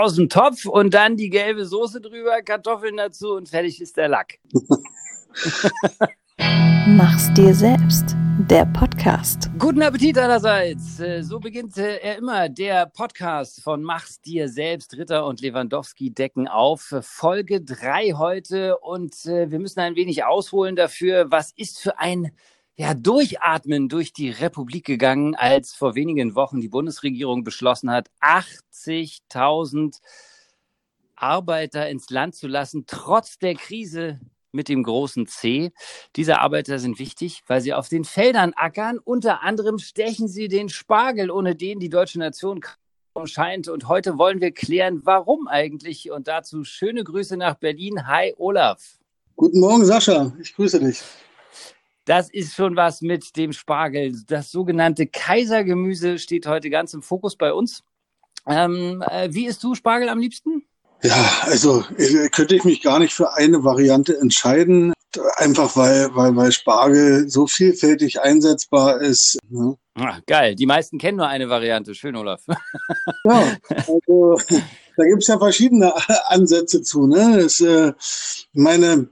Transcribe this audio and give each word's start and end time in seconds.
aus 0.00 0.14
dem 0.14 0.30
Topf 0.30 0.64
und 0.64 0.94
dann 0.94 1.16
die 1.16 1.28
gelbe 1.28 1.66
Soße 1.66 2.00
drüber, 2.00 2.40
Kartoffeln 2.42 2.96
dazu 2.96 3.34
und 3.34 3.50
fertig 3.50 3.82
ist 3.82 3.98
der 3.98 4.08
Lack. 4.08 4.38
Mach's 6.86 7.30
dir 7.34 7.54
selbst. 7.54 8.16
Der 8.48 8.64
Podcast. 8.64 9.50
Guten 9.58 9.82
Appetit 9.82 10.16
allerseits. 10.16 10.98
Äh, 11.00 11.22
so 11.22 11.38
beginnt 11.38 11.76
äh, 11.76 11.98
er 11.98 12.16
immer. 12.16 12.48
Der 12.48 12.86
Podcast 12.86 13.62
von 13.62 13.82
Mach's 13.82 14.22
dir 14.22 14.48
selbst. 14.48 14.96
Ritter 14.96 15.26
und 15.26 15.42
Lewandowski 15.42 16.10
decken 16.10 16.48
auf. 16.48 16.94
Folge 17.02 17.60
3 17.60 18.14
heute 18.16 18.78
und 18.78 19.26
äh, 19.26 19.50
wir 19.50 19.58
müssen 19.58 19.80
ein 19.80 19.96
wenig 19.96 20.24
ausholen 20.24 20.76
dafür. 20.76 21.30
Was 21.30 21.52
ist 21.54 21.78
für 21.78 21.98
ein 21.98 22.32
ja, 22.80 22.94
Durchatmen 22.94 23.90
durch 23.90 24.14
die 24.14 24.30
Republik 24.30 24.86
gegangen, 24.86 25.34
als 25.34 25.74
vor 25.74 25.94
wenigen 25.96 26.34
Wochen 26.34 26.62
die 26.62 26.68
Bundesregierung 26.68 27.44
beschlossen 27.44 27.90
hat, 27.90 28.08
80.000 28.22 29.98
Arbeiter 31.14 31.90
ins 31.90 32.08
Land 32.08 32.36
zu 32.36 32.48
lassen, 32.48 32.84
trotz 32.86 33.36
der 33.36 33.54
Krise 33.54 34.18
mit 34.50 34.70
dem 34.70 34.82
großen 34.82 35.26
C. 35.26 35.72
Diese 36.16 36.38
Arbeiter 36.38 36.78
sind 36.78 36.98
wichtig, 36.98 37.42
weil 37.46 37.60
sie 37.60 37.74
auf 37.74 37.90
den 37.90 38.04
Feldern 38.04 38.54
ackern. 38.56 38.98
Unter 38.98 39.42
anderem 39.42 39.78
stechen 39.78 40.26
sie 40.26 40.48
den 40.48 40.70
Spargel, 40.70 41.30
ohne 41.30 41.54
den 41.54 41.80
die 41.80 41.90
deutsche 41.90 42.18
Nation 42.18 42.62
scheint. 43.24 43.68
Und 43.68 43.88
heute 43.88 44.16
wollen 44.16 44.40
wir 44.40 44.52
klären, 44.52 45.02
warum 45.04 45.48
eigentlich. 45.48 46.10
Und 46.10 46.28
dazu 46.28 46.64
schöne 46.64 47.04
Grüße 47.04 47.36
nach 47.36 47.56
Berlin. 47.56 48.06
Hi, 48.06 48.32
Olaf. 48.38 48.98
Guten 49.36 49.60
Morgen, 49.60 49.84
Sascha. 49.84 50.32
Ich 50.40 50.54
grüße 50.54 50.80
dich. 50.80 51.02
Das 52.10 52.28
ist 52.28 52.56
schon 52.56 52.74
was 52.74 53.02
mit 53.02 53.36
dem 53.36 53.52
Spargel. 53.52 54.12
Das 54.26 54.50
sogenannte 54.50 55.06
Kaisergemüse 55.06 56.18
steht 56.18 56.44
heute 56.44 56.68
ganz 56.68 56.92
im 56.92 57.02
Fokus 57.02 57.36
bei 57.36 57.52
uns. 57.52 57.84
Ähm, 58.48 59.00
äh, 59.08 59.28
wie 59.30 59.46
isst 59.46 59.62
du 59.62 59.76
Spargel 59.76 60.08
am 60.08 60.18
liebsten? 60.18 60.64
Ja, 61.04 61.30
also 61.42 61.84
äh, 61.98 62.28
könnte 62.30 62.56
ich 62.56 62.64
mich 62.64 62.82
gar 62.82 62.98
nicht 62.98 63.12
für 63.12 63.34
eine 63.34 63.62
Variante 63.62 64.18
entscheiden, 64.18 64.92
einfach 65.36 65.76
weil, 65.76 66.12
weil, 66.16 66.34
weil 66.34 66.50
Spargel 66.50 67.28
so 67.28 67.46
vielfältig 67.46 68.20
einsetzbar 68.20 69.00
ist. 69.00 69.38
Ne? 69.48 69.76
Ach, 69.94 70.20
geil, 70.26 70.56
die 70.56 70.66
meisten 70.66 70.98
kennen 70.98 71.18
nur 71.18 71.28
eine 71.28 71.48
Variante. 71.48 71.94
Schön, 71.94 72.16
Olaf. 72.16 72.42
Ja, 73.24 73.56
also 73.86 74.36
da 74.96 75.04
gibt's 75.04 75.28
ja 75.28 75.38
verschiedene 75.38 75.92
Ansätze 76.28 76.82
zu. 76.82 77.06
Ne? 77.06 77.38
Das, 77.42 77.60
äh, 77.60 77.92
meine 78.52 79.08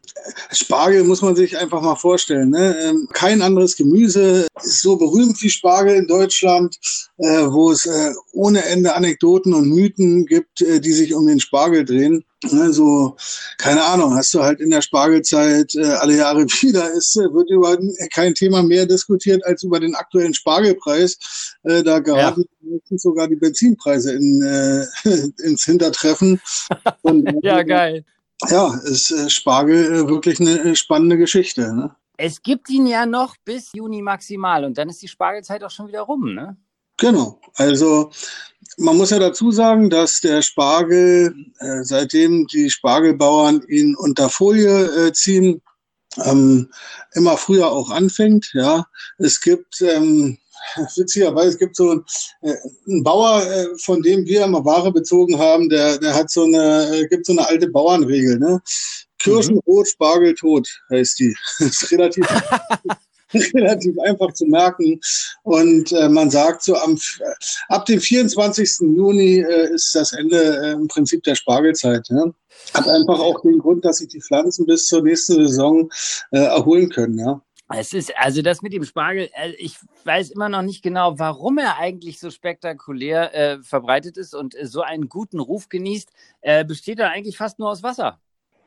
Spargel 0.53 1.05
muss 1.05 1.23
man 1.23 1.37
sich 1.37 1.57
einfach 1.59 1.83
mal 1.83 1.97
vorstellen. 1.97 2.51
Ne? 2.51 2.77
Ähm, 2.83 3.09
kein 3.13 3.43
anderes 3.43 3.77
Gemüse 3.77 4.47
ist 4.63 4.83
so 4.83 4.97
berühmt 4.97 5.41
wie 5.43 5.51
Spargel 5.51 5.97
in 5.97 6.07
Deutschland, 6.07 6.77
äh, 7.19 7.47
wo 7.47 7.71
es 7.71 7.87
äh, 7.87 8.13
ohne 8.33 8.65
Ende 8.65 8.95
Anekdoten 8.95 9.55
und 9.55 9.69
Mythen 9.69 10.27
gibt, 10.27 10.63
äh, 10.63 10.81
die 10.81 10.93
sich 10.93 11.15
um 11.15 11.27
den 11.27 11.41
Spargel 11.41 11.85
drehen. 11.85 12.25
Ne, 12.45 12.73
so, 12.73 13.17
keine 13.59 13.83
Ahnung, 13.83 14.15
hast 14.15 14.33
du 14.33 14.41
halt 14.41 14.61
in 14.61 14.71
der 14.71 14.81
Spargelzeit 14.81 15.75
äh, 15.75 15.87
alle 15.95 16.17
Jahre 16.17 16.45
wieder, 16.63 16.89
ist, 16.93 17.17
äh, 17.17 17.33
wird 17.35 17.51
über 17.51 17.77
kein 18.13 18.33
Thema 18.35 18.63
mehr 18.63 18.87
diskutiert 18.87 19.45
als 19.45 19.65
über 19.65 19.81
den 19.81 19.97
aktuellen 19.97 20.35
Spargelpreis. 20.35 21.57
Äh, 21.65 21.83
da 21.83 21.99
geraten 21.99 22.45
ja. 22.63 22.99
sogar 22.99 23.27
die 23.27 23.35
Benzinpreise 23.35 24.15
in, 24.15 24.43
äh, 24.43 24.87
ins 25.43 25.65
Hintertreffen. 25.65 26.41
Und, 27.03 27.29
ja, 27.43 27.63
geil. 27.65 28.05
Ja, 28.49 28.73
ist 28.85 29.11
äh, 29.11 29.29
Spargel 29.29 29.85
äh, 29.85 30.09
wirklich 30.09 30.39
eine 30.39 30.61
äh, 30.61 30.77
spannende 30.77 31.19
Geschichte. 31.19 31.75
Ne? 31.75 31.97
Es 32.17 32.43
gibt 32.43 32.71
ihn 32.71 32.87
ja 32.87 33.05
noch 33.05 33.35
bis 33.45 33.73
Juni 33.73 34.01
maximal 34.01 34.65
und 34.65 34.79
dann 34.79 34.89
ist 34.89 35.03
die 35.03 35.09
Spargelzeit 35.09 35.65
auch 35.65 35.71
schon 35.71 35.89
wieder 35.89 36.03
rum, 36.03 36.35
ne? 36.35 36.57
Genau. 36.99 37.41
Also 37.55 38.11
man 38.77 38.97
muss 38.97 39.11
ja 39.11 39.19
dazu 39.19 39.51
sagen, 39.51 39.91
dass 39.91 40.21
der 40.21 40.43
Spargel, 40.43 41.35
äh, 41.59 41.83
seitdem 41.83 42.47
die 42.47 42.71
Spargelbauern 42.71 43.63
ihn 43.69 43.97
unter 43.97 44.29
Folie 44.29 45.07
äh, 45.07 45.13
ziehen, 45.13 45.61
ähm, 46.25 46.71
immer 47.15 47.37
früher 47.37 47.71
auch 47.71 47.91
anfängt. 47.91 48.51
Ja, 48.55 48.87
es 49.19 49.41
gibt 49.41 49.81
ähm, 49.83 50.39
witzigerweise, 50.97 51.49
es 51.51 51.59
gibt 51.59 51.77
so 51.77 51.91
einen, 51.91 52.05
äh, 52.43 52.55
einen 52.87 53.03
Bauer, 53.03 53.43
äh, 53.43 53.67
von 53.79 54.03
dem 54.03 54.25
wir 54.27 54.45
immer 54.45 54.65
Ware 54.65 54.93
bezogen 54.93 55.39
haben, 55.39 55.69
der, 55.69 55.99
der 55.99 56.15
hat 56.15 56.31
so 56.31 56.45
eine, 56.45 56.91
äh, 56.93 57.07
gibt 57.09 57.27
so 57.27 57.33
eine 57.33 57.47
alte 57.47 57.69
Bauernregel, 57.69 58.39
ne? 58.39 58.61
Kirschenrot, 59.19 59.87
mhm. 59.87 59.91
Spargel 59.91 60.35
tot 60.35 60.69
heißt 60.91 61.19
die. 61.19 61.37
Das 61.59 61.83
ist 61.83 61.93
relativ 61.93 62.27
relativ 63.55 63.99
einfach 64.01 64.33
zu 64.33 64.47
merken. 64.47 65.01
Und 65.43 65.93
äh, 65.93 66.09
man 66.09 66.31
sagt 66.31 66.63
so, 66.63 66.77
am, 66.77 66.99
ab 67.69 67.87
dem 67.87 68.01
24. 68.01 68.79
Juni 68.81 69.41
äh, 69.41 69.75
ist 69.75 69.95
das 69.95 70.13
Ende 70.13 70.37
äh, 70.37 70.73
im 70.73 70.89
Prinzip 70.89 71.23
der 71.25 71.35
Spargelzeit. 71.35 72.07
Ja? 72.09 72.25
Hat 72.75 72.89
einfach 72.89 73.19
auch 73.19 73.41
den 73.43 73.59
Grund, 73.59 73.85
dass 73.85 73.99
sich 73.99 74.09
die 74.09 74.21
Pflanzen 74.21 74.67
bis 74.67 74.87
zur 74.87 75.03
nächsten 75.03 75.35
Saison 75.35 75.91
äh, 76.31 76.39
erholen 76.39 76.89
können. 76.89 77.19
Ja? 77.19 77.43
Es 77.75 77.93
ist, 77.93 78.17
also 78.17 78.41
das 78.41 78.63
mit 78.63 78.73
dem 78.73 78.85
Spargel, 78.85 79.29
äh, 79.35 79.51
ich 79.59 79.77
weiß 80.05 80.31
immer 80.31 80.49
noch 80.49 80.63
nicht 80.63 80.83
genau, 80.83 81.19
warum 81.19 81.59
er 81.59 81.77
eigentlich 81.79 82.19
so 82.19 82.31
spektakulär 82.31 83.35
äh, 83.35 83.63
verbreitet 83.63 84.17
ist 84.17 84.35
und 84.35 84.55
äh, 84.55 84.67
so 84.67 84.81
einen 84.81 85.09
guten 85.09 85.39
Ruf 85.39 85.69
genießt. 85.69 86.11
Äh, 86.41 86.65
besteht 86.65 86.99
er 86.99 87.11
eigentlich 87.11 87.37
fast 87.37 87.59
nur 87.59 87.71
aus 87.71 87.83
Wasser. 87.83 88.19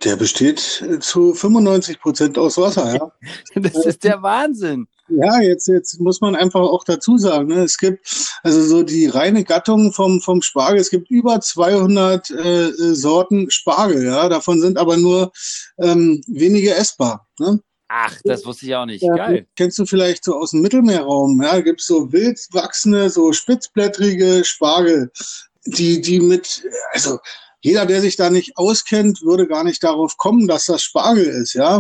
Der 0.04 0.16
besteht 0.16 0.84
äh, 0.88 1.00
zu 1.00 1.34
95 1.34 2.00
Prozent 2.00 2.38
aus 2.38 2.58
Wasser, 2.58 2.96
ja. 2.96 3.12
das 3.56 3.86
ist 3.86 4.04
der 4.04 4.22
Wahnsinn. 4.22 4.88
Ja, 5.10 5.42
jetzt, 5.42 5.68
jetzt 5.68 6.00
muss 6.00 6.22
man 6.22 6.36
einfach 6.36 6.62
auch 6.62 6.84
dazu 6.84 7.18
sagen, 7.18 7.48
ne, 7.48 7.64
es 7.64 7.78
gibt 7.78 8.08
also 8.44 8.64
so 8.64 8.84
die 8.84 9.08
reine 9.08 9.44
Gattung 9.44 9.92
vom, 9.92 10.22
vom 10.22 10.42
Spargel, 10.42 10.80
es 10.80 10.90
gibt 10.90 11.12
über 11.12 11.42
200 11.42 12.30
äh, 12.30 12.72
Sorten 12.94 13.52
Spargel, 13.52 14.06
ja, 14.06 14.30
davon 14.30 14.62
sind 14.62 14.78
aber 14.78 14.98
nur 14.98 15.32
ähm, 15.78 16.22
wenige 16.28 16.74
essbar. 16.74 17.28
Ne? 17.40 17.60
Ach, 17.90 18.18
das 18.24 18.46
wusste 18.46 18.66
ich 18.66 18.76
auch 18.76 18.86
nicht. 18.86 19.04
Ja, 19.04 19.16
Geil. 19.16 19.48
Kennst 19.58 19.78
du 19.78 19.86
vielleicht 19.86 20.24
so 20.24 20.36
aus 20.36 20.52
dem 20.52 20.62
Mittelmeerraum? 20.62 21.42
Ja, 21.44 21.60
gibt 21.60 21.82
es 21.82 21.88
so 21.88 22.14
wild 22.14 22.40
wachsende, 22.52 23.10
so 23.10 23.34
spitzblättrige 23.34 24.46
Spargel, 24.46 25.12
die, 25.66 26.00
die 26.00 26.22
mit, 26.22 26.66
also 26.94 27.20
jeder, 27.62 27.86
der 27.86 28.02
sich 28.02 28.16
da 28.16 28.30
nicht 28.30 28.58
auskennt, 28.58 29.22
würde 29.22 29.48
gar 29.48 29.64
nicht 29.64 29.84
darauf 29.84 30.18
kommen, 30.18 30.48
dass 30.48 30.66
das 30.66 30.82
Spargel 30.82 31.26
ist. 31.26 31.54
Ja, 31.54 31.80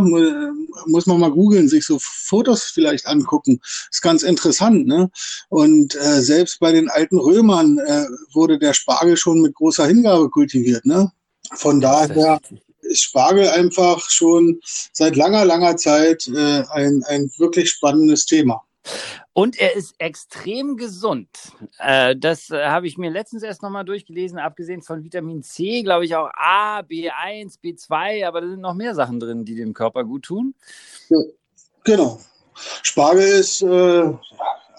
muss 0.85 1.07
man 1.07 1.19
mal 1.19 1.31
googeln, 1.31 1.67
sich 1.67 1.85
so 1.85 1.97
Fotos 1.99 2.65
vielleicht 2.65 3.07
angucken. 3.07 3.59
ist 3.91 4.01
ganz 4.01 4.21
interessant. 4.21 4.85
Ne? 4.85 5.09
Und 5.49 5.95
äh, 5.95 6.21
selbst 6.21 6.59
bei 6.59 6.71
den 6.71 6.89
alten 6.89 7.17
Römern 7.17 7.79
äh, 7.79 8.05
wurde 8.33 8.59
der 8.59 8.73
Spargel 8.73 9.17
schon 9.17 9.41
mit 9.41 9.55
großer 9.55 9.87
Hingabe 9.87 10.29
kultiviert. 10.29 10.85
Ne? 10.85 11.11
Von 11.53 11.81
daher 11.81 12.39
ist 12.81 13.01
Spargel 13.01 13.47
einfach 13.47 14.07
schon 14.09 14.59
seit 14.93 15.15
langer, 15.15 15.45
langer 15.45 15.77
Zeit 15.77 16.27
äh, 16.27 16.63
ein, 16.69 17.03
ein 17.07 17.31
wirklich 17.37 17.71
spannendes 17.71 18.25
Thema. 18.25 18.61
Und 19.33 19.59
er 19.59 19.75
ist 19.75 19.95
extrem 19.99 20.75
gesund. 20.75 21.29
Äh, 21.79 22.15
das 22.15 22.49
äh, 22.49 22.65
habe 22.65 22.87
ich 22.87 22.97
mir 22.97 23.09
letztens 23.09 23.43
erst 23.43 23.61
nochmal 23.61 23.85
durchgelesen, 23.85 24.39
abgesehen 24.39 24.81
von 24.81 25.03
Vitamin 25.03 25.43
C, 25.43 25.83
glaube 25.83 26.05
ich 26.05 26.15
auch 26.15 26.29
A, 26.33 26.79
B1, 26.79 27.59
B2, 27.61 28.27
aber 28.27 28.41
da 28.41 28.47
sind 28.47 28.61
noch 28.61 28.73
mehr 28.73 28.95
Sachen 28.95 29.19
drin, 29.19 29.45
die 29.45 29.55
dem 29.55 29.73
Körper 29.73 30.03
gut 30.03 30.23
tun. 30.23 30.55
Ja, 31.09 31.19
genau. 31.83 32.19
Spargel 32.53 33.23
ist 33.23 33.61
äh, 33.61 34.13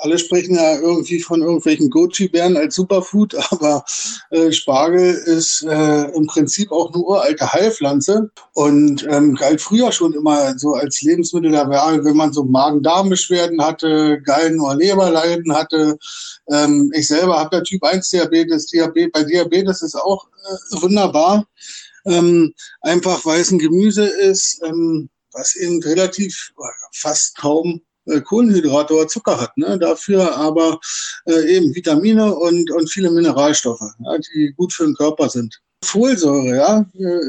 alle 0.03 0.19
sprechen 0.19 0.57
ja 0.57 0.81
irgendwie 0.81 1.21
von 1.21 1.43
irgendwelchen 1.43 1.89
Goji-Bären 1.89 2.57
als 2.57 2.75
Superfood, 2.75 3.35
aber 3.51 3.85
äh, 4.31 4.51
Spargel 4.51 5.15
ist 5.15 5.63
äh, 5.63 6.05
im 6.15 6.27
Prinzip 6.27 6.73
auch 6.73 6.93
eine 6.93 7.03
uralte 7.03 7.53
Heilpflanze 7.53 8.31
und 8.55 9.07
ähm, 9.09 9.35
galt 9.35 9.61
früher 9.61 9.93
schon 9.93 10.13
immer 10.13 10.59
so 10.59 10.75
als 10.75 11.01
Lebensmittel 11.03 11.53
der 11.53 11.69
Wahl, 11.69 12.05
wenn 12.05 12.17
man 12.17 12.33
so 12.33 12.45
Magen-Darm-Beschwerden 12.45 13.63
hatte, 13.63 14.21
Gallen- 14.23 14.61
oder 14.61 14.75
Leberleiden 14.75 15.55
hatte. 15.55 15.97
Ähm, 16.51 16.93
ich 16.95 17.07
selber 17.07 17.39
habe 17.39 17.57
ja 17.57 17.63
Typ 17.63 17.85
1 17.85 18.11
Diabetes. 18.11 18.71
Bei 19.13 19.23
Diabetes 19.23 19.83
ist 19.83 19.95
auch 19.95 20.27
äh, 20.27 20.83
wunderbar. 20.83 21.47
Ähm, 22.05 22.53
einfach 22.81 23.25
weil 23.25 23.41
es 23.41 23.53
ein 23.53 23.61
Gemüse 23.61 24.05
ist, 24.05 24.61
ähm, 24.65 25.09
was 25.33 25.55
eben 25.55 25.81
relativ 25.83 26.53
fast 26.93 27.37
kaum 27.37 27.81
Kohlenhydrate 28.25 28.95
oder 28.95 29.09
Zucker 29.09 29.41
hat. 29.41 29.57
Ne? 29.57 29.79
Dafür 29.79 30.37
aber 30.37 30.79
äh, 31.27 31.57
eben 31.57 31.75
Vitamine 31.75 32.35
und, 32.35 32.71
und 32.71 32.91
viele 32.91 33.11
Mineralstoffe, 33.11 33.81
ja, 33.81 34.19
die 34.19 34.53
gut 34.57 34.73
für 34.73 34.85
den 34.85 34.95
Körper 34.95 35.29
sind. 35.29 35.61
Folsäure, 35.85 36.57
ja. 36.57 36.87
Äh, 36.95 37.21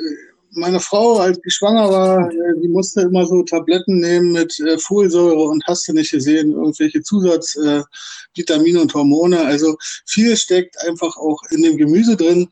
meine 0.56 0.80
Frau, 0.80 1.18
als 1.18 1.40
die 1.42 1.50
schwanger 1.50 1.90
war, 1.90 2.30
äh, 2.30 2.62
die 2.62 2.68
musste 2.68 3.02
immer 3.02 3.26
so 3.26 3.42
Tabletten 3.44 4.00
nehmen 4.00 4.34
mit 4.34 4.60
äh, 4.60 4.78
Folsäure 4.78 5.44
und 5.44 5.64
hast 5.66 5.88
du 5.88 5.94
nicht 5.94 6.12
gesehen, 6.12 6.52
irgendwelche 6.52 7.02
Zusatzvitamine 7.02 8.82
und 8.82 8.94
Hormone. 8.94 9.44
Also 9.44 9.76
viel 10.06 10.38
steckt 10.38 10.80
einfach 10.88 11.18
auch 11.18 11.42
in 11.50 11.64
dem 11.64 11.78
Gemüse 11.78 12.16
drin, 12.16 12.50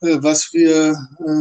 was 0.00 0.52
wir 0.52 0.96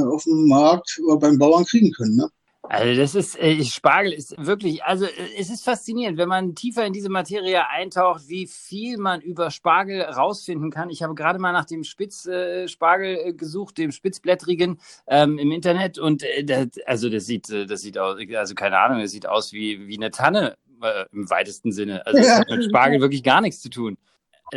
auf 0.10 0.24
dem 0.24 0.48
Markt 0.48 1.00
oder 1.06 1.18
beim 1.18 1.38
Bauern 1.38 1.66
kriegen 1.66 1.92
können. 1.92 2.16
Ne? 2.16 2.30
Also 2.70 3.00
das 3.00 3.14
ist, 3.14 3.38
äh, 3.40 3.62
Spargel 3.66 4.14
ist 4.14 4.36
wirklich, 4.38 4.84
also 4.86 5.06
äh, 5.06 5.10
es 5.38 5.50
ist 5.50 5.66
faszinierend, 5.66 6.18
wenn 6.18 6.30
man 6.30 6.56
tiefer 6.56 6.86
in 6.86 6.94
diese 6.94 7.10
Materie 7.10 7.68
eintaucht, 7.68 8.30
wie 8.30 8.48
viel 8.48 8.98
man 8.98 9.20
über 9.20 9.52
Spargel 9.52 10.02
rausfinden 10.02 10.72
kann. 10.72 10.90
Ich 10.90 11.04
habe 11.04 11.14
gerade 11.14 11.40
mal 11.40 11.52
nach 11.52 11.66
dem 11.66 11.84
Spitzspargel 11.84 13.18
äh, 13.18 13.34
gesucht, 13.34 13.78
dem 13.78 13.92
Spitzblättrigen 13.92 14.80
ähm, 15.08 15.38
im 15.40 15.52
Internet 15.52 16.00
und 16.00 16.24
äh, 16.24 16.46
das, 16.46 16.70
also 16.86 17.10
das 17.10 17.26
sieht, 17.26 17.50
äh, 17.50 17.66
das 17.66 17.82
sieht 17.82 17.98
aus, 17.98 18.18
also 18.34 18.56
keine 18.56 18.80
Ahnung, 18.80 19.02
das 19.02 19.12
sieht 19.12 19.28
aus 19.28 19.52
wie, 19.52 19.88
wie 19.88 19.98
eine 19.98 20.12
Tanne 20.12 20.56
äh, 20.82 21.06
im 21.12 21.30
weitesten 21.30 21.74
Sinne. 21.74 22.06
Also 22.06 22.20
das 22.20 22.40
hat 22.40 22.50
mit 22.50 22.64
Spargel 22.64 23.02
wirklich 23.02 23.24
gar 23.24 23.42
nichts 23.42 23.62
zu 23.62 23.70
tun. 23.70 23.98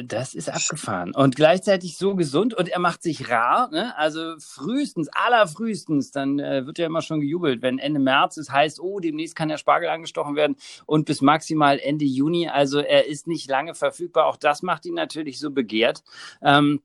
Das 0.04 0.34
ist 0.34 0.48
abgefahren. 0.48 1.14
Und 1.14 1.36
gleichzeitig 1.36 1.96
so 1.96 2.14
gesund 2.14 2.52
und 2.54 2.68
er 2.68 2.78
macht 2.78 3.02
sich 3.02 3.30
rar. 3.30 3.70
Ne? 3.70 3.96
Also 3.96 4.34
frühestens, 4.38 5.08
allerfrühestens, 5.08 6.10
dann 6.10 6.38
äh, 6.38 6.66
wird 6.66 6.78
ja 6.78 6.86
immer 6.86 7.02
schon 7.02 7.20
gejubelt, 7.20 7.62
wenn 7.62 7.78
Ende 7.78 8.00
März 8.00 8.36
es 8.36 8.50
heißt, 8.50 8.80
oh, 8.80 9.00
demnächst 9.00 9.36
kann 9.36 9.48
der 9.48 9.56
Spargel 9.56 9.88
angestochen 9.88 10.36
werden 10.36 10.56
und 10.84 11.06
bis 11.06 11.22
maximal 11.22 11.78
Ende 11.78 12.04
Juni. 12.04 12.48
Also 12.48 12.80
er 12.80 13.06
ist 13.06 13.26
nicht 13.26 13.48
lange 13.48 13.74
verfügbar. 13.74 14.26
Auch 14.26 14.36
das 14.36 14.62
macht 14.62 14.84
ihn 14.84 14.94
natürlich 14.94 15.38
so 15.38 15.50
begehrt. 15.50 16.02
Ähm, 16.42 16.82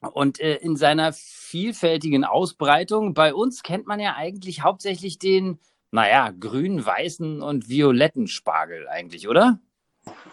und 0.00 0.40
äh, 0.40 0.56
in 0.56 0.76
seiner 0.76 1.12
vielfältigen 1.12 2.24
Ausbreitung, 2.24 3.14
bei 3.14 3.34
uns 3.34 3.62
kennt 3.62 3.86
man 3.86 4.00
ja 4.00 4.14
eigentlich 4.16 4.62
hauptsächlich 4.62 5.18
den, 5.18 5.58
naja, 5.90 6.32
grün, 6.38 6.84
weißen 6.84 7.40
und 7.40 7.68
violetten 7.68 8.26
Spargel 8.26 8.88
eigentlich, 8.88 9.28
oder? 9.28 9.60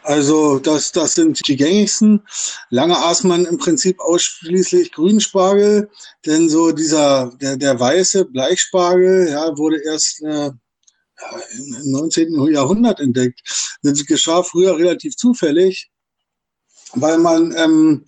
Also 0.04 0.60
das, 0.60 0.92
das 0.92 1.14
sind 1.14 1.48
die 1.48 1.56
gängigsten. 1.56 2.24
Lange 2.70 2.98
aß 2.98 3.24
man 3.26 3.46
im 3.46 3.58
Prinzip 3.58 4.00
ausschließlich 4.00 4.92
Grünspargel, 4.92 5.90
denn 6.26 6.50
so 6.50 6.72
dieser, 6.72 7.32
der, 7.40 7.58
der 7.58 7.80
weiße 7.80 8.26
Bleichspargel, 8.26 9.30
ja, 9.30 9.58
wurde 9.58 9.82
erst 9.84 10.22
äh, 10.24 10.52
im 11.58 11.92
19. 11.92 12.48
Jahrhundert 12.52 13.00
entdeckt. 13.00 13.42
Das 13.84 14.06
geschah 14.06 14.42
früher 14.44 14.78
relativ 14.78 15.16
zufällig, 15.16 15.92
weil 16.94 17.18
man 17.18 17.54
ähm, 17.58 18.06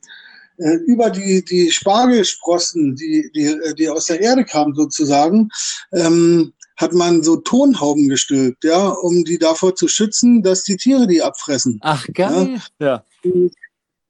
äh, 0.58 0.76
über 0.88 1.10
die, 1.10 1.44
die 1.44 1.72
Spargelsprossen, 1.72 2.96
die, 2.96 3.30
die, 3.36 3.76
die 3.78 3.90
aus 3.90 4.06
der 4.06 4.22
Erde 4.22 4.46
kamen 4.46 4.74
sozusagen, 4.74 5.50
ähm, 5.92 6.54
hat 6.82 6.94
man 6.94 7.24
so 7.24 7.38
Tonhauben 7.38 8.10
gestülpt, 8.10 8.64
ja, 8.64 8.88
um 8.88 9.24
die 9.24 9.38
davor 9.38 9.76
zu 9.76 9.88
schützen, 9.88 10.44
dass 10.44 10.64
die 10.64 10.78
Tiere 10.78 11.08
die 11.08 11.22
abfressen. 11.22 11.80
Ach, 11.82 12.06
geil. 12.14 12.60
Ja. 12.80 13.04
ja. 13.24 13.50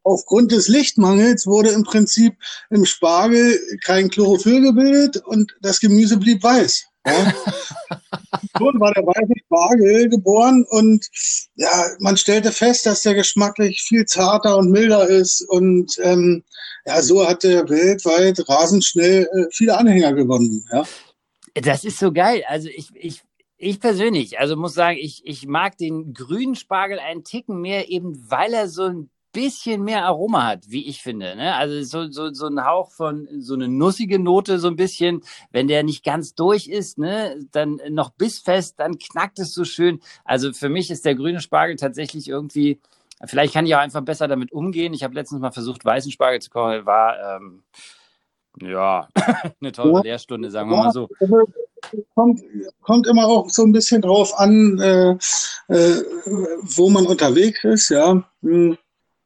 Aufgrund 0.03 0.51
des 0.51 0.68
Lichtmangels 0.68 1.45
wurde 1.45 1.69
im 1.69 1.83
Prinzip 1.83 2.33
im 2.69 2.85
Spargel 2.85 3.59
kein 3.83 4.09
Chlorophyll 4.09 4.62
gebildet 4.62 5.18
und 5.18 5.56
das 5.62 5.79
Gemüse 5.79 6.18
blieb 6.18 6.41
weiß. 6.41 6.85
Ja. 7.06 7.33
Schon 8.57 8.79
war 8.79 8.94
der 8.94 9.06
weiße 9.06 9.33
Spargel 9.45 10.09
geboren 10.09 10.65
und 10.69 11.07
ja, 11.56 11.85
man 12.00 12.18
stellte 12.18 12.51
fest, 12.51 12.85
dass 12.85 13.01
der 13.01 13.15
geschmacklich 13.15 13.81
viel 13.81 14.06
zarter 14.06 14.57
und 14.57 14.71
milder 14.71 15.07
ist 15.07 15.41
und 15.50 15.97
ähm, 16.01 16.44
ja, 16.85 17.01
so 17.01 17.27
hat 17.27 17.44
er 17.44 17.69
weltweit 17.69 18.47
rasend 18.50 18.83
schnell 18.85 19.27
äh, 19.33 19.45
viele 19.51 19.77
Anhänger 19.77 20.13
gewonnen. 20.13 20.65
Ja. 20.71 20.83
Das 21.56 21.83
ist 21.83 22.00
so 22.00 22.12
geil. 22.12 22.44
Also 22.48 22.69
ich, 22.69 22.89
ich, 22.95 23.24
ich 23.57 23.80
persönlich, 23.80 24.39
also 24.39 24.56
muss 24.56 24.74
sagen, 24.74 24.98
ich, 25.00 25.21
ich 25.25 25.48
mag 25.48 25.77
den 25.77 26.13
grünen 26.13 26.56
Spargel 26.56 27.00
einen 27.00 27.24
Ticken 27.24 27.62
mehr, 27.62 27.89
eben 27.89 28.30
weil 28.30 28.53
er 28.53 28.68
so 28.68 28.83
ein 28.83 29.09
bisschen 29.33 29.83
mehr 29.83 30.06
Aroma 30.06 30.45
hat, 30.48 30.69
wie 30.69 30.88
ich 30.88 31.01
finde. 31.01 31.36
Ne? 31.36 31.56
Also 31.56 31.81
so, 31.83 32.12
so, 32.12 32.33
so 32.33 32.48
ein 32.48 32.65
Hauch 32.65 32.92
von 32.92 33.27
so 33.39 33.53
eine 33.53 33.68
nussige 33.68 34.19
Note, 34.19 34.59
so 34.59 34.68
ein 34.68 34.75
bisschen. 34.75 35.21
Wenn 35.51 35.68
der 35.68 35.83
nicht 35.83 36.03
ganz 36.03 36.36
durch 36.36 36.68
ist, 36.68 36.98
ne, 36.98 37.39
dann 37.51 37.80
noch 37.89 38.09
bissfest, 38.12 38.80
dann 38.80 38.97
knackt 38.97 39.39
es 39.39 39.54
so 39.54 39.63
schön. 39.63 40.01
Also 40.25 40.54
für 40.54 40.69
mich 40.69 40.92
ist 40.92 41.06
der 41.06 41.15
grüne 41.15 41.39
Spargel 41.39 41.75
tatsächlich 41.75 42.27
irgendwie, 42.27 42.80
vielleicht 43.25 43.54
kann 43.54 43.65
ich 43.65 43.75
auch 43.75 43.80
einfach 43.80 44.01
besser 44.01 44.27
damit 44.27 44.51
umgehen. 44.51 44.94
Ich 44.94 45.04
habe 45.04 45.13
letztens 45.13 45.42
mal 45.42 45.51
versucht, 45.51 45.86
weißen 45.86 46.12
Spargel 46.12 46.42
zu 46.42 46.50
kochen, 46.50 46.86
war 46.86 47.38
ähm, 47.38 47.63
ja, 48.59 49.07
eine 49.59 49.71
tolle 49.71 49.94
ja. 49.94 50.01
Lehrstunde, 50.01 50.51
sagen 50.51 50.69
wir 50.69 50.77
mal 50.77 50.92
so. 50.92 51.09
Also, 51.19 51.38
kommt, 52.15 52.42
kommt 52.81 53.07
immer 53.07 53.25
auch 53.25 53.50
so 53.50 53.63
ein 53.63 53.71
bisschen 53.71 54.01
drauf 54.01 54.38
an, 54.38 54.80
äh, 54.80 55.12
äh, 55.68 56.03
wo 56.75 56.89
man 56.89 57.06
unterwegs 57.06 57.63
ist, 57.63 57.89
ja. 57.89 58.24
Hm 58.42 58.77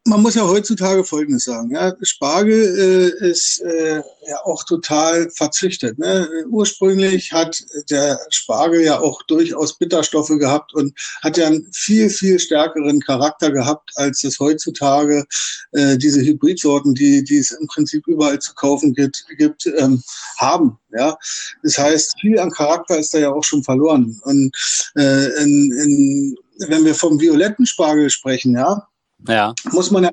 man 0.08 0.22
muss 0.22 0.36
ja 0.36 0.44
heutzutage 0.44 1.04
Folgendes 1.04 1.46
sagen. 1.46 1.72
Ja, 1.72 1.92
Spargel 2.04 3.14
äh, 3.20 3.28
ist 3.28 3.60
äh, 3.62 4.04
ja 4.28 4.38
auch 4.44 4.64
total 4.64 5.32
verzüchtet. 5.32 5.98
Ne? 5.98 6.30
Ursprünglich 6.48 7.32
hat 7.32 7.58
der 7.90 8.20
Spargel 8.30 8.82
ja 8.82 9.00
auch 9.00 9.24
durchaus 9.24 9.78
Bitterstoffe 9.80 10.38
gehabt 10.38 10.76
und 10.76 10.94
hat 11.24 11.38
ja 11.38 11.48
einen 11.48 11.68
viel, 11.74 12.12
viel 12.12 12.40
stärkeren 12.40 13.00
Charakter 13.00 13.52
gehabt, 13.52 13.90
als 13.96 14.24
es 14.24 14.40
heutzutage 14.40 15.26
äh, 15.72 15.98
diese 15.98 16.22
Hybridsorten, 16.22 16.94
die, 16.94 17.24
die 17.24 17.40
es 17.40 17.50
im 17.50 17.66
Prinzip 17.66 18.06
überall 18.06 18.38
zu 18.38 18.54
kaufen 18.54 18.94
gibt, 18.94 19.26
gibt 19.40 19.66
ähm, 19.66 20.04
haben. 20.38 20.78
Ja, 20.96 21.18
das 21.64 21.80
heißt, 21.80 22.20
viel 22.22 22.38
an 22.40 22.52
Charakter 22.52 23.00
ist 23.00 23.14
da 23.14 23.18
ja 23.18 23.34
auch 23.34 23.44
schon 23.44 23.64
verloren. 23.64 24.22
Und 24.24 24.56
äh, 24.96 25.42
in, 25.42 25.72
in, 25.72 26.36
wenn 26.70 26.86
wir 26.86 26.94
vom 26.94 27.20
violetten 27.20 27.66
Spargel 27.66 28.10
sprechen, 28.12 28.54
ja, 28.54 28.88
ja. 29.28 29.54
muss 29.72 29.92
man 29.92 30.04
ja 30.04 30.12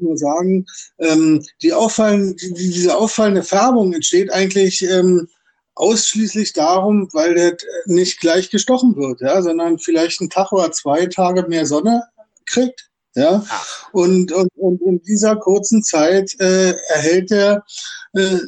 nur 0.00 0.16
sagen, 0.16 0.66
ähm, 0.98 1.44
die 1.62 1.72
auffallen, 1.72 2.36
die, 2.36 2.54
diese 2.54 2.96
auffallende 2.96 3.42
Färbung 3.42 3.92
entsteht 3.92 4.32
eigentlich 4.32 4.82
ähm, 4.82 5.28
ausschließlich 5.74 6.52
darum, 6.52 7.08
weil 7.12 7.34
der 7.34 7.56
nicht 7.86 8.20
gleich 8.20 8.50
gestochen 8.50 8.96
wird, 8.96 9.20
ja, 9.20 9.40
sondern 9.42 9.78
vielleicht 9.78 10.20
einen 10.20 10.30
Tag 10.30 10.52
oder 10.52 10.72
zwei 10.72 11.06
Tage 11.06 11.46
mehr 11.48 11.66
Sonne 11.66 12.02
kriegt. 12.46 12.90
Ja, 13.16 13.44
und, 13.90 14.30
und, 14.30 14.48
und 14.54 14.80
in 14.82 15.02
dieser 15.02 15.34
kurzen 15.34 15.82
Zeit 15.82 16.38
äh, 16.38 16.76
erhält 16.90 17.32
er 17.32 17.64
äh, 18.12 18.38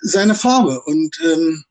seine 0.00 0.34
Farbe. 0.34 0.80
Und 0.86 1.14
ähm, 1.22 1.64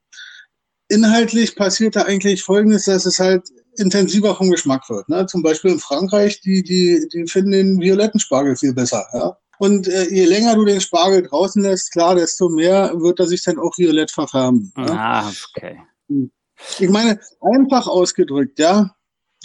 inhaltlich 0.90 1.56
passiert 1.56 1.96
da 1.96 2.04
eigentlich 2.04 2.44
Folgendes, 2.44 2.86
dass 2.86 3.08
es 3.08 3.18
halt 3.18 3.50
intensiver 3.80 4.36
vom 4.36 4.50
Geschmack 4.50 4.90
wird. 4.90 5.10
Ne? 5.10 5.26
Zum 5.26 5.42
Beispiel 5.42 5.72
in 5.72 5.80
Frankreich, 5.80 6.42
die, 6.42 6.64
die, 6.64 7.08
die 7.12 7.28
finden 7.28 7.52
den 7.52 7.80
violetten 7.80 8.20
Spargel 8.20 8.56
viel 8.56 8.74
besser. 8.74 9.06
Ja? 9.14 9.38
Und 9.60 9.88
äh, 9.88 10.10
je 10.10 10.26
länger 10.26 10.56
du 10.56 10.66
den 10.66 10.82
Spargel 10.82 11.24
draußen 11.24 11.62
lässt, 11.62 11.92
klar, 11.92 12.16
desto 12.16 12.50
mehr 12.50 12.94
wird 12.96 13.20
er 13.20 13.28
sich 13.28 13.44
dann 13.44 13.60
auch 13.60 13.78
violett 13.78 14.12
verfärben. 14.12 14.72
Ja? 14.78 14.86
Ah, 14.90 15.32
okay. 15.50 15.82
Ich 16.80 16.90
meine, 16.90 17.20
einfach 17.42 17.88
ausgedrückt, 17.88 18.58
ja, 18.60 18.96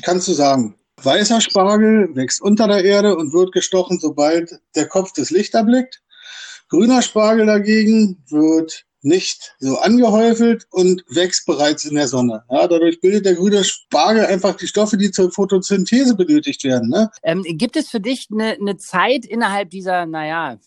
kannst 0.02 0.28
du 0.28 0.32
sagen, 0.32 0.76
weißer 1.02 1.40
Spargel 1.40 2.14
wächst 2.14 2.40
unter 2.40 2.69
der 2.69 2.84
Erde 2.84 3.16
und 3.16 3.32
wird 3.32 3.52
gestochen, 3.52 3.98
sobald 4.00 4.50
der 4.75 4.87
Kopf 4.87 5.12
das 5.14 5.30
Licht 5.30 5.54
erblickt. 5.54 6.00
Grüner 6.69 7.02
Spargel 7.02 7.46
dagegen 7.46 8.22
wird 8.28 8.84
nicht 9.04 9.54
so 9.58 9.78
angehäufelt 9.78 10.66
und 10.70 11.04
wächst 11.08 11.46
bereits 11.46 11.84
in 11.84 11.94
der 11.94 12.08
Sonne. 12.08 12.44
Ja, 12.50 12.66
dadurch 12.66 13.00
bildet 13.00 13.26
der 13.26 13.34
grüne 13.34 13.64
Spargel 13.64 14.26
einfach 14.26 14.56
die 14.56 14.66
Stoffe, 14.66 14.96
die 14.96 15.11
zur 15.11 15.30
Photosynthese 15.30 16.14
benötigt 16.14 16.64
werden. 16.64 16.88
Ne? 16.88 17.11
Ähm, 17.23 17.42
gibt 17.42 17.76
es 17.76 17.88
für 17.88 18.00
dich 18.00 18.28
eine, 18.32 18.52
eine 18.52 18.76
Zeit 18.76 19.25
innerhalb 19.26 19.70
dieser, 19.70 20.06
naja, 20.06 20.58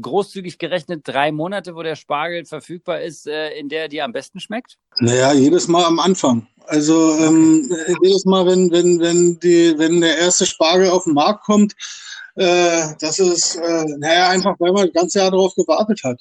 großzügig 0.00 0.58
gerechnet 0.58 1.02
drei 1.04 1.32
Monate, 1.32 1.74
wo 1.74 1.82
der 1.82 1.96
Spargel 1.96 2.44
verfügbar 2.44 3.00
ist, 3.00 3.26
äh, 3.26 3.50
in 3.58 3.68
der 3.68 3.88
dir 3.88 4.04
am 4.04 4.12
besten 4.12 4.40
schmeckt? 4.40 4.78
Naja, 4.98 5.32
jedes 5.32 5.68
Mal 5.68 5.84
am 5.84 5.98
Anfang. 5.98 6.46
Also 6.66 7.16
ähm, 7.18 7.68
jedes 8.02 8.24
Mal, 8.24 8.46
wenn, 8.46 8.70
wenn, 8.70 9.00
wenn, 9.00 9.40
die, 9.40 9.74
wenn 9.76 10.00
der 10.00 10.18
erste 10.18 10.46
Spargel 10.46 10.90
auf 10.90 11.04
den 11.04 11.14
Markt 11.14 11.44
kommt, 11.44 11.74
äh, 12.40 12.94
das 12.98 13.18
ist, 13.18 13.56
äh, 13.56 13.84
naja, 13.98 14.30
einfach, 14.30 14.56
weil 14.58 14.72
man 14.72 14.86
das 14.86 14.94
ganze 14.94 15.18
Jahr 15.18 15.30
darauf 15.30 15.54
gewartet 15.54 16.00
hat. 16.02 16.18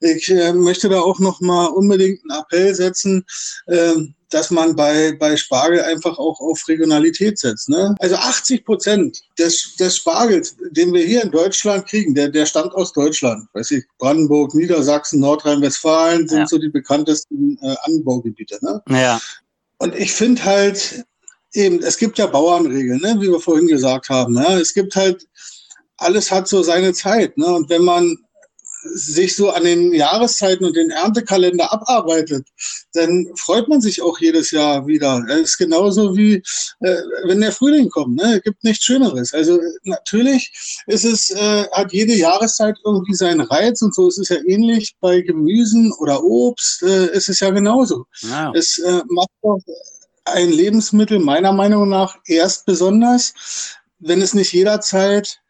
Ich 0.00 0.28
äh, 0.28 0.52
möchte 0.52 0.88
da 0.88 1.00
auch 1.00 1.20
noch 1.20 1.40
mal 1.40 1.66
unbedingt 1.66 2.20
einen 2.28 2.40
Appell 2.40 2.74
setzen, 2.74 3.24
äh, 3.66 3.94
dass 4.30 4.50
man 4.50 4.74
bei, 4.74 5.12
bei 5.12 5.36
Spargel 5.36 5.80
einfach 5.82 6.18
auch 6.18 6.40
auf 6.40 6.66
Regionalität 6.66 7.38
setzt. 7.38 7.68
Ne? 7.68 7.94
Also 8.00 8.16
80 8.16 8.64
Prozent 8.64 9.22
des, 9.38 9.76
des 9.76 9.96
Spargels, 9.96 10.56
den 10.72 10.92
wir 10.92 11.04
hier 11.04 11.22
in 11.22 11.30
Deutschland 11.30 11.86
kriegen, 11.86 12.16
der, 12.16 12.30
der 12.30 12.46
stammt 12.46 12.74
aus 12.74 12.92
Deutschland. 12.92 13.46
Weiß 13.52 13.70
ich, 13.70 13.84
Brandenburg, 13.98 14.54
Niedersachsen, 14.56 15.20
Nordrhein-Westfalen 15.20 16.28
sind 16.28 16.38
ja. 16.40 16.46
so 16.48 16.58
die 16.58 16.70
bekanntesten 16.70 17.56
äh, 17.62 17.76
Anbaugebiete. 17.84 18.58
Ne? 18.62 18.82
Ja. 18.88 19.20
Und 19.78 19.94
ich 19.94 20.12
finde 20.12 20.44
halt, 20.44 21.04
eben, 21.52 21.80
es 21.80 21.96
gibt 21.96 22.18
ja 22.18 22.26
Bauernregeln, 22.26 23.00
ne, 23.00 23.16
wie 23.20 23.30
wir 23.30 23.40
vorhin 23.40 23.68
gesagt 23.68 24.08
haben. 24.08 24.34
Ne? 24.34 24.46
Es 24.60 24.74
gibt 24.74 24.96
halt 24.96 25.26
alles 26.00 26.30
hat 26.30 26.48
so 26.48 26.62
seine 26.62 26.92
Zeit. 26.92 27.36
Ne? 27.36 27.46
Und 27.46 27.68
wenn 27.70 27.84
man 27.84 28.16
sich 28.82 29.36
so 29.36 29.50
an 29.50 29.64
den 29.64 29.92
Jahreszeiten 29.92 30.64
und 30.64 30.74
den 30.74 30.90
Erntekalender 30.90 31.72
abarbeitet, 31.72 32.46
dann 32.94 33.26
freut 33.36 33.68
man 33.68 33.80
sich 33.80 34.00
auch 34.00 34.18
jedes 34.18 34.50
Jahr 34.50 34.86
wieder. 34.86 35.22
Es 35.28 35.40
ist 35.50 35.58
genauso 35.58 36.16
wie, 36.16 36.42
äh, 36.80 36.96
wenn 37.24 37.40
der 37.40 37.52
Frühling 37.52 37.90
kommt. 37.90 38.16
Ne? 38.16 38.36
Es 38.36 38.42
gibt 38.42 38.64
nichts 38.64 38.84
Schöneres. 38.84 39.34
Also 39.34 39.60
natürlich 39.84 40.50
ist 40.86 41.04
es, 41.04 41.30
äh, 41.30 41.68
hat 41.72 41.92
jede 41.92 42.14
Jahreszeit 42.14 42.76
irgendwie 42.84 43.14
seinen 43.14 43.42
Reiz 43.42 43.82
und 43.82 43.94
so 43.94 44.08
ist 44.08 44.18
es 44.18 44.30
ja 44.30 44.38
ähnlich 44.46 44.96
bei 45.00 45.20
Gemüsen 45.20 45.92
oder 45.98 46.24
Obst, 46.24 46.82
äh, 46.82 47.12
ist 47.12 47.28
es 47.28 47.40
ja 47.40 47.50
genauso. 47.50 48.06
Wow. 48.22 48.54
Es 48.54 48.78
äh, 48.78 49.02
macht 49.08 49.28
doch 49.42 49.58
ein 50.24 50.50
Lebensmittel 50.50 51.18
meiner 51.18 51.52
Meinung 51.52 51.88
nach 51.88 52.16
erst 52.26 52.64
besonders, 52.64 53.34
wenn 53.98 54.22
es 54.22 54.32
nicht 54.32 54.52
jederzeit 54.52 55.40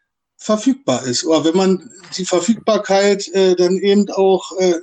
verfügbar 0.41 1.05
ist 1.05 1.23
oder 1.23 1.45
wenn 1.45 1.55
man 1.55 1.91
die 2.17 2.25
Verfügbarkeit 2.25 3.27
äh, 3.29 3.55
dann 3.55 3.77
eben 3.77 4.09
auch 4.09 4.57
äh, 4.57 4.73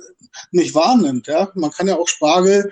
nicht 0.51 0.73
wahrnimmt. 0.73 1.27
Ja? 1.27 1.51
Man 1.53 1.71
kann 1.71 1.89
ja 1.89 1.97
auch 1.97 2.07
Spargel, 2.07 2.71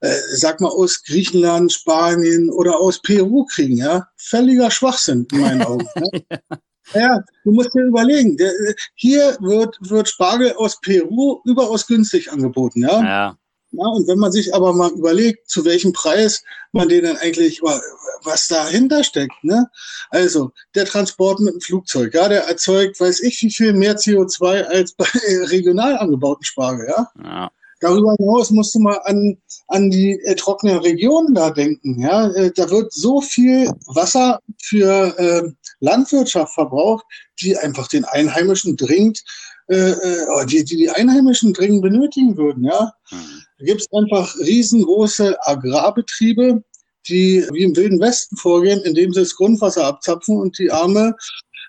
äh, 0.00 0.14
sag 0.34 0.60
mal, 0.60 0.68
aus 0.68 1.02
Griechenland, 1.02 1.72
Spanien 1.72 2.50
oder 2.50 2.78
aus 2.78 3.00
Peru 3.00 3.46
kriegen. 3.46 3.78
Ja? 3.78 4.08
Völliger 4.16 4.70
Schwachsinn 4.70 5.26
in 5.32 5.40
meinen 5.40 5.62
Augen. 5.66 5.88
ja? 5.96 6.58
Ja, 6.94 7.20
du 7.42 7.50
musst 7.52 7.74
dir 7.74 7.84
überlegen, 7.84 8.36
der, 8.36 8.52
hier 8.94 9.36
wird, 9.40 9.76
wird 9.80 10.08
Spargel 10.08 10.52
aus 10.52 10.78
Peru 10.80 11.40
überaus 11.44 11.86
günstig 11.86 12.30
angeboten, 12.30 12.82
ja. 12.82 13.02
ja. 13.02 13.38
Ja, 13.78 13.86
und 13.86 14.08
wenn 14.08 14.18
man 14.18 14.32
sich 14.32 14.54
aber 14.54 14.72
mal 14.72 14.90
überlegt, 14.90 15.48
zu 15.50 15.64
welchem 15.64 15.92
Preis 15.92 16.42
man 16.72 16.88
den 16.88 17.04
dann 17.04 17.16
eigentlich, 17.16 17.62
was 17.62 18.48
dahinter 18.48 19.04
steckt, 19.04 19.42
ne? 19.42 19.66
Also, 20.10 20.50
der 20.74 20.84
Transport 20.84 21.40
mit 21.40 21.54
dem 21.54 21.60
Flugzeug, 21.60 22.14
ja, 22.14 22.28
der 22.28 22.44
erzeugt, 22.44 23.00
weiß 23.00 23.20
ich, 23.20 23.40
wie 23.42 23.50
viel 23.50 23.72
mehr 23.72 23.96
CO2 23.96 24.62
als 24.64 24.92
bei 24.92 25.06
regional 25.50 25.98
angebauten 25.98 26.44
Spargel, 26.44 26.86
ja? 26.88 27.10
ja. 27.22 27.50
Darüber 27.80 28.14
hinaus 28.18 28.50
musst 28.50 28.74
du 28.74 28.78
mal 28.78 28.98
an, 29.04 29.36
an 29.68 29.90
die 29.90 30.12
äh, 30.12 30.34
trockenen 30.34 30.78
Regionen 30.78 31.34
da 31.34 31.50
denken. 31.50 32.00
Ja? 32.00 32.28
Äh, 32.30 32.50
da 32.54 32.70
wird 32.70 32.92
so 32.92 33.20
viel 33.20 33.70
Wasser 33.86 34.40
für 34.62 35.18
äh, 35.18 35.42
Landwirtschaft 35.80 36.54
verbraucht, 36.54 37.04
die 37.40 37.56
einfach 37.56 37.88
den 37.88 38.06
Einheimischen 38.06 38.76
dringend, 38.76 39.22
äh, 39.68 39.90
äh 39.90 40.46
die, 40.46 40.64
die 40.64 40.76
die 40.76 40.90
Einheimischen 40.90 41.52
dringend 41.52 41.82
benötigen 41.82 42.36
würden. 42.38 42.64
Ja? 42.64 42.92
Mhm. 43.10 43.42
Da 43.58 43.64
gibt 43.64 43.80
es 43.80 43.86
einfach 43.92 44.36
riesengroße 44.38 45.36
Agrarbetriebe, 45.46 46.62
die 47.08 47.46
wie 47.52 47.62
im 47.62 47.76
Wilden 47.76 48.00
Westen 48.00 48.36
vorgehen, 48.36 48.82
indem 48.82 49.12
sie 49.12 49.20
das 49.20 49.34
Grundwasser 49.34 49.84
abzapfen 49.84 50.36
und 50.36 50.58
die 50.58 50.70
arme 50.70 51.14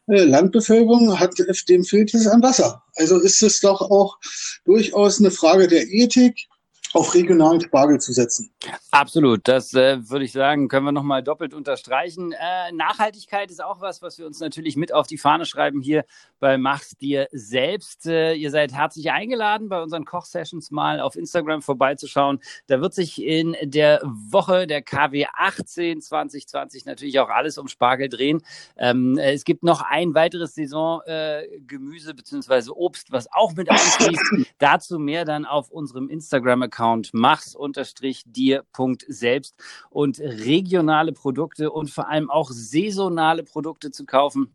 äh, 0.08 0.24
Landbevölkerung 0.24 1.20
hat, 1.20 1.34
dem 1.70 1.84
fehlt 1.84 2.14
es 2.14 2.28
an 2.28 2.42
Wasser. 2.42 2.84
Also 2.96 3.20
ist 3.20 3.42
es 3.44 3.60
doch 3.60 3.82
auch 3.82 4.18
durchaus 4.66 5.20
eine 5.20 5.32
Frage 5.32 5.68
der 5.68 5.88
Ethik, 5.88 6.48
auf 6.94 7.14
regionalen 7.14 7.60
Spargel 7.62 8.00
zu 8.00 8.14
setzen. 8.14 8.50
Absolut, 8.92 9.48
das 9.48 9.74
äh, 9.74 10.10
würde 10.10 10.26
ich 10.26 10.32
sagen, 10.32 10.68
können 10.68 10.86
wir 10.86 10.92
nochmal 10.92 11.22
doppelt 11.22 11.54
unterstreichen. 11.54 12.32
Äh, 12.32 12.72
Nachhaltigkeit 12.72 13.52
ist 13.52 13.64
auch 13.64 13.82
was, 13.82 14.02
was 14.02 14.18
wir 14.18 14.26
uns 14.26 14.40
natürlich 14.40 14.78
mit 14.78 14.94
auf 14.94 15.08
die 15.08 15.18
Fahne 15.18 15.46
schreiben 15.46 15.82
hier 15.82 16.06
bei 16.40 16.58
Mach's 16.58 16.96
dir 16.98 17.28
selbst. 17.32 18.08
Äh, 18.08 18.34
ihr 18.34 18.52
seid 18.52 18.74
herzlich 18.74 19.12
eingeladen, 19.12 19.70
bei 19.70 19.82
unseren 19.82 20.06
Kochsessions 20.06 20.72
mal 20.72 21.00
auf 21.02 21.16
Instagram 21.16 21.62
vorbeizuschauen. 21.62 22.40
Da 22.68 22.80
wird 22.80 22.94
sich 22.94 23.22
in 23.22 23.56
der 23.62 24.02
Woche 24.04 24.66
der 24.66 24.82
KW 24.82 25.26
18 25.34 26.02
2020 26.02 26.86
natürlich 26.86 27.20
auch 27.20 27.30
alles 27.30 27.58
um 27.58 27.68
Spargel 27.68 28.08
drehen. 28.08 28.42
Ähm, 28.78 29.18
es 29.18 29.44
gibt 29.44 29.64
noch 29.64 29.82
ein 29.82 30.14
weiteres 30.14 30.56
Saisongemüse 30.56 32.12
äh, 32.12 32.14
bzw. 32.14 32.72
Obst, 32.72 33.12
was 33.12 33.28
auch 33.32 33.54
mit 33.56 33.70
einfließt. 33.70 34.48
Dazu 34.58 35.00
mehr 35.00 35.26
dann 35.26 35.46
auf 35.46 35.70
unserem 35.70 36.10
Instagram-Account 36.10 36.77
Account 36.78 37.12
machs-dir.selbst 37.14 39.56
und 39.90 40.20
regionale 40.20 41.12
Produkte 41.12 41.72
und 41.72 41.90
vor 41.90 42.08
allem 42.08 42.30
auch 42.30 42.52
saisonale 42.52 43.44
Produkte 43.44 43.90
zu 43.90 44.06
kaufen. 44.06 44.54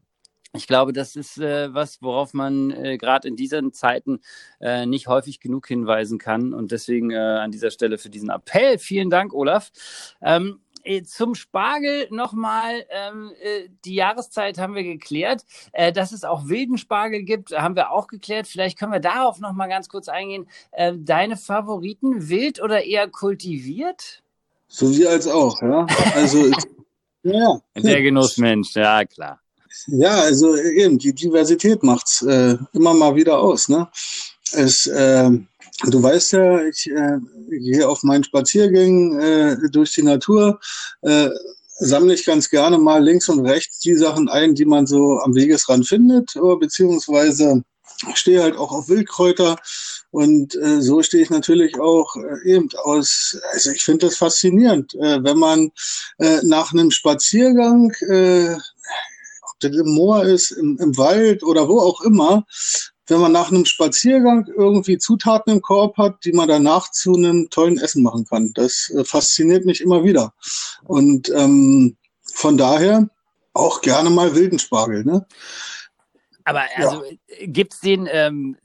Ich 0.55 0.67
glaube, 0.67 0.93
das 0.93 1.17
ist 1.17 1.39
äh, 1.39 1.73
was, 1.73 2.03
worauf 2.03 2.35
man 2.35 2.71
äh, 2.71 2.99
gerade 2.99 3.27
in 3.27 3.37
diesen 3.37 3.73
Zeiten 3.73 4.21
äh, 4.61 4.85
nicht 4.85 5.09
häufig 5.09 5.41
genug 5.41 5.67
hinweisen 5.67 6.19
kann. 6.19 6.53
Und 6.53 6.73
deswegen 6.73 7.11
äh, 7.11 7.17
an 7.17 7.51
dieser 7.51 7.71
Stelle 7.71 7.97
für 7.97 8.11
diesen 8.11 8.29
Appell. 8.29 8.79
Vielen 8.79 9.09
Dank, 9.09 9.33
Olaf. 9.33 9.73
Ähm, 10.21 10.61
äh, 10.71 10.72
zum 11.05 11.35
Spargel 11.35 12.09
nochmal, 12.11 12.85
ähm, 12.91 13.33
äh, 13.41 13.69
die 13.85 13.95
Jahreszeit 13.95 14.59
haben 14.59 14.75
wir 14.75 14.83
geklärt. 14.83 15.45
Äh, 15.73 15.93
dass 15.93 16.13
es 16.13 16.25
auch 16.25 16.49
wilden 16.49 16.79
Spargel 16.79 17.23
gibt, 17.23 17.53
haben 17.53 17.77
wir 17.77 17.91
auch 17.91 18.07
geklärt. 18.07 18.47
Vielleicht 18.47 18.79
können 18.79 18.93
wir 18.93 19.01
darauf 19.01 19.39
nochmal 19.41 19.69
ganz 19.69 19.89
kurz 19.89 20.09
eingehen. 20.09 20.47
Äh, 20.73 20.95
deine 20.97 21.37
Favoriten, 21.37 22.29
wild 22.29 22.63
oder 22.63 22.85
eher 22.85 23.09
kultiviert? 23.09 24.23
Sowie 24.69 25.07
als 25.07 25.27
auch, 25.27 25.61
ja. 25.63 25.87
Also, 26.15 26.51
ja. 27.23 27.61
Der 27.77 28.03
Genussmensch, 28.03 28.75
ja, 28.75 29.05
klar. 29.05 29.41
Ja, 29.87 30.21
also 30.21 30.57
eben, 30.57 30.99
die 30.99 31.15
Diversität 31.15 31.83
macht's 31.83 32.23
äh, 32.23 32.57
immer 32.73 32.95
mal 32.95 33.17
wieder 33.17 33.39
aus, 33.39 33.69
ne? 33.69 33.89
Es, 34.53 34.87
äh, 34.87 35.31
Du 35.85 36.03
weißt 36.03 36.33
ja, 36.33 36.63
ich 36.65 36.87
äh, 36.91 37.19
gehe 37.49 37.89
auf 37.89 38.03
meinen 38.03 38.25
Spaziergängen 38.25 39.19
äh, 39.19 39.57
durch 39.71 39.95
die 39.95 40.03
Natur, 40.03 40.61
äh, 41.01 41.29
sammle 41.79 42.15
ich 42.15 42.25
ganz 42.25 42.51
gerne 42.51 42.79
mal 42.79 43.03
links 43.03 43.29
und 43.29 43.47
rechts 43.47 43.81
die 43.81 43.97
Sachen 43.97 44.29
ein, 44.29 44.55
die 44.55 44.67
man 44.67 44.87
so 44.87 45.19
am 45.19 45.35
Wegesrand 45.35 45.89
findet, 45.89 46.37
oder 46.37 46.59
beziehungsweise 46.59 47.65
stehe 48.15 48.43
halt 48.43 48.57
auch 48.57 48.73
auf 48.73 48.89
Wildkräuter 48.89 49.57
und 50.11 50.55
äh, 50.57 50.83
so 50.83 51.03
stehe 51.03 51.23
ich 51.23 51.31
natürlich 51.31 51.79
auch 51.81 52.15
äh, 52.17 52.51
eben 52.51 52.69
aus, 52.83 53.37
also 53.53 53.71
ich 53.71 53.83
finde 53.83 54.07
das 54.07 54.17
faszinierend, 54.17 54.95
äh, 54.95 55.23
wenn 55.25 55.39
man 55.39 55.73
äh, 56.19 56.41
nach 56.43 56.73
einem 56.73 56.91
Spaziergang, 56.91 57.93
äh, 58.09 58.55
ob 58.55 59.61
das 59.61 59.73
im 59.73 59.95
Moor 59.95 60.25
ist, 60.25 60.51
im, 60.53 60.79
im 60.81 60.97
Wald 60.97 61.43
oder 61.43 61.69
wo 61.69 61.81
auch 61.81 62.03
immer, 62.03 62.45
wenn 63.09 63.21
man 63.21 63.33
nach 63.33 63.51
einem 63.51 63.65
Spaziergang 63.65 64.47
irgendwie 64.47 64.99
Zutaten 64.99 65.55
im 65.55 65.63
Korb 65.63 65.97
hat, 65.99 66.25
die 66.25 66.33
man 66.33 66.49
danach 66.49 66.91
zu 66.91 67.15
einem 67.15 67.51
tollen 67.51 67.79
Essen 67.79 68.03
machen 68.03 68.25
kann. 68.25 68.53
Das 68.55 68.91
äh, 68.91 69.05
fasziniert 69.05 69.65
mich 69.65 69.81
immer 69.81 70.05
wieder. 70.05 70.35
Und 70.85 71.31
ähm, 71.31 71.97
von 72.35 72.57
daher 72.57 73.09
auch 73.55 73.81
gerne 73.81 74.11
mal 74.11 74.35
wilden 74.35 74.59
Spargel. 74.59 75.05
Ne? 75.05 75.27
Aber 76.45 76.63
also 76.77 77.05
ja. 77.05 77.47
gibt's 77.47 77.81
den, 77.81 78.09
ähm, 78.11 78.57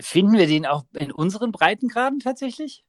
finden 0.00 0.38
wir 0.38 0.46
den 0.46 0.66
auch 0.66 0.84
in 0.98 1.12
unseren 1.12 1.52
Breitengraden 1.52 2.20
tatsächlich? 2.20 2.84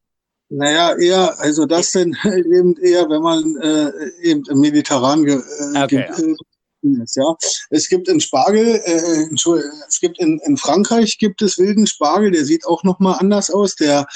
Naja, 0.50 0.96
eher, 0.98 1.40
also 1.40 1.66
das 1.66 1.92
denn 1.92 2.16
eben 2.26 2.76
eher, 2.78 3.10
wenn 3.10 3.22
man 3.22 3.58
äh, 3.62 3.92
eben 4.22 4.44
im 4.50 4.60
mediterranen 4.60 5.28
äh, 5.28 5.84
okay, 5.84 6.36
ja 6.84 7.04
ist. 7.04 7.16
Ja, 7.16 7.36
es 7.70 7.90
gibt 7.90 8.08
in 8.08 8.20
Spargel, 8.20 8.82
äh, 8.84 9.28
es 9.88 10.00
gibt 10.00 10.20
in, 10.20 10.40
in 10.46 10.58
Frankreich 10.58 11.18
gibt 11.18 11.42
es 11.42 11.58
wilden 11.58 11.88
Spargel, 11.88 12.32
der 12.32 12.46
sieht 12.46 12.66
auch 12.66 12.84
noch 12.84 13.00
mal 13.00 13.14
anders 13.14 13.50
aus. 13.50 13.76
Der 13.76 14.08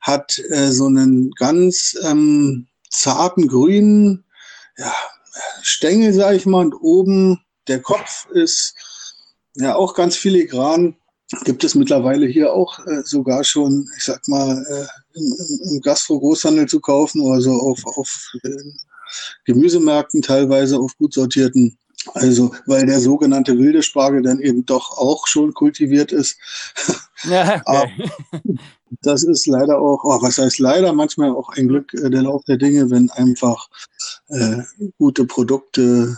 hat 0.00 0.38
äh, 0.50 0.72
so 0.72 0.86
einen 0.86 1.30
ganz 1.32 1.96
ähm, 2.02 2.68
zarten 2.90 3.48
grünen 3.48 4.24
ja, 4.76 4.92
Stängel, 5.62 6.12
sage 6.12 6.36
ich 6.36 6.46
mal, 6.46 6.64
und 6.66 6.74
oben 6.74 7.40
der 7.68 7.80
Kopf 7.80 8.26
ist 8.30 8.74
ja 9.54 9.74
auch 9.74 9.94
ganz 9.94 10.16
filigran. 10.16 10.96
Gibt 11.44 11.64
es 11.64 11.74
mittlerweile 11.74 12.26
hier 12.26 12.52
auch 12.52 12.78
äh, 12.86 13.02
sogar 13.04 13.42
schon, 13.42 13.88
ich 13.96 14.04
sag 14.04 14.20
mal, 14.28 14.62
äh, 14.68 15.18
im, 15.18 15.70
im 15.70 15.80
Gastro-Großhandel 15.80 16.66
zu 16.66 16.80
kaufen 16.80 17.22
oder 17.22 17.40
so 17.40 17.52
auf, 17.52 17.86
auf 17.86 18.32
äh, 18.42 18.50
Gemüsemärkten 19.44 20.22
teilweise 20.22 20.78
auf 20.78 20.96
gut 20.98 21.14
sortierten. 21.14 21.78
Also, 22.14 22.54
weil 22.66 22.86
der 22.86 23.00
sogenannte 23.00 23.56
wilde 23.58 23.82
Spargel 23.82 24.22
dann 24.22 24.40
eben 24.40 24.66
doch 24.66 24.96
auch 24.96 25.26
schon 25.26 25.54
kultiviert 25.54 26.12
ist. 26.12 26.38
Ja, 27.24 27.62
okay. 27.66 28.10
das 29.02 29.22
ist 29.22 29.46
leider 29.46 29.78
auch, 29.78 30.02
oh, 30.02 30.20
was 30.22 30.38
heißt 30.38 30.58
leider, 30.58 30.92
manchmal 30.92 31.30
auch 31.30 31.50
ein 31.50 31.68
Glück 31.68 31.94
äh, 31.94 32.10
der 32.10 32.22
Lauf 32.22 32.42
der 32.46 32.56
Dinge, 32.56 32.90
wenn 32.90 33.10
einfach 33.10 33.68
äh, 34.26 34.62
gute 34.98 35.24
Produkte 35.24 36.16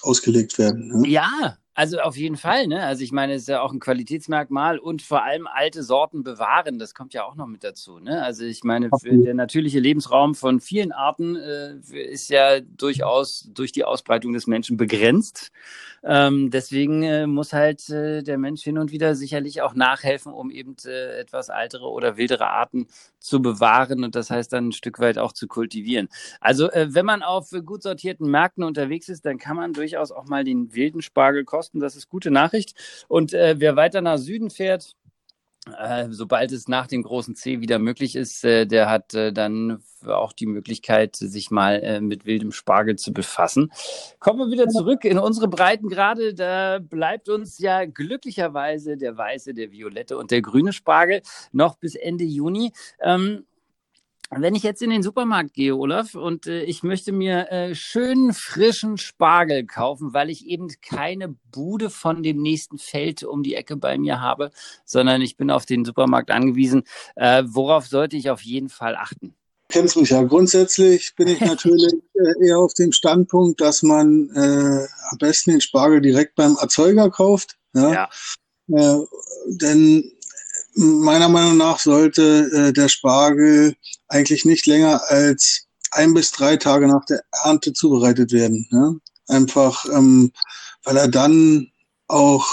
ausgelegt 0.00 0.58
werden. 0.58 0.88
Ne? 0.88 1.08
Ja, 1.08 1.58
also 1.76 1.98
auf 2.00 2.16
jeden 2.16 2.38
Fall, 2.38 2.68
ne? 2.68 2.82
Also 2.84 3.04
ich 3.04 3.12
meine, 3.12 3.34
es 3.34 3.42
ist 3.42 3.48
ja 3.48 3.60
auch 3.60 3.70
ein 3.70 3.80
Qualitätsmerkmal 3.80 4.78
und 4.78 5.02
vor 5.02 5.22
allem 5.22 5.46
alte 5.46 5.82
Sorten 5.82 6.22
bewahren, 6.22 6.78
das 6.78 6.94
kommt 6.94 7.12
ja 7.12 7.24
auch 7.24 7.34
noch 7.34 7.46
mit 7.46 7.62
dazu. 7.62 7.98
Ne? 7.98 8.22
Also 8.22 8.44
ich 8.44 8.64
meine, 8.64 8.88
der 9.04 9.34
natürliche 9.34 9.78
Lebensraum 9.78 10.34
von 10.34 10.60
vielen 10.60 10.90
Arten 10.90 11.36
äh, 11.36 11.74
ist 12.10 12.30
ja 12.30 12.60
durchaus 12.60 13.50
durch 13.52 13.72
die 13.72 13.84
Ausbreitung 13.84 14.32
des 14.32 14.46
Menschen 14.46 14.78
begrenzt. 14.78 15.52
Ähm, 16.02 16.50
deswegen 16.50 17.02
äh, 17.02 17.26
muss 17.26 17.52
halt 17.52 17.90
äh, 17.90 18.22
der 18.22 18.38
Mensch 18.38 18.62
hin 18.62 18.78
und 18.78 18.90
wieder 18.90 19.14
sicherlich 19.14 19.60
auch 19.60 19.74
nachhelfen, 19.74 20.32
um 20.32 20.50
eben 20.50 20.76
äh, 20.86 21.18
etwas 21.18 21.50
ältere 21.50 21.90
oder 21.90 22.16
wildere 22.16 22.46
Arten 22.46 22.86
zu 23.26 23.42
bewahren 23.42 24.04
und 24.04 24.14
das 24.14 24.30
heißt 24.30 24.52
dann 24.52 24.68
ein 24.68 24.72
Stück 24.72 24.98
weit 24.98 25.18
auch 25.18 25.32
zu 25.32 25.46
kultivieren. 25.46 26.08
Also 26.40 26.70
äh, 26.70 26.94
wenn 26.94 27.06
man 27.06 27.22
auf 27.22 27.50
gut 27.64 27.82
sortierten 27.82 28.30
Märkten 28.30 28.64
unterwegs 28.64 29.08
ist, 29.08 29.26
dann 29.26 29.38
kann 29.38 29.56
man 29.56 29.72
durchaus 29.72 30.12
auch 30.12 30.26
mal 30.26 30.44
den 30.44 30.74
wilden 30.74 31.02
Spargel 31.02 31.44
kosten. 31.44 31.80
Das 31.80 31.96
ist 31.96 32.08
gute 32.08 32.30
Nachricht. 32.30 32.74
Und 33.08 33.34
äh, 33.34 33.56
wer 33.58 33.76
weiter 33.76 34.00
nach 34.00 34.18
Süden 34.18 34.50
fährt, 34.50 34.94
äh, 35.78 36.08
sobald 36.10 36.52
es 36.52 36.68
nach 36.68 36.86
dem 36.86 37.02
großen 37.02 37.34
C 37.34 37.60
wieder 37.60 37.78
möglich 37.78 38.16
ist, 38.16 38.44
äh, 38.44 38.66
der 38.66 38.88
hat 38.88 39.14
äh, 39.14 39.32
dann 39.32 39.82
auch 40.06 40.32
die 40.32 40.46
Möglichkeit, 40.46 41.16
sich 41.16 41.50
mal 41.50 41.80
äh, 41.82 42.00
mit 42.00 42.24
wildem 42.24 42.52
Spargel 42.52 42.96
zu 42.96 43.12
befassen. 43.12 43.72
Kommen 44.20 44.38
wir 44.38 44.52
wieder 44.52 44.68
zurück 44.68 45.04
in 45.04 45.18
unsere 45.18 45.48
Breitengrade. 45.48 46.34
Da 46.34 46.78
bleibt 46.78 47.28
uns 47.28 47.58
ja 47.58 47.84
glücklicherweise 47.84 48.96
der 48.96 49.16
weiße, 49.16 49.54
der 49.54 49.72
violette 49.72 50.16
und 50.16 50.30
der 50.30 50.42
grüne 50.42 50.72
Spargel 50.72 51.22
noch 51.52 51.76
bis 51.76 51.94
Ende 51.94 52.24
Juni. 52.24 52.72
Ähm, 53.00 53.44
wenn 54.30 54.54
ich 54.54 54.62
jetzt 54.62 54.82
in 54.82 54.90
den 54.90 55.02
Supermarkt 55.02 55.54
gehe, 55.54 55.76
Olaf, 55.76 56.14
und 56.14 56.46
äh, 56.46 56.62
ich 56.62 56.82
möchte 56.82 57.12
mir 57.12 57.50
äh, 57.50 57.74
schönen 57.74 58.32
frischen 58.32 58.98
Spargel 58.98 59.64
kaufen, 59.66 60.12
weil 60.14 60.30
ich 60.30 60.46
eben 60.46 60.68
keine 60.82 61.36
Bude 61.52 61.90
von 61.90 62.22
dem 62.22 62.42
nächsten 62.42 62.78
Feld 62.78 63.22
um 63.22 63.42
die 63.42 63.54
Ecke 63.54 63.76
bei 63.76 63.98
mir 63.98 64.20
habe, 64.20 64.50
sondern 64.84 65.22
ich 65.22 65.36
bin 65.36 65.50
auf 65.50 65.64
den 65.64 65.84
Supermarkt 65.84 66.30
angewiesen. 66.30 66.82
Äh, 67.14 67.44
worauf 67.46 67.86
sollte 67.86 68.16
ich 68.16 68.30
auf 68.30 68.42
jeden 68.42 68.68
Fall 68.68 68.96
achten? 68.96 69.34
Kennst 69.68 69.96
mich 69.96 70.10
ja. 70.10 70.22
Grundsätzlich 70.22 71.14
bin 71.16 71.28
ich 71.28 71.40
natürlich 71.40 71.94
äh, 72.14 72.46
eher 72.46 72.58
auf 72.58 72.74
dem 72.74 72.92
Standpunkt, 72.92 73.60
dass 73.60 73.82
man 73.82 74.30
äh, 74.34 74.86
am 75.10 75.18
besten 75.18 75.52
den 75.52 75.60
Spargel 75.60 76.00
direkt 76.00 76.34
beim 76.34 76.56
Erzeuger 76.60 77.10
kauft. 77.10 77.56
Ja. 77.74 77.92
ja. 77.92 78.08
Äh, 78.68 79.06
denn 79.46 80.12
meiner 80.76 81.28
Meinung 81.28 81.56
nach 81.56 81.78
sollte 81.78 82.50
äh, 82.52 82.72
der 82.72 82.88
Spargel 82.88 83.74
eigentlich 84.08 84.44
nicht 84.44 84.66
länger 84.66 85.02
als 85.08 85.66
ein 85.90 86.14
bis 86.14 86.30
drei 86.32 86.56
Tage 86.56 86.86
nach 86.86 87.04
der 87.06 87.22
Ernte 87.44 87.72
zubereitet 87.72 88.32
werden. 88.32 88.68
Ne? 88.70 89.00
Einfach, 89.28 89.86
ähm, 89.86 90.32
weil 90.84 90.98
er 90.98 91.08
dann 91.08 91.70
auch 92.08 92.46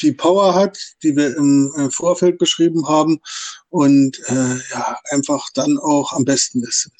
die 0.00 0.12
Power 0.12 0.54
hat, 0.54 0.78
die 1.02 1.14
wir 1.14 1.36
im, 1.36 1.72
im 1.76 1.90
Vorfeld 1.90 2.38
beschrieben 2.38 2.88
haben 2.88 3.20
und 3.68 4.18
äh, 4.28 4.56
ja, 4.70 4.98
einfach 5.10 5.48
dann 5.54 5.78
auch 5.78 6.12
am 6.12 6.24
besten 6.24 6.62
ist. 6.62 6.90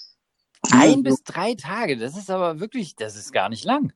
Ein 0.71 0.91
ja, 0.91 1.11
bis 1.11 1.23
drei 1.23 1.55
Tage, 1.55 1.97
das 1.97 2.17
ist 2.17 2.31
aber 2.31 2.61
wirklich, 2.61 2.97
das 2.97 3.17
ist 3.17 3.33
gar 3.33 3.49
nicht 3.49 3.65
lang. 3.65 3.93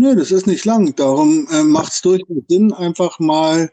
Nö, 0.00 0.14
das 0.14 0.30
ist 0.30 0.46
nicht 0.46 0.64
lang. 0.64 0.94
Darum 0.94 1.48
äh, 1.50 1.64
macht 1.64 1.92
es 1.92 2.02
durchaus 2.02 2.44
Sinn, 2.48 2.72
einfach 2.72 3.18
mal 3.18 3.68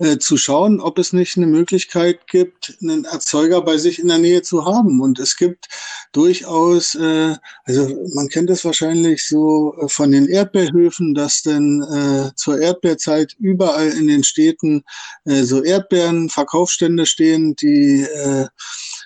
äh, 0.00 0.18
zu 0.18 0.36
schauen, 0.36 0.80
ob 0.82 0.98
es 0.98 1.14
nicht 1.14 1.38
eine 1.38 1.46
Möglichkeit 1.46 2.26
gibt, 2.26 2.76
einen 2.82 3.06
Erzeuger 3.06 3.62
bei 3.62 3.78
sich 3.78 3.98
in 3.98 4.08
der 4.08 4.18
Nähe 4.18 4.42
zu 4.42 4.66
haben. 4.66 5.00
Und 5.00 5.18
es 5.18 5.34
gibt 5.34 5.68
durchaus, 6.12 6.94
äh, 6.94 7.36
also 7.64 7.88
man 8.14 8.28
kennt 8.28 8.50
es 8.50 8.66
wahrscheinlich 8.66 9.26
so 9.26 9.74
äh, 9.80 9.88
von 9.88 10.12
den 10.12 10.28
Erdbeerhöfen, 10.28 11.14
dass 11.14 11.40
denn 11.40 11.82
äh, 11.82 12.34
zur 12.36 12.60
Erdbeerzeit 12.60 13.34
überall 13.38 13.88
in 13.92 14.08
den 14.08 14.24
Städten 14.24 14.84
äh, 15.24 15.42
so 15.42 15.62
Erdbeeren-Verkaufsstände 15.64 17.06
stehen, 17.06 17.56
die 17.56 18.02
äh, 18.02 18.46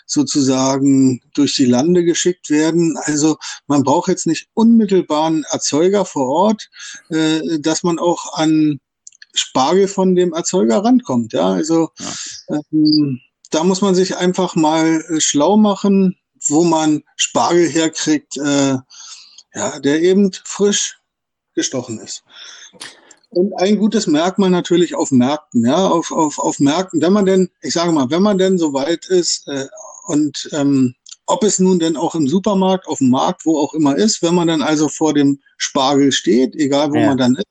sozusagen 0.06 1.20
durch 1.34 1.54
die 1.54 1.66
Lande 1.66 2.04
geschickt 2.04 2.48
werden. 2.48 2.96
Also 2.96 3.36
man 3.66 3.82
braucht 3.82 4.08
jetzt 4.08 4.26
nicht 4.26 4.48
unmittelbar 4.54 5.26
einen 5.26 5.44
Erzeuger 5.50 6.04
vor 6.04 6.28
Ort, 6.28 6.70
äh, 7.10 7.58
dass 7.58 7.82
man 7.82 7.98
auch 7.98 8.34
an 8.34 8.80
Spargel 9.34 9.88
von 9.88 10.14
dem 10.14 10.32
Erzeuger 10.32 10.84
rankommt. 10.84 11.32
Ja, 11.32 11.48
also 11.52 11.90
ja. 12.48 12.60
Ähm, 12.72 13.20
da 13.50 13.64
muss 13.64 13.80
man 13.80 13.94
sich 13.94 14.16
einfach 14.16 14.54
mal 14.54 15.04
äh, 15.08 15.20
schlau 15.20 15.56
machen, 15.56 16.16
wo 16.48 16.64
man 16.64 17.02
Spargel 17.16 17.68
herkriegt, 17.68 18.36
äh, 18.36 18.76
ja, 19.54 19.80
der 19.80 20.02
eben 20.02 20.30
frisch 20.44 20.98
gestochen 21.54 21.98
ist. 22.00 22.22
Und 23.30 23.54
ein 23.58 23.78
gutes 23.78 24.06
Merkmal 24.06 24.50
natürlich 24.50 24.94
auf 24.94 25.10
Märkten, 25.10 25.64
ja, 25.66 25.88
auf, 25.88 26.12
auf, 26.12 26.38
auf 26.38 26.58
Märkten, 26.58 27.02
wenn 27.02 27.12
man 27.12 27.26
denn, 27.26 27.50
ich 27.60 27.72
sage 27.72 27.92
mal, 27.92 28.10
wenn 28.10 28.22
man 28.22 28.38
denn 28.38 28.58
so 28.58 28.72
weit 28.72 29.06
ist, 29.06 29.46
äh, 29.48 29.66
und 30.06 30.48
ähm, 30.52 30.94
ob 31.26 31.42
es 31.42 31.58
nun 31.58 31.78
denn 31.78 31.96
auch 31.96 32.14
im 32.14 32.28
Supermarkt, 32.28 32.86
auf 32.86 32.98
dem 32.98 33.10
Markt, 33.10 33.44
wo 33.44 33.58
auch 33.58 33.75
immer 33.75 33.96
ist, 33.96 34.22
wenn 34.22 34.34
man 34.34 34.48
dann 34.48 34.62
also 34.62 34.88
vor 34.88 35.12
dem 35.12 35.40
Spargel 35.56 36.12
steht, 36.12 36.54
egal 36.54 36.92
wo 36.92 36.96
ja. 36.96 37.08
man 37.08 37.18
dann 37.18 37.34
ist, 37.34 37.46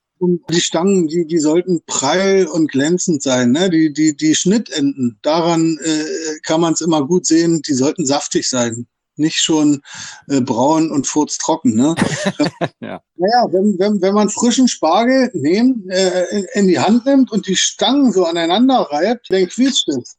die 0.49 0.61
Stangen, 0.61 1.07
die, 1.07 1.27
die 1.27 1.39
sollten 1.39 1.81
prall 1.85 2.47
und 2.47 2.71
glänzend 2.71 3.21
sein. 3.21 3.51
Ne? 3.51 3.69
Die, 3.69 3.91
die, 3.91 4.15
die 4.15 4.33
Schnittenden, 4.33 5.19
daran 5.21 5.77
äh, 5.83 6.39
kann 6.43 6.61
man 6.61 6.73
es 6.73 6.81
immer 6.81 7.05
gut 7.05 7.25
sehen, 7.25 7.61
die 7.61 7.73
sollten 7.73 8.05
saftig 8.05 8.49
sein. 8.49 8.87
Nicht 9.17 9.37
schon 9.37 9.81
äh, 10.29 10.41
braun 10.41 10.89
und 10.89 11.05
furztrocken. 11.05 11.75
Ne? 11.75 11.95
ja. 12.79 13.01
Naja, 13.17 13.47
wenn, 13.51 13.77
wenn, 13.77 14.01
wenn 14.01 14.13
man 14.13 14.29
frischen 14.29 14.69
Spargel 14.69 15.29
nehmen, 15.33 15.87
äh, 15.89 16.37
in, 16.37 16.45
in 16.53 16.67
die 16.67 16.79
Hand 16.79 17.05
nimmt 17.05 17.31
und 17.31 17.47
die 17.47 17.55
Stangen 17.57 18.13
so 18.13 18.25
aneinander 18.25 18.87
reibt, 18.89 19.27
dann 19.29 19.47
quietscht 19.47 19.89
es 19.89 20.15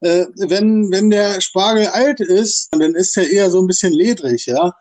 äh, 0.00 0.26
wenn, 0.36 0.90
wenn 0.90 1.10
der 1.10 1.40
Spargel 1.40 1.86
alt 1.88 2.20
ist, 2.20 2.68
dann 2.72 2.94
ist 2.94 3.16
er 3.16 3.30
eher 3.30 3.50
so 3.50 3.60
ein 3.60 3.66
bisschen 3.66 3.92
ledrig, 3.92 4.46
ja. 4.46 4.74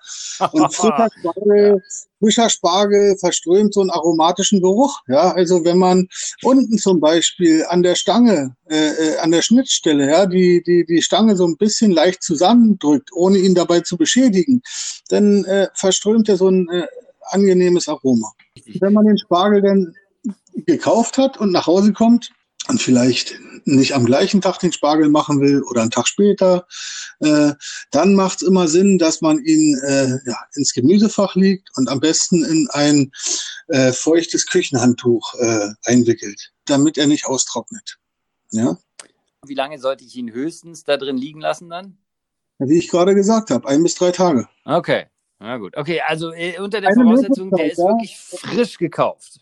Und 0.52 0.74
frischer 0.74 1.10
Spargel, 1.20 1.84
frischer 2.20 2.50
Spargel 2.50 3.18
verströmt 3.18 3.74
so 3.74 3.82
einen 3.82 3.90
aromatischen 3.90 4.62
Geruch, 4.62 5.00
ja. 5.08 5.32
Also 5.32 5.64
wenn 5.64 5.78
man 5.78 6.08
unten 6.44 6.78
zum 6.78 7.00
Beispiel 7.00 7.66
an 7.68 7.84
der 7.84 7.96
Stange, 7.96 8.56
äh, 8.70 8.90
äh, 8.90 9.18
an 9.20 9.32
der 9.32 9.42
Schnittstelle, 9.42 10.10
ja, 10.10 10.26
die, 10.26 10.62
die, 10.64 10.86
die 10.86 11.02
Stange 11.02 11.36
so 11.36 11.46
ein 11.46 11.58
bisschen 11.58 11.92
leicht 11.92 12.24
zusammendrückt, 12.24 13.10
ohne 13.14 13.38
ihn 13.38 13.56
dabei 13.56 13.82
zu 13.82 13.98
beschädigen, 13.98 14.62
dann 15.10 15.46
äh, 15.46 15.68
verströmt 15.74 16.28
er 16.30 16.38
so 16.38 16.50
ein 16.50 16.70
äh, 16.70 16.88
angenehmes 17.30 17.88
Aroma. 17.88 18.32
Wenn 18.80 18.94
man 18.94 19.06
den 19.06 19.18
Spargel 19.18 19.62
dann 19.62 19.94
gekauft 20.66 21.18
hat 21.18 21.38
und 21.38 21.52
nach 21.52 21.68
Hause 21.68 21.94
kommt, 21.94 22.32
und 22.72 22.82
vielleicht 22.82 23.38
nicht 23.66 23.94
am 23.94 24.06
gleichen 24.06 24.42
Tag 24.42 24.58
den 24.60 24.72
Spargel 24.72 25.10
machen 25.10 25.40
will 25.40 25.62
oder 25.64 25.82
einen 25.82 25.92
Tag 25.92 26.08
später, 26.08 26.66
äh, 27.20 27.52
dann 27.92 28.16
macht 28.16 28.42
es 28.42 28.48
immer 28.48 28.68
Sinn, 28.68 28.98
dass 28.98 29.22
man 29.22 29.40
ihn 29.44 29.78
äh, 29.86 30.18
ja, 30.26 30.38
ins 30.56 30.74
Gemüsefach 30.74 31.36
legt 31.36 31.70
und 31.78 31.90
am 31.90 32.00
besten 32.00 32.44
in 32.44 32.68
ein 32.72 33.12
äh, 33.68 33.92
feuchtes 33.92 34.48
Küchenhandtuch 34.48 35.36
äh, 35.36 35.68
einwickelt, 35.84 36.52
damit 36.66 36.98
er 36.98 37.08
nicht 37.08 37.26
austrocknet. 37.26 37.98
Ja? 38.52 38.78
Wie 39.46 39.56
lange 39.56 39.78
sollte 39.80 40.04
ich 40.06 40.16
ihn 40.16 40.32
höchstens 40.32 40.84
da 40.84 40.98
drin 40.98 41.18
liegen 41.18 41.42
lassen 41.42 41.70
dann? 41.70 41.98
Wie 42.58 42.78
ich 42.78 42.90
gerade 42.90 43.16
gesagt 43.16 43.52
habe, 43.52 43.68
ein 43.68 43.84
bis 43.84 43.96
drei 43.96 44.12
Tage. 44.12 44.48
Okay, 44.66 45.08
na 45.40 45.58
gut. 45.58 45.76
Okay, 45.76 46.02
also 46.02 46.32
äh, 46.32 46.60
unter 46.60 46.80
der 46.80 46.92
Eine 46.92 47.04
Voraussetzung, 47.04 47.52
der 47.52 47.72
ist 47.72 47.80
ja. 47.80 47.86
wirklich 47.86 48.18
frisch 48.18 48.78
gekauft. 48.78 49.42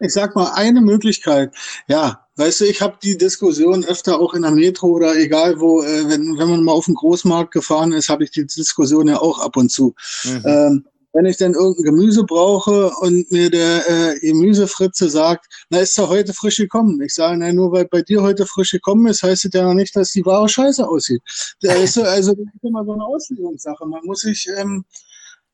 Ich 0.00 0.12
sag 0.12 0.36
mal, 0.36 0.52
eine 0.52 0.80
Möglichkeit, 0.80 1.54
ja, 1.88 2.27
Weißt 2.38 2.60
du, 2.60 2.66
ich 2.66 2.80
habe 2.80 2.96
die 3.02 3.18
Diskussion 3.18 3.84
öfter 3.84 4.20
auch 4.20 4.32
in 4.32 4.42
der 4.42 4.52
Metro 4.52 4.86
oder 4.86 5.16
egal 5.16 5.58
wo, 5.58 5.82
äh, 5.82 6.08
wenn, 6.08 6.38
wenn 6.38 6.48
man 6.48 6.62
mal 6.62 6.72
auf 6.72 6.84
den 6.84 6.94
Großmarkt 6.94 7.50
gefahren 7.50 7.92
ist, 7.92 8.08
habe 8.08 8.22
ich 8.22 8.30
die 8.30 8.46
Diskussion 8.46 9.08
ja 9.08 9.20
auch 9.20 9.40
ab 9.40 9.56
und 9.56 9.72
zu. 9.72 9.96
Mhm. 10.22 10.42
Ähm, 10.44 10.84
wenn 11.12 11.26
ich 11.26 11.36
denn 11.36 11.54
irgendein 11.54 11.96
Gemüse 11.96 12.22
brauche 12.22 12.90
und 13.00 13.32
mir 13.32 13.50
der 13.50 13.90
äh, 13.90 14.20
Gemüsefritze 14.20 15.08
sagt, 15.08 15.46
na, 15.68 15.80
ist 15.80 15.98
doch 15.98 16.10
heute 16.10 16.32
frisch 16.32 16.58
gekommen. 16.58 17.00
Ich 17.00 17.12
sage, 17.12 17.38
na, 17.38 17.52
nur 17.52 17.72
weil 17.72 17.86
bei 17.86 18.02
dir 18.02 18.22
heute 18.22 18.46
frisch 18.46 18.70
gekommen 18.70 19.08
ist, 19.08 19.24
heißt 19.24 19.46
es 19.46 19.50
ja 19.52 19.64
noch 19.64 19.74
nicht, 19.74 19.96
dass 19.96 20.12
die 20.12 20.24
Ware 20.24 20.48
scheiße 20.48 20.86
aussieht. 20.86 21.22
Da 21.60 21.72
ist 21.74 21.94
so, 21.94 22.02
also 22.04 22.34
das 22.34 22.46
ist 22.54 22.62
immer 22.62 22.84
so 22.84 22.92
eine 22.92 23.04
Auslegungssache. 23.04 23.84
Man 23.84 24.04
muss 24.04 24.20
sich, 24.20 24.48
ähm, 24.56 24.84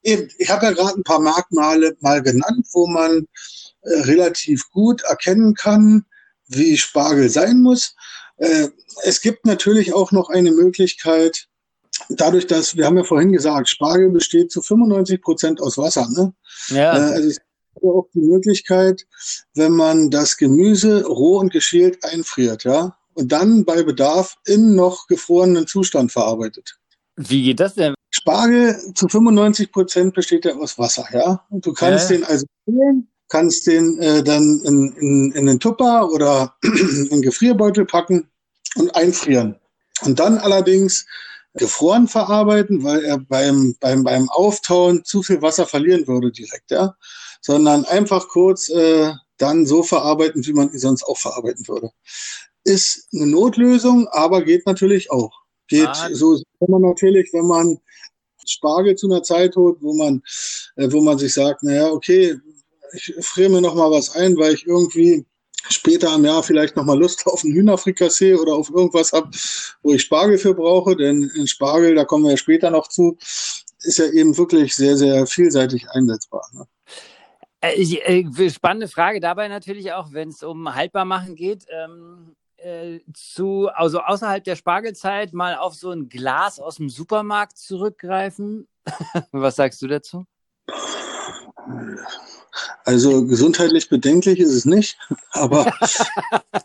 eben, 0.02 0.28
ich 0.36 0.50
habe 0.50 0.66
ja 0.66 0.72
gerade 0.72 0.98
ein 0.98 1.02
paar 1.02 1.20
Merkmale 1.20 1.96
mal 2.00 2.20
genannt, 2.20 2.66
wo 2.74 2.86
man 2.86 3.26
äh, 3.80 4.00
relativ 4.00 4.68
gut 4.70 5.00
erkennen 5.04 5.54
kann, 5.54 6.04
wie 6.48 6.76
Spargel 6.76 7.28
sein 7.28 7.60
muss. 7.60 7.94
Äh, 8.36 8.68
es 9.02 9.20
gibt 9.20 9.46
natürlich 9.46 9.92
auch 9.92 10.12
noch 10.12 10.28
eine 10.28 10.52
Möglichkeit, 10.52 11.46
dadurch, 12.08 12.46
dass, 12.46 12.76
wir 12.76 12.86
haben 12.86 12.96
ja 12.96 13.04
vorhin 13.04 13.32
gesagt, 13.32 13.68
Spargel 13.68 14.10
besteht 14.10 14.50
zu 14.50 14.62
95 14.62 15.22
Prozent 15.22 15.60
aus 15.60 15.78
Wasser. 15.78 16.08
Ne? 16.10 16.34
Ja. 16.68 16.96
Äh, 16.96 17.14
also 17.14 17.28
es 17.28 17.38
gibt 17.38 17.86
auch 17.86 18.08
die 18.14 18.20
Möglichkeit, 18.20 19.06
wenn 19.54 19.72
man 19.72 20.10
das 20.10 20.36
Gemüse 20.36 21.04
roh 21.06 21.38
und 21.38 21.52
geschält 21.52 22.04
einfriert, 22.04 22.64
ja, 22.64 22.96
und 23.14 23.30
dann 23.30 23.64
bei 23.64 23.82
Bedarf 23.82 24.36
in 24.44 24.74
noch 24.74 25.06
gefrorenen 25.06 25.66
Zustand 25.66 26.12
verarbeitet. 26.12 26.78
Wie 27.16 27.44
geht 27.44 27.60
das 27.60 27.74
denn? 27.74 27.94
Spargel 28.10 28.76
zu 28.94 29.08
95 29.08 29.72
Prozent 29.72 30.14
besteht 30.14 30.44
ja 30.44 30.54
aus 30.56 30.78
Wasser, 30.78 31.06
ja. 31.12 31.44
Und 31.50 31.64
du 31.66 31.72
kannst 31.72 32.10
ja. 32.10 32.16
den 32.16 32.24
also 32.24 32.46
schälen, 32.64 33.08
kannst 33.34 33.66
den 33.66 33.98
äh, 33.98 34.22
dann 34.22 34.60
in, 34.64 34.92
in, 34.92 35.32
in 35.32 35.46
den 35.46 35.58
Tupper 35.58 36.08
oder 36.08 36.54
in 36.62 37.08
den 37.08 37.20
Gefrierbeutel 37.20 37.84
packen 37.84 38.28
und 38.76 38.94
einfrieren. 38.94 39.56
Und 40.02 40.20
dann 40.20 40.38
allerdings 40.38 41.04
gefroren 41.54 42.06
verarbeiten, 42.06 42.84
weil 42.84 43.04
er 43.04 43.18
beim, 43.18 43.74
beim, 43.80 44.04
beim 44.04 44.28
Auftauen 44.28 45.04
zu 45.04 45.24
viel 45.24 45.42
Wasser 45.42 45.66
verlieren 45.66 46.06
würde 46.06 46.30
direkt, 46.30 46.70
ja. 46.70 46.94
Sondern 47.40 47.84
einfach 47.86 48.28
kurz 48.28 48.68
äh, 48.68 49.12
dann 49.38 49.66
so 49.66 49.82
verarbeiten, 49.82 50.46
wie 50.46 50.52
man 50.52 50.70
ihn 50.70 50.78
sonst 50.78 51.02
auch 51.02 51.18
verarbeiten 51.18 51.66
würde. 51.66 51.90
Ist 52.62 53.08
eine 53.12 53.26
Notlösung, 53.26 54.06
aber 54.12 54.42
geht 54.42 54.64
natürlich 54.64 55.10
auch. 55.10 55.32
Geht 55.66 55.88
ah. 55.88 56.08
so 56.12 56.40
kann 56.60 56.70
man 56.70 56.82
natürlich, 56.82 57.30
wenn 57.32 57.48
man 57.48 57.78
Spargel 58.46 58.94
zu 58.94 59.08
einer 59.08 59.24
Zeit 59.24 59.56
holt, 59.56 59.78
wo 59.80 59.92
man, 59.92 60.22
äh, 60.76 60.86
wo 60.92 61.00
man 61.00 61.18
sich 61.18 61.34
sagt, 61.34 61.64
naja, 61.64 61.90
okay, 61.90 62.38
ich 62.94 63.14
friere 63.20 63.50
mir 63.50 63.60
noch 63.60 63.74
mal 63.74 63.90
was 63.90 64.14
ein, 64.14 64.36
weil 64.36 64.54
ich 64.54 64.66
irgendwie 64.66 65.26
später 65.70 66.14
im 66.14 66.24
Jahr 66.24 66.42
vielleicht 66.42 66.76
nochmal 66.76 66.98
Lust 66.98 67.26
auf 67.26 67.42
einen 67.44 67.54
Hühnerfrikassee 67.54 68.34
oder 68.34 68.54
auf 68.54 68.70
irgendwas 68.70 69.12
habe, 69.12 69.30
wo 69.82 69.94
ich 69.94 70.02
Spargel 70.02 70.38
für 70.38 70.54
brauche, 70.54 70.96
denn 70.96 71.30
in 71.34 71.46
Spargel, 71.46 71.94
da 71.94 72.04
kommen 72.04 72.24
wir 72.24 72.32
ja 72.32 72.36
später 72.36 72.70
noch 72.70 72.88
zu, 72.88 73.16
ist 73.82 73.98
ja 73.98 74.06
eben 74.06 74.36
wirklich 74.36 74.74
sehr, 74.74 74.96
sehr 74.96 75.26
vielseitig 75.26 75.88
einsetzbar. 75.90 76.46
Ne? 76.52 76.66
Äh, 77.60 77.82
äh, 77.82 78.50
spannende 78.50 78.88
Frage 78.88 79.20
dabei 79.20 79.48
natürlich 79.48 79.92
auch, 79.92 80.12
wenn 80.12 80.28
es 80.28 80.42
um 80.42 80.74
Haltbarmachen 80.74 81.34
geht. 81.34 81.66
Ähm, 81.70 82.36
äh, 82.56 83.00
zu, 83.12 83.68
also 83.74 84.00
außerhalb 84.00 84.42
der 84.42 84.56
Spargelzeit 84.56 85.32
mal 85.32 85.56
auf 85.56 85.74
so 85.74 85.90
ein 85.90 86.08
Glas 86.08 86.58
aus 86.58 86.76
dem 86.76 86.88
Supermarkt 86.88 87.58
zurückgreifen. 87.58 88.68
Was 89.32 89.56
sagst 89.56 89.82
du 89.82 89.86
dazu? 89.86 90.24
Also 92.84 93.24
gesundheitlich 93.26 93.88
bedenklich 93.88 94.38
ist 94.38 94.52
es 94.52 94.64
nicht, 94.64 94.98
aber 95.32 95.64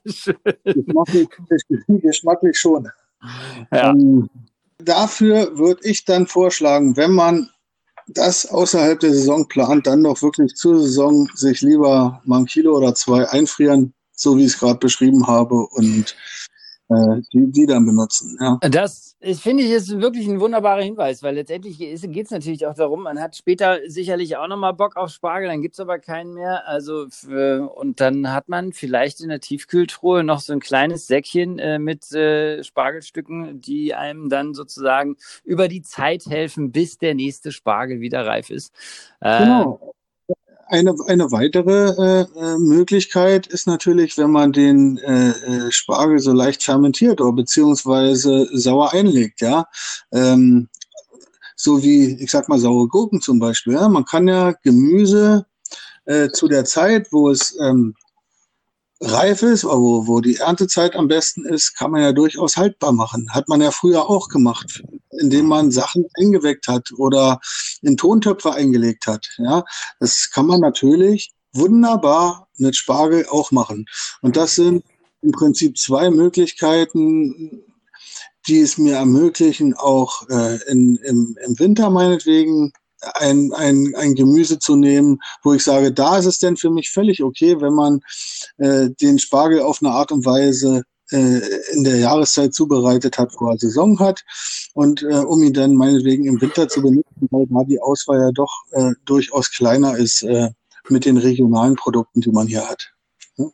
geschmacklich, 0.63 1.27
geschmacklich, 1.87 2.57
schon. 2.57 2.89
Ja. 3.71 3.91
Ähm, 3.91 4.29
dafür 4.77 5.57
würde 5.57 5.81
ich 5.83 6.05
dann 6.05 6.27
vorschlagen, 6.27 6.95
wenn 6.97 7.11
man 7.11 7.49
das 8.07 8.47
außerhalb 8.47 8.99
der 8.99 9.13
Saison 9.13 9.47
plant, 9.47 9.87
dann 9.87 10.03
doch 10.03 10.21
wirklich 10.21 10.55
zur 10.55 10.79
Saison 10.81 11.29
sich 11.35 11.61
lieber 11.61 12.21
mal 12.25 12.39
ein 12.39 12.45
Kilo 12.45 12.75
oder 12.75 12.95
zwei 12.95 13.27
einfrieren, 13.29 13.93
so 14.11 14.37
wie 14.37 14.45
ich 14.45 14.53
es 14.53 14.59
gerade 14.59 14.79
beschrieben 14.79 15.27
habe, 15.27 15.55
und 15.55 16.15
die, 16.89 17.51
die 17.51 17.65
dann 17.67 17.85
benutzen. 17.85 18.37
Ja. 18.41 18.57
Das 18.61 19.15
ist, 19.19 19.41
finde 19.41 19.63
ich, 19.63 19.71
ist 19.71 20.01
wirklich 20.01 20.27
ein 20.27 20.39
wunderbarer 20.39 20.81
Hinweis, 20.81 21.21
weil 21.21 21.35
letztendlich 21.35 21.77
geht 21.77 22.25
es 22.25 22.31
natürlich 22.31 22.65
auch 22.65 22.73
darum, 22.73 23.03
man 23.03 23.19
hat 23.21 23.35
später 23.35 23.79
sicherlich 23.87 24.37
auch 24.37 24.47
nochmal 24.47 24.73
Bock 24.73 24.95
auf 24.95 25.09
Spargel, 25.11 25.49
dann 25.49 25.61
gibt 25.61 25.75
es 25.75 25.79
aber 25.79 25.99
keinen 25.99 26.33
mehr. 26.33 26.67
Also 26.67 27.07
für, 27.09 27.71
und 27.75 28.01
dann 28.01 28.33
hat 28.33 28.49
man 28.49 28.73
vielleicht 28.73 29.21
in 29.21 29.29
der 29.29 29.39
Tiefkühltruhe 29.39 30.23
noch 30.23 30.39
so 30.39 30.53
ein 30.53 30.59
kleines 30.59 31.05
Säckchen 31.05 31.59
äh, 31.59 31.77
mit 31.77 32.11
äh, 32.11 32.63
Spargelstücken, 32.63 33.61
die 33.61 33.93
einem 33.93 34.29
dann 34.29 34.53
sozusagen 34.55 35.15
über 35.43 35.67
die 35.67 35.83
Zeit 35.83 36.25
helfen, 36.25 36.71
bis 36.71 36.97
der 36.97 37.13
nächste 37.13 37.51
Spargel 37.51 37.99
wieder 37.99 38.25
reif 38.25 38.49
ist. 38.49 38.73
Äh, 39.19 39.43
genau 39.43 39.93
eine, 40.69 40.95
eine 41.07 41.31
weitere 41.31 41.89
äh, 41.97 42.21
äh, 42.39 42.57
Möglichkeit 42.57 43.47
ist 43.47 43.67
natürlich, 43.67 44.17
wenn 44.17 44.31
man 44.31 44.51
den 44.51 44.97
äh, 44.99 45.29
äh, 45.29 45.71
Spargel 45.71 46.19
so 46.19 46.31
leicht 46.31 46.63
fermentiert 46.63 47.19
oder 47.21 47.33
beziehungsweise 47.33 48.47
sauer 48.53 48.93
einlegt, 48.93 49.41
ja. 49.41 49.65
Ähm, 50.11 50.69
so 51.55 51.83
wie, 51.83 52.15
ich 52.23 52.31
sag 52.31 52.47
mal, 52.47 52.59
saure 52.59 52.87
Gurken 52.87 53.19
zum 53.19 53.39
Beispiel. 53.39 53.73
Ja? 53.73 53.89
Man 53.89 54.05
kann 54.05 54.27
ja 54.27 54.53
Gemüse 54.63 55.45
äh, 56.05 56.29
zu 56.29 56.47
der 56.47 56.63
Zeit, 56.63 57.07
wo 57.11 57.29
es 57.29 57.57
ähm, 57.59 57.95
reif 59.01 59.41
ist, 59.43 59.63
wo, 59.63 60.07
wo 60.07 60.19
die 60.19 60.37
Erntezeit 60.37 60.95
am 60.95 61.07
besten 61.07 61.45
ist, 61.45 61.75
kann 61.77 61.91
man 61.91 62.01
ja 62.01 62.11
durchaus 62.11 62.57
haltbar 62.57 62.91
machen. 62.91 63.27
Hat 63.31 63.47
man 63.47 63.61
ja 63.61 63.71
früher 63.71 64.09
auch 64.09 64.29
gemacht, 64.29 64.83
indem 65.19 65.45
man 65.45 65.71
Sachen 65.71 66.05
eingeweckt 66.15 66.67
hat 66.67 66.91
oder 66.97 67.39
in 67.81 67.97
Tontöpfe 67.97 68.53
eingelegt 68.53 69.07
hat. 69.07 69.27
Ja, 69.37 69.63
das 69.99 70.29
kann 70.31 70.47
man 70.47 70.59
natürlich 70.59 71.31
wunderbar 71.53 72.47
mit 72.57 72.75
Spargel 72.75 73.25
auch 73.29 73.51
machen. 73.51 73.85
Und 74.21 74.35
das 74.35 74.55
sind 74.55 74.83
im 75.21 75.31
Prinzip 75.31 75.77
zwei 75.77 76.09
Möglichkeiten, 76.09 77.63
die 78.47 78.59
es 78.59 78.77
mir 78.77 78.95
ermöglichen, 78.95 79.73
auch 79.75 80.27
äh, 80.29 80.59
in, 80.69 80.97
im, 80.97 81.37
im 81.45 81.59
Winter 81.59 81.89
meinetwegen 81.89 82.71
ein, 83.01 83.51
ein, 83.53 83.93
ein 83.95 84.15
Gemüse 84.15 84.59
zu 84.59 84.75
nehmen, 84.75 85.19
wo 85.43 85.53
ich 85.53 85.63
sage, 85.63 85.91
da 85.91 86.17
ist 86.17 86.25
es 86.25 86.39
denn 86.39 86.57
für 86.57 86.69
mich 86.69 86.89
völlig 86.89 87.23
okay, 87.23 87.59
wenn 87.61 87.73
man 87.73 88.01
äh, 88.57 88.89
den 89.01 89.19
Spargel 89.19 89.61
auf 89.61 89.79
eine 89.81 89.91
Art 89.91 90.11
und 90.11 90.25
Weise 90.25 90.83
äh, 91.11 91.41
in 91.73 91.83
der 91.83 91.97
Jahreszeit 91.97 92.53
zubereitet 92.53 93.17
hat, 93.17 93.33
wo 93.39 93.49
er 93.49 93.57
Saison 93.57 93.99
hat 93.99 94.23
und 94.73 95.03
äh, 95.03 95.15
um 95.15 95.41
ihn 95.43 95.53
dann 95.53 95.75
meinetwegen 95.75 96.25
im 96.25 96.41
Winter 96.41 96.67
zu 96.67 96.81
benutzen, 96.81 97.27
weil 97.31 97.47
da 97.47 97.63
die 97.63 97.81
Auswahl 97.81 98.19
ja 98.19 98.31
doch 98.31 98.51
äh, 98.71 98.91
durchaus 99.05 99.49
kleiner 99.51 99.97
ist 99.97 100.23
äh, 100.23 100.49
mit 100.89 101.05
den 101.05 101.17
regionalen 101.17 101.75
Produkten, 101.75 102.21
die 102.21 102.31
man 102.31 102.47
hier 102.47 102.67
hat. 102.67 102.91
Ja? 103.37 103.45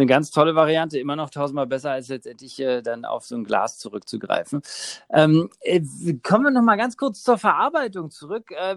Eine 0.00 0.06
ganz 0.06 0.30
tolle 0.30 0.54
Variante, 0.54 0.98
immer 0.98 1.16
noch 1.16 1.30
tausendmal 1.30 1.66
besser, 1.66 1.92
als 1.92 2.08
letztendlich 2.08 2.58
äh, 2.60 2.82
dann 2.82 3.04
auf 3.04 3.26
so 3.26 3.36
ein 3.36 3.44
Glas 3.44 3.78
zurückzugreifen. 3.78 4.62
Ähm, 5.10 5.50
äh, 5.60 5.82
kommen 6.22 6.44
wir 6.44 6.50
noch 6.50 6.62
mal 6.62 6.76
ganz 6.76 6.96
kurz 6.96 7.22
zur 7.22 7.38
Verarbeitung 7.38 8.10
zurück. 8.10 8.50
Äh, 8.50 8.76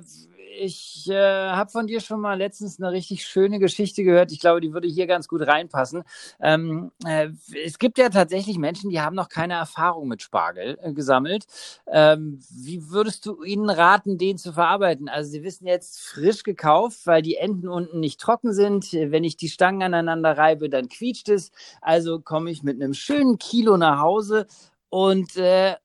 ich 0.60 1.10
äh, 1.10 1.50
habe 1.52 1.70
von 1.70 1.88
dir 1.88 2.00
schon 2.00 2.22
mal 2.22 2.38
letztens 2.38 2.80
eine 2.80 2.92
richtig 2.92 3.26
schöne 3.26 3.60
Geschichte 3.60 4.04
gehört. 4.04 4.32
Ich 4.32 4.40
glaube, 4.40 4.62
die 4.62 4.74
würde 4.74 4.88
hier 4.88 5.08
ganz 5.08 5.28
gut 5.28 5.42
reinpassen. 5.46 6.04
Ähm, 6.40 6.92
äh, 7.06 7.30
es 7.66 7.80
gibt 7.80 7.98
ja 7.98 8.10
tatsächlich 8.10 8.58
Menschen, 8.58 8.90
die 8.90 9.02
haben 9.02 9.16
noch 9.16 9.30
keine 9.30 9.56
Erfahrung 9.56 10.08
mit 10.08 10.22
Spargel 10.22 10.78
äh, 10.82 10.94
gesammelt. 10.94 11.46
Ähm, 11.88 12.40
wie 12.50 12.90
würdest 12.90 13.26
du 13.26 13.44
ihnen 13.44 13.70
raten, 13.70 14.18
den 14.18 14.38
zu 14.38 14.54
verarbeiten? 14.54 15.10
Also 15.10 15.32
sie 15.32 15.44
wissen 15.44 15.68
jetzt 15.68 16.02
frisch 16.02 16.44
gekauft, 16.44 17.06
weil 17.06 17.22
die 17.22 17.36
Enden 17.36 17.68
unten 17.68 18.00
nicht 18.00 18.20
trocken 18.20 18.54
sind. 18.54 18.94
Wenn 18.94 19.24
ich 19.24 19.38
die 19.38 19.50
Stangen 19.50 19.84
aneinander 19.84 20.38
reibe, 20.38 20.70
dann 20.70 20.90
quietscht 20.90 21.30
es. 21.30 21.52
Also 21.82 22.20
komme 22.20 22.52
ich 22.52 22.64
mit 22.64 22.82
einem 22.82 22.94
schönen 22.94 23.38
Kilo 23.38 23.78
nach 23.78 24.00
Hause 24.00 24.48
und 24.90 25.38
äh, 25.38 25.76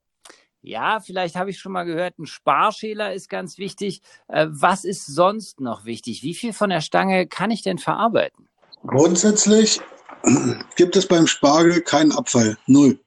ja, 0.68 1.00
vielleicht 1.00 1.34
habe 1.34 1.50
ich 1.50 1.58
schon 1.58 1.72
mal 1.72 1.84
gehört, 1.84 2.18
ein 2.18 2.26
Sparschäler 2.26 3.14
ist 3.14 3.30
ganz 3.30 3.56
wichtig. 3.56 4.02
Äh, 4.28 4.48
was 4.50 4.84
ist 4.84 5.06
sonst 5.06 5.60
noch 5.60 5.86
wichtig? 5.86 6.22
Wie 6.22 6.34
viel 6.34 6.52
von 6.52 6.68
der 6.68 6.82
Stange 6.82 7.26
kann 7.26 7.50
ich 7.50 7.62
denn 7.62 7.78
verarbeiten? 7.78 8.48
Grundsätzlich 8.86 9.80
gibt 10.76 10.94
es 10.96 11.06
beim 11.06 11.26
Spargel 11.26 11.80
keinen 11.80 12.12
Abfall, 12.12 12.58
null. 12.66 12.98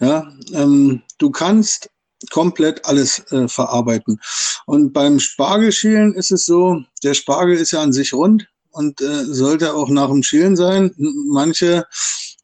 Ja, 0.00 0.28
ähm, 0.52 1.02
du 1.18 1.30
kannst 1.30 1.88
komplett 2.30 2.84
alles 2.84 3.20
äh, 3.30 3.46
verarbeiten. 3.46 4.20
Und 4.66 4.92
beim 4.92 5.20
Spargelschälen 5.20 6.14
ist 6.14 6.32
es 6.32 6.46
so, 6.46 6.82
der 7.04 7.14
Spargel 7.14 7.56
ist 7.56 7.70
ja 7.70 7.80
an 7.80 7.92
sich 7.92 8.12
rund 8.12 8.48
und 8.72 9.00
äh, 9.00 9.24
sollte 9.24 9.72
auch 9.72 9.88
nach 9.88 10.08
dem 10.08 10.24
Schälen 10.24 10.56
sein. 10.56 10.92
Manche, 10.98 11.86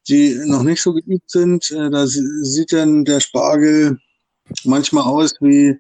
die 0.09 0.41
noch 0.45 0.63
nicht 0.63 0.81
so 0.81 0.93
geübt 0.93 1.29
sind, 1.29 1.73
äh, 1.73 1.91
da 1.91 2.07
sieht 2.07 2.73
dann 2.73 3.05
der 3.05 3.19
Spargel 3.19 3.99
manchmal 4.65 5.05
aus 5.05 5.35
wie, 5.41 5.79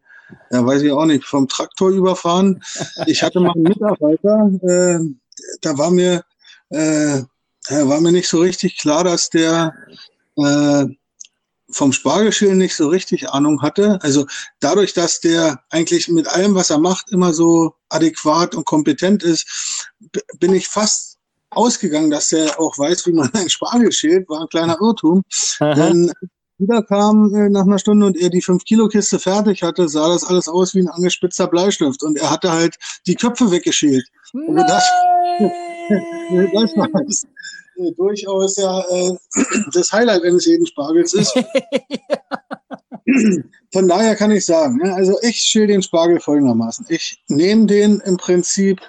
ja, 0.50 0.66
weiß 0.66 0.82
ich 0.82 0.92
auch 0.92 1.06
nicht, 1.06 1.24
vom 1.24 1.48
Traktor 1.48 1.90
überfahren. 1.90 2.62
Ich 3.06 3.22
hatte 3.22 3.40
mal 3.40 3.52
einen 3.52 3.64
Mitarbeiter, 3.64 4.50
äh, 4.62 4.98
da 5.60 5.78
war 5.78 5.90
mir, 5.90 6.24
äh, 6.70 7.22
war 7.68 8.00
mir 8.00 8.12
nicht 8.12 8.28
so 8.28 8.40
richtig 8.40 8.78
klar, 8.78 9.04
dass 9.04 9.30
der 9.30 9.74
äh, 10.36 10.86
vom 11.70 11.92
Spargelschälen 11.92 12.58
nicht 12.58 12.76
so 12.76 12.88
richtig 12.88 13.30
Ahnung 13.30 13.62
hatte. 13.62 13.98
Also 14.02 14.26
dadurch, 14.60 14.92
dass 14.92 15.20
der 15.20 15.62
eigentlich 15.70 16.08
mit 16.08 16.28
allem, 16.28 16.54
was 16.54 16.70
er 16.70 16.78
macht, 16.78 17.10
immer 17.10 17.32
so 17.32 17.74
adäquat 17.88 18.54
und 18.54 18.64
kompetent 18.64 19.22
ist, 19.22 19.90
bin 20.38 20.54
ich 20.54 20.68
fast 20.68 21.18
ausgegangen, 21.50 22.10
dass 22.10 22.28
der 22.28 22.60
auch 22.60 22.78
weiß, 22.78 23.06
wie 23.06 23.12
man 23.12 23.30
einen 23.34 23.50
Spargel 23.50 23.92
schält, 23.92 24.28
war 24.28 24.42
ein 24.42 24.48
kleiner 24.48 24.78
Irrtum. 24.80 25.22
Denn 25.60 26.12
wiederkam 26.58 27.34
äh, 27.34 27.48
nach 27.48 27.62
einer 27.62 27.78
Stunde 27.78 28.06
und 28.06 28.16
er 28.16 28.30
die 28.30 28.42
5-Kilo-Kiste 28.42 29.18
fertig 29.18 29.62
hatte, 29.62 29.88
sah 29.88 30.08
das 30.08 30.24
alles 30.24 30.48
aus 30.48 30.74
wie 30.74 30.80
ein 30.80 30.88
angespitzter 30.88 31.46
Bleistift. 31.46 32.02
Und 32.02 32.18
er 32.18 32.30
hatte 32.30 32.52
halt 32.52 32.76
die 33.06 33.14
Köpfe 33.14 33.50
weggeschält. 33.50 34.04
Also 34.32 34.54
das, 34.66 34.84
das 36.30 36.76
war 36.76 36.88
das, 37.06 37.24
äh, 37.76 37.92
durchaus 37.96 38.56
ja 38.56 38.80
äh, 38.80 39.16
das 39.72 39.92
Highlight 39.92 40.22
eines 40.22 40.46
jeden 40.46 40.66
Spargels 40.66 41.14
ist. 41.14 41.34
Von 43.72 43.88
daher 43.88 44.16
kann 44.16 44.30
ich 44.30 44.46
sagen, 44.46 44.78
ne, 44.78 44.94
also 44.94 45.18
ich 45.22 45.36
schäle 45.36 45.68
den 45.68 45.82
Spargel 45.82 46.20
folgendermaßen. 46.20 46.86
Ich 46.88 47.22
nehme 47.28 47.66
den 47.66 48.00
im 48.00 48.16
Prinzip, 48.16 48.80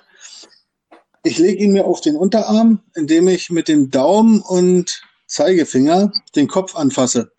ich 1.23 1.37
lege 1.37 1.63
ihn 1.63 1.73
mir 1.73 1.85
auf 1.85 2.01
den 2.01 2.15
Unterarm, 2.15 2.81
indem 2.93 3.27
ich 3.27 3.49
mit 3.49 3.67
dem 3.67 3.89
Daumen 3.89 4.41
und 4.41 5.01
Zeigefinger 5.27 6.11
den 6.35 6.47
Kopf 6.47 6.75
anfasse 6.75 7.31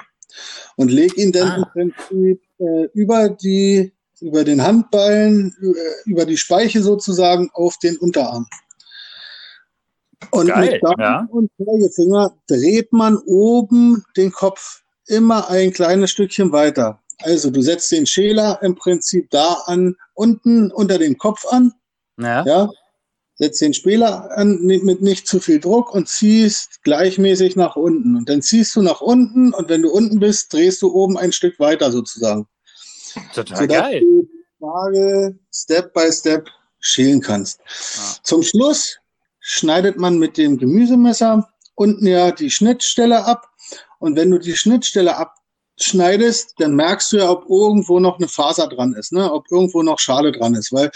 und 0.77 0.91
lege 0.91 1.21
ihn 1.21 1.33
dann 1.33 1.49
ah. 1.49 1.57
im 1.57 1.65
Prinzip 1.73 2.43
äh, 2.59 2.85
über 2.95 3.29
die 3.29 3.93
über 4.21 4.45
den 4.45 4.63
Handballen, 4.63 5.55
äh, 5.61 6.11
über 6.11 6.25
die 6.25 6.39
Speiche 6.39 6.83
sozusagen 6.83 7.51
auf 7.53 7.79
den 7.79 7.99
Unterarm. 7.99 8.47
Und 10.31 10.47
Geil, 10.49 10.73
mit 10.73 10.83
Daumen 10.83 11.01
ja. 11.01 11.27
und 11.31 11.51
Zeigefinger 11.59 12.35
dreht 12.47 12.93
man 12.93 13.19
oben 13.27 14.03
den 14.17 14.33
Kopf 14.33 14.83
immer 15.07 15.51
ein 15.51 15.73
kleines 15.73 16.11
Stückchen 16.11 16.53
weiter. 16.53 17.03
Also 17.19 17.51
du 17.51 17.61
setzt 17.61 17.93
den 17.93 18.07
Schäler 18.07 18.59
im 18.63 18.75
Prinzip 18.75 19.31
da 19.31 19.63
an, 19.67 19.97
unten 20.15 20.71
unter 20.73 20.99
dem 20.99 21.19
Kopf 21.19 21.45
an. 21.47 21.73
Ja. 22.19 22.45
ja 22.45 22.71
setzt 23.39 23.61
den 23.61 23.75
Spieler 23.75 24.31
an 24.37 24.63
mit 24.63 25.03
nicht 25.03 25.29
zu 25.29 25.41
viel 25.41 25.61
Druck 25.61 25.95
und 25.95 26.09
ziehst 26.09 26.83
gleichmäßig 26.83 27.57
nach 27.57 27.77
unten. 27.77 28.17
Und 28.17 28.29
dann 28.29 28.43
ziehst 28.43 28.75
du 28.77 28.83
nach 28.83 29.01
unten 29.01 29.53
und 29.53 29.69
wenn 29.69 29.83
du 29.83 29.91
unten 29.91 30.19
bist, 30.19 30.53
drehst 30.53 30.81
du 30.83 30.93
oben 30.93 31.19
ein 31.19 31.33
Stück 31.33 31.59
weiter 31.59 31.93
sozusagen. 31.93 32.47
Total 33.35 33.59
sodass 33.59 33.79
geil. 33.79 34.01
du 34.01 34.23
die 34.23 34.45
Frage 34.59 35.39
Step 35.53 35.93
by 35.93 36.11
Step 36.11 36.49
schälen 36.81 37.21
kannst. 37.21 37.61
Ah. 37.99 38.15
Zum 38.23 38.43
Schluss 38.43 38.99
schneidet 39.41 39.99
man 39.99 40.19
mit 40.19 40.39
dem 40.39 40.59
Gemüsemesser 40.59 41.49
unten 41.75 42.07
ja 42.07 42.33
die 42.33 42.51
Schnittstelle 42.51 43.25
ab. 43.25 43.49
Und 43.99 44.17
wenn 44.17 44.31
du 44.31 44.39
die 44.39 44.57
Schnittstelle 44.57 45.17
abschneidest, 45.17 46.55
dann 46.59 46.75
merkst 46.75 47.13
du 47.13 47.19
ja, 47.19 47.31
ob 47.31 47.49
irgendwo 47.49 48.01
noch 48.01 48.19
eine 48.19 48.29
Faser 48.29 48.69
dran 48.69 48.95
ist, 48.95 49.13
ne? 49.13 49.31
ob 49.33 49.51
irgendwo 49.51 49.83
noch 49.83 49.99
Schale 49.99 50.33
dran 50.33 50.55
ist. 50.55 50.73
Weil 50.73 50.91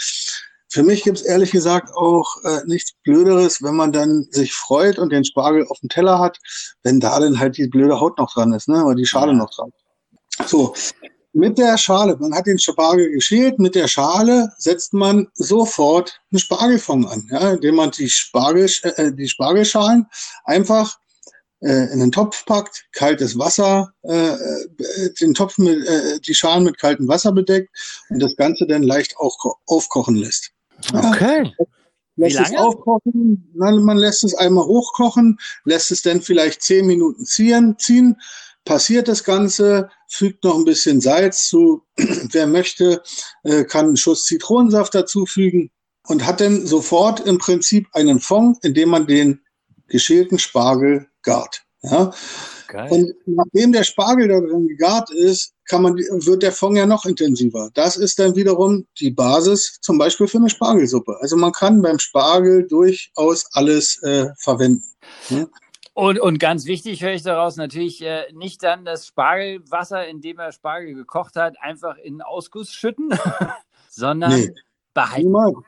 für 0.71 0.83
mich 0.83 1.03
gibt 1.03 1.17
es 1.17 1.23
ehrlich 1.23 1.51
gesagt 1.51 1.91
auch 1.95 2.37
äh, 2.45 2.61
nichts 2.65 2.93
Blöderes, 3.03 3.61
wenn 3.61 3.75
man 3.75 3.91
dann 3.91 4.25
sich 4.31 4.53
freut 4.53 4.97
und 4.99 5.11
den 5.11 5.25
Spargel 5.25 5.67
auf 5.67 5.79
dem 5.81 5.89
Teller 5.89 6.17
hat, 6.19 6.37
wenn 6.83 7.01
da 7.01 7.19
dann 7.19 7.39
halt 7.39 7.57
die 7.57 7.67
blöde 7.67 7.99
Haut 7.99 8.17
noch 8.17 8.33
dran 8.33 8.53
ist, 8.53 8.69
ne? 8.69 8.85
oder 8.85 8.95
die 8.95 9.05
Schale 9.05 9.33
noch 9.33 9.53
dran. 9.53 9.71
So, 10.47 10.73
mit 11.33 11.57
der 11.57 11.77
Schale, 11.77 12.15
man 12.17 12.33
hat 12.33 12.47
den 12.47 12.57
Spargel 12.57 13.11
geschält, 13.11 13.59
mit 13.59 13.75
der 13.75 13.89
Schale 13.89 14.49
setzt 14.57 14.93
man 14.93 15.27
sofort 15.33 16.21
einen 16.31 16.39
Spargelfond 16.39 17.05
an, 17.05 17.27
ja, 17.29 17.51
indem 17.51 17.75
man 17.75 17.91
die, 17.91 18.09
Spargel, 18.09 18.69
äh, 18.83 19.11
die 19.11 19.27
Spargelschalen 19.27 20.07
einfach 20.45 20.97
äh, 21.59 21.91
in 21.91 21.99
den 21.99 22.13
Topf 22.13 22.45
packt, 22.45 22.85
kaltes 22.93 23.37
Wasser, 23.37 23.93
äh, 24.03 24.35
äh, 24.35 25.13
den 25.19 25.33
Topf 25.33 25.57
mit, 25.57 25.85
äh, 25.85 26.19
die 26.21 26.33
Schalen 26.33 26.63
mit 26.63 26.77
kaltem 26.77 27.09
Wasser 27.09 27.33
bedeckt 27.33 27.69
und 28.09 28.19
das 28.19 28.37
Ganze 28.37 28.65
dann 28.67 28.83
leicht 28.83 29.17
auch 29.17 29.37
aufkochen 29.67 30.15
lässt. 30.15 30.51
Okay. 30.93 31.51
Lässt 32.17 32.39
es 32.39 32.55
aufkochen, 32.55 33.51
man 33.55 33.97
lässt 33.97 34.23
es 34.23 34.35
einmal 34.35 34.65
hochkochen, 34.65 35.39
lässt 35.63 35.91
es 35.91 36.01
dann 36.01 36.21
vielleicht 36.21 36.61
zehn 36.61 36.85
Minuten 36.85 37.25
ziehen, 37.25 37.77
ziehen 37.79 38.17
passiert 38.65 39.07
das 39.07 39.23
Ganze, 39.23 39.89
fügt 40.07 40.43
noch 40.43 40.55
ein 40.55 40.65
bisschen 40.65 41.01
Salz 41.01 41.47
zu. 41.47 41.83
Wer 41.97 42.47
möchte, 42.47 43.01
äh, 43.43 43.63
kann 43.63 43.87
einen 43.87 43.97
Schuss 43.97 44.25
Zitronensaft 44.25 44.93
dazufügen 44.93 45.71
und 46.07 46.25
hat 46.25 46.41
dann 46.41 46.65
sofort 46.65 47.19
im 47.21 47.37
Prinzip 47.37 47.87
einen 47.93 48.19
Fond, 48.19 48.63
in 48.63 48.73
dem 48.73 48.89
man 48.89 49.07
den 49.07 49.41
geschälten 49.87 50.39
Spargel 50.39 51.07
gart. 51.23 51.63
Ja? 51.81 52.13
Geil. 52.67 52.91
Und 52.91 53.13
nachdem 53.25 53.71
der 53.71 53.83
Spargel 53.83 54.27
da 54.27 54.39
drin 54.39 54.67
gegart 54.67 55.11
ist, 55.11 55.53
kann 55.71 55.83
man, 55.83 55.95
wird 55.95 56.43
der 56.43 56.51
Fond 56.51 56.75
ja 56.75 56.85
noch 56.85 57.05
intensiver. 57.05 57.69
Das 57.73 57.95
ist 57.95 58.19
dann 58.19 58.35
wiederum 58.35 58.85
die 58.99 59.09
Basis 59.09 59.79
zum 59.79 59.97
Beispiel 59.97 60.27
für 60.27 60.37
eine 60.37 60.49
Spargelsuppe. 60.49 61.17
Also 61.21 61.37
man 61.37 61.53
kann 61.53 61.81
beim 61.81 61.97
Spargel 61.97 62.67
durchaus 62.67 63.45
alles 63.53 64.03
äh, 64.03 64.27
verwenden. 64.37 64.83
Ja? 65.29 65.47
Und, 65.93 66.19
und 66.19 66.39
ganz 66.39 66.65
wichtig 66.65 67.01
höre 67.01 67.13
ich 67.13 67.23
daraus 67.23 67.55
natürlich 67.55 68.01
äh, 68.01 68.25
nicht 68.33 68.61
dann 68.63 68.83
das 68.83 69.07
Spargelwasser, 69.07 70.05
in 70.07 70.19
dem 70.19 70.39
er 70.39 70.51
Spargel 70.51 70.93
gekocht 70.93 71.37
hat, 71.37 71.55
einfach 71.61 71.95
in 71.95 72.15
den 72.15 72.21
Ausguss 72.21 72.73
schütten, 72.73 73.09
sondern 73.89 74.33
nee. 74.33 74.53
behalten. 74.93 75.63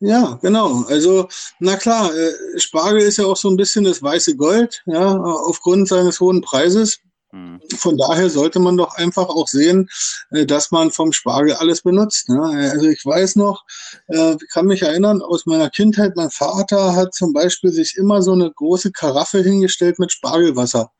Ja, 0.00 0.38
genau. 0.40 0.84
Also, 0.88 1.28
na 1.60 1.76
klar, 1.76 2.10
äh, 2.14 2.58
Spargel 2.58 3.02
ist 3.02 3.18
ja 3.18 3.26
auch 3.26 3.36
so 3.36 3.50
ein 3.50 3.58
bisschen 3.58 3.84
das 3.84 4.02
weiße 4.02 4.36
Gold, 4.36 4.82
ja, 4.86 5.16
aufgrund 5.18 5.88
seines 5.88 6.18
hohen 6.18 6.40
Preises. 6.40 6.98
Mhm. 7.32 7.60
Von 7.78 7.96
daher 7.96 8.28
sollte 8.28 8.60
man 8.60 8.76
doch 8.76 8.94
einfach 8.96 9.28
auch 9.28 9.48
sehen, 9.48 9.88
äh, 10.30 10.44
dass 10.44 10.70
man 10.70 10.90
vom 10.90 11.12
Spargel 11.12 11.54
alles 11.54 11.80
benutzt. 11.80 12.28
Ne? 12.28 12.42
Also 12.42 12.88
ich 12.88 13.04
weiß 13.04 13.36
noch, 13.36 13.64
äh, 14.08 14.34
ich 14.34 14.48
kann 14.50 14.66
mich 14.66 14.82
erinnern 14.82 15.22
aus 15.22 15.46
meiner 15.46 15.70
Kindheit, 15.70 16.12
mein 16.14 16.30
Vater 16.30 16.94
hat 16.94 17.14
zum 17.14 17.32
Beispiel 17.32 17.72
sich 17.72 17.96
immer 17.96 18.22
so 18.22 18.32
eine 18.32 18.50
große 18.50 18.92
Karaffe 18.92 19.42
hingestellt 19.42 19.98
mit 19.98 20.12
Spargelwasser 20.12 20.90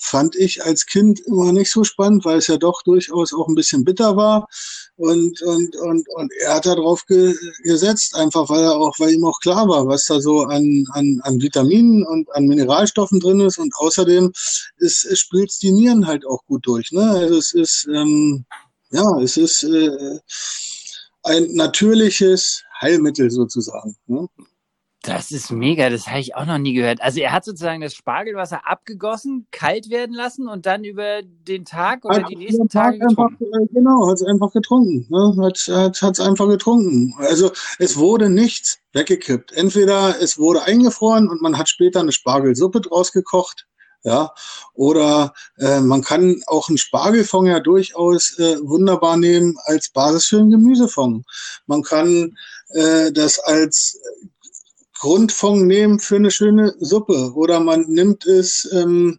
fand 0.00 0.34
ich 0.34 0.64
als 0.64 0.86
Kind 0.86 1.20
immer 1.20 1.52
nicht 1.52 1.70
so 1.70 1.84
spannend, 1.84 2.24
weil 2.24 2.38
es 2.38 2.46
ja 2.46 2.56
doch 2.56 2.82
durchaus 2.82 3.32
auch 3.34 3.48
ein 3.48 3.54
bisschen 3.54 3.84
bitter 3.84 4.16
war. 4.16 4.48
Und, 4.96 5.40
und, 5.42 5.76
und, 5.76 6.08
und 6.08 6.32
er 6.40 6.54
hat 6.54 6.66
darauf 6.66 7.04
ge 7.06 7.34
gesetzt, 7.62 8.14
einfach 8.16 8.48
weil 8.48 8.62
er 8.62 8.76
auch, 8.76 8.98
weil 8.98 9.12
ihm 9.12 9.24
auch 9.24 9.38
klar 9.40 9.68
war, 9.68 9.86
was 9.86 10.06
da 10.06 10.20
so 10.20 10.42
an, 10.42 10.86
an, 10.92 11.20
an 11.22 11.40
Vitaminen 11.40 12.04
und 12.04 12.34
an 12.34 12.46
Mineralstoffen 12.46 13.20
drin 13.20 13.40
ist. 13.40 13.58
Und 13.58 13.74
außerdem 13.76 14.32
ist, 14.78 15.04
es 15.04 15.20
spült 15.20 15.52
die 15.62 15.72
Nieren 15.72 16.06
halt 16.06 16.26
auch 16.26 16.44
gut 16.46 16.66
durch. 16.66 16.90
Ne? 16.92 17.02
Also 17.02 17.36
es 17.36 17.52
ist, 17.52 17.86
ähm, 17.92 18.44
ja, 18.90 19.20
es 19.20 19.36
ist 19.36 19.62
äh, 19.64 20.18
ein 21.24 21.54
natürliches 21.54 22.64
Heilmittel 22.80 23.30
sozusagen. 23.30 23.96
Ne? 24.06 24.26
Das 25.02 25.30
ist 25.30 25.50
mega, 25.50 25.88
das 25.88 26.08
habe 26.08 26.20
ich 26.20 26.34
auch 26.34 26.44
noch 26.44 26.58
nie 26.58 26.74
gehört. 26.74 27.00
Also 27.00 27.20
er 27.20 27.32
hat 27.32 27.46
sozusagen 27.46 27.80
das 27.80 27.94
Spargelwasser 27.94 28.68
abgegossen, 28.68 29.46
kalt 29.50 29.88
werden 29.88 30.14
lassen 30.14 30.46
und 30.46 30.66
dann 30.66 30.84
über 30.84 31.22
den 31.22 31.64
Tag 31.64 32.04
oder 32.04 32.16
hat 32.16 32.28
die 32.28 32.36
nächsten 32.36 32.68
Tage 32.68 32.98
getrunken. 32.98 33.46
Einfach, 33.46 33.62
äh, 33.62 33.66
genau, 33.72 34.08
hat 34.08 34.16
es 34.16 34.22
einfach 34.24 34.52
getrunken. 34.52 35.06
Ne? 35.08 35.36
Hat 35.42 35.56
es 35.56 36.02
hat, 36.02 36.20
einfach 36.20 36.48
getrunken. 36.48 37.14
Also 37.16 37.50
es 37.78 37.96
wurde 37.96 38.28
nichts 38.28 38.80
weggekippt. 38.92 39.52
Entweder 39.52 40.20
es 40.20 40.38
wurde 40.38 40.64
eingefroren 40.64 41.30
und 41.30 41.40
man 41.40 41.56
hat 41.56 41.70
später 41.70 42.00
eine 42.00 42.12
Spargelsuppe 42.12 42.82
draus 42.82 43.12
gekocht. 43.12 43.66
Ja, 44.02 44.32
oder 44.72 45.34
äh, 45.58 45.80
man 45.80 46.02
kann 46.02 46.40
auch 46.46 46.70
einen 46.70 46.78
Spargelfond 46.78 47.48
ja 47.48 47.60
durchaus 47.60 48.38
äh, 48.38 48.56
wunderbar 48.62 49.18
nehmen 49.18 49.56
als 49.64 49.90
Basis 49.90 50.26
für 50.26 50.38
einen 50.38 50.50
Gemüsefond. 50.50 51.26
Man 51.66 51.82
kann 51.82 52.34
äh, 52.70 53.12
das 53.12 53.38
als 53.38 54.00
Grundfond 55.00 55.66
nehmen 55.66 55.98
für 55.98 56.16
eine 56.16 56.30
schöne 56.30 56.74
Suppe 56.78 57.32
oder 57.34 57.58
man 57.58 57.86
nimmt 57.88 58.26
es 58.26 58.70
ähm, 58.72 59.18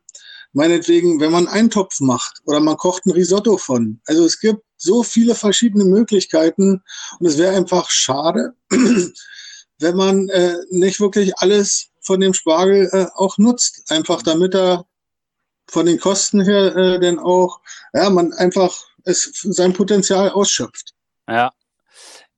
meinetwegen, 0.54 1.20
wenn 1.20 1.32
man 1.32 1.48
einen 1.48 1.72
Topf 1.72 2.00
macht 2.00 2.40
oder 2.46 2.60
man 2.60 2.78
kocht 2.78 3.06
ein 3.06 3.12
Risotto 3.12 3.58
von. 3.58 4.00
Also 4.06 4.24
es 4.24 4.40
gibt 4.40 4.62
so 4.78 5.02
viele 5.02 5.34
verschiedene 5.34 5.84
Möglichkeiten 5.86 6.84
und 7.20 7.26
es 7.26 7.40
wäre 7.40 7.56
einfach 7.56 7.90
schade, 7.90 8.54
wenn 9.80 9.96
man 9.96 10.30
äh, 10.30 10.56
nicht 10.70 11.00
wirklich 11.00 11.38
alles 11.38 11.88
von 12.00 12.20
dem 12.20 12.36
Spargel 12.36 12.88
äh, 12.92 13.08
auch 13.16 13.40
nutzt, 13.40 13.90
einfach 13.90 14.22
damit 14.22 14.54
er 14.54 14.86
von 15.68 15.88
den 15.88 16.00
Kosten 16.00 16.42
her 16.42 16.76
äh, 16.76 17.00
denn 17.00 17.18
auch, 17.18 17.60
ja, 17.94 18.10
man 18.12 18.34
einfach 18.34 18.86
es 19.04 19.32
sein 19.34 19.74
Potenzial 19.74 20.30
ausschöpft. 20.30 20.94
Ja, 21.28 21.52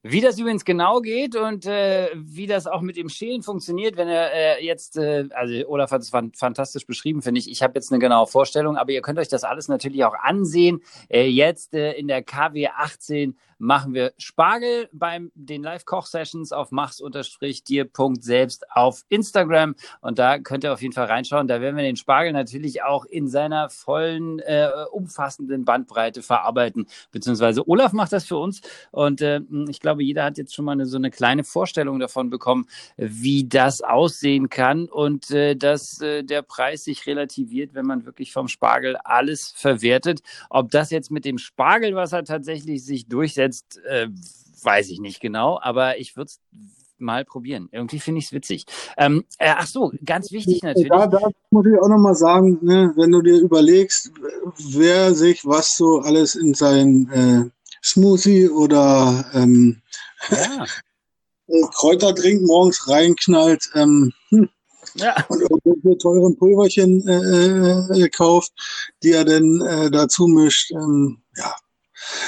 wie 0.06 0.20
das 0.20 0.38
übrigens 0.38 0.66
genau 0.66 1.00
geht 1.00 1.38
und 1.38 1.66
äh, 1.66 2.10
wie 2.14 2.46
das 2.46 2.68
auch 2.68 2.82
mit 2.82 2.98
dem 2.98 3.08
Schälen 3.08 3.42
funktioniert, 3.42 3.96
wenn 3.96 4.10
er 4.10 4.34
äh, 4.34 4.66
jetzt, 4.66 4.98
äh, 4.98 5.30
also 5.34 5.68
Olaf 5.70 5.92
hat 5.92 6.02
es 6.02 6.10
fantastisch 6.10 6.86
beschrieben, 6.86 7.22
finde 7.22 7.40
ich. 7.40 7.50
Ich 7.50 7.64
habe 7.64 7.74
jetzt 7.76 7.90
eine 7.90 8.00
genaue 8.00 8.28
Vorstellung, 8.28 8.76
aber 8.76 8.92
ihr 8.92 9.02
könnt 9.02 9.18
euch 9.18 9.30
das 9.30 9.46
alles 9.46 9.70
natürlich 9.70 10.04
auch 10.04 10.16
ansehen. 10.16 10.82
Äh, 11.08 11.28
jetzt 11.28 11.74
äh, 11.74 11.94
in 11.94 12.10
der 12.10 12.22
KW 12.22 12.68
18 12.68 13.38
machen 13.64 13.94
wir 13.94 14.14
Spargel 14.18 14.90
beim 14.92 15.32
den 15.36 15.64
Live-Koch-Sessions 15.64 16.52
auf 16.52 16.72
machs-dir.selbst 16.72 18.70
auf 18.72 19.04
Instagram. 19.08 19.76
Und 20.02 20.20
da 20.20 20.38
könnt 20.40 20.66
ihr 20.66 20.74
auf 20.74 20.82
jeden 20.82 20.94
Fall 20.94 21.06
reinschauen. 21.06 21.48
Da 21.48 21.62
werden 21.62 21.78
wir 21.78 21.84
den 21.84 21.96
Spargel 21.96 22.34
natürlich 22.34 22.84
auch 22.84 23.06
in 23.06 23.30
seiner 23.30 23.70
vollen, 23.70 24.40
äh, 24.40 24.70
umfassenden 24.92 25.64
Bandbreite 25.64 26.22
verarbeiten. 26.22 26.88
Beziehungsweise 27.12 27.68
Olaf 27.68 27.94
macht 27.94 28.12
das 28.12 28.26
für 28.26 28.38
uns. 28.38 28.62
Und 28.92 29.22
äh, 29.22 29.40
ich 29.70 29.80
glaube, 29.80 30.04
jeder 30.04 30.26
hat 30.26 30.38
jetzt 30.38 30.54
schon 30.54 30.66
mal 30.66 30.74
eine, 30.74 30.86
so 30.86 30.98
eine 30.98 31.10
kleine 31.10 31.46
Vorstellung 31.46 32.00
davon 32.00 32.30
bekommen, 32.30 32.68
wie 32.98 33.48
das 33.48 33.82
aussehen 33.82 34.50
kann 34.50 34.90
und 34.90 35.32
äh, 35.32 35.56
dass 35.56 36.02
äh, 36.02 36.24
der 36.24 36.42
Preis 36.42 36.84
sich 36.84 37.08
relativiert, 37.08 37.74
wenn 37.74 37.86
man 37.86 38.06
wirklich 38.06 38.34
vom 38.34 38.50
Spargel 38.50 38.98
alles 38.98 39.54
verwertet. 39.56 40.22
Ob 40.50 40.70
das 40.72 40.92
jetzt 40.92 41.12
mit 41.12 41.24
dem 41.24 41.38
Spargelwasser 41.38 42.26
tatsächlich 42.26 42.84
sich 42.84 43.08
durchsetzt, 43.08 43.53
jetzt 43.54 43.78
äh, 43.86 44.08
weiß 44.64 44.90
ich 44.90 45.00
nicht 45.00 45.20
genau, 45.20 45.60
aber 45.62 46.00
ich 46.00 46.16
würde 46.16 46.30
es 46.30 46.40
mal 46.98 47.26
probieren. 47.26 47.70
Irgendwie 47.72 48.00
finde 48.00 48.20
ich 48.20 48.26
es 48.26 48.32
witzig. 48.32 48.66
Ähm, 48.98 49.26
äh, 49.38 49.54
ach 49.56 49.68
so, 49.68 49.92
ganz 50.04 50.32
wichtig 50.32 50.64
natürlich. 50.64 50.90
Da, 50.90 51.08
da 51.08 51.20
muss 51.52 51.66
ich 51.66 51.80
auch 51.80 51.90
nochmal 51.90 52.16
sagen, 52.16 52.60
ne, 52.62 52.94
wenn 52.96 53.12
du 53.12 53.22
dir 53.22 53.40
überlegst, 53.40 54.12
wer 54.70 55.14
sich 55.14 55.46
was 55.46 55.76
so 55.76 56.00
alles 56.00 56.36
in 56.36 56.54
sein 56.54 57.10
äh, 57.12 57.50
Smoothie 57.84 58.50
oder 58.50 59.26
ähm, 59.34 59.82
ja. 60.30 60.66
Kräuterdrink 61.76 62.42
morgens 62.44 62.88
reinknallt, 62.88 63.70
ähm, 63.76 64.14
hm, 64.30 64.50
ja. 64.96 65.16
und 65.28 65.42
irgendwelche 65.42 65.98
teuren 65.98 66.38
Pulverchen 66.38 67.06
äh, 67.08 68.06
äh, 68.06 68.10
kauft, 68.10 68.54
die 69.04 69.12
er 69.12 69.26
dann 69.26 69.62
äh, 69.62 69.92
dazu 69.92 70.28
mischt. 70.28 70.72
Ähm, 70.72 71.22
ja, 71.36 71.54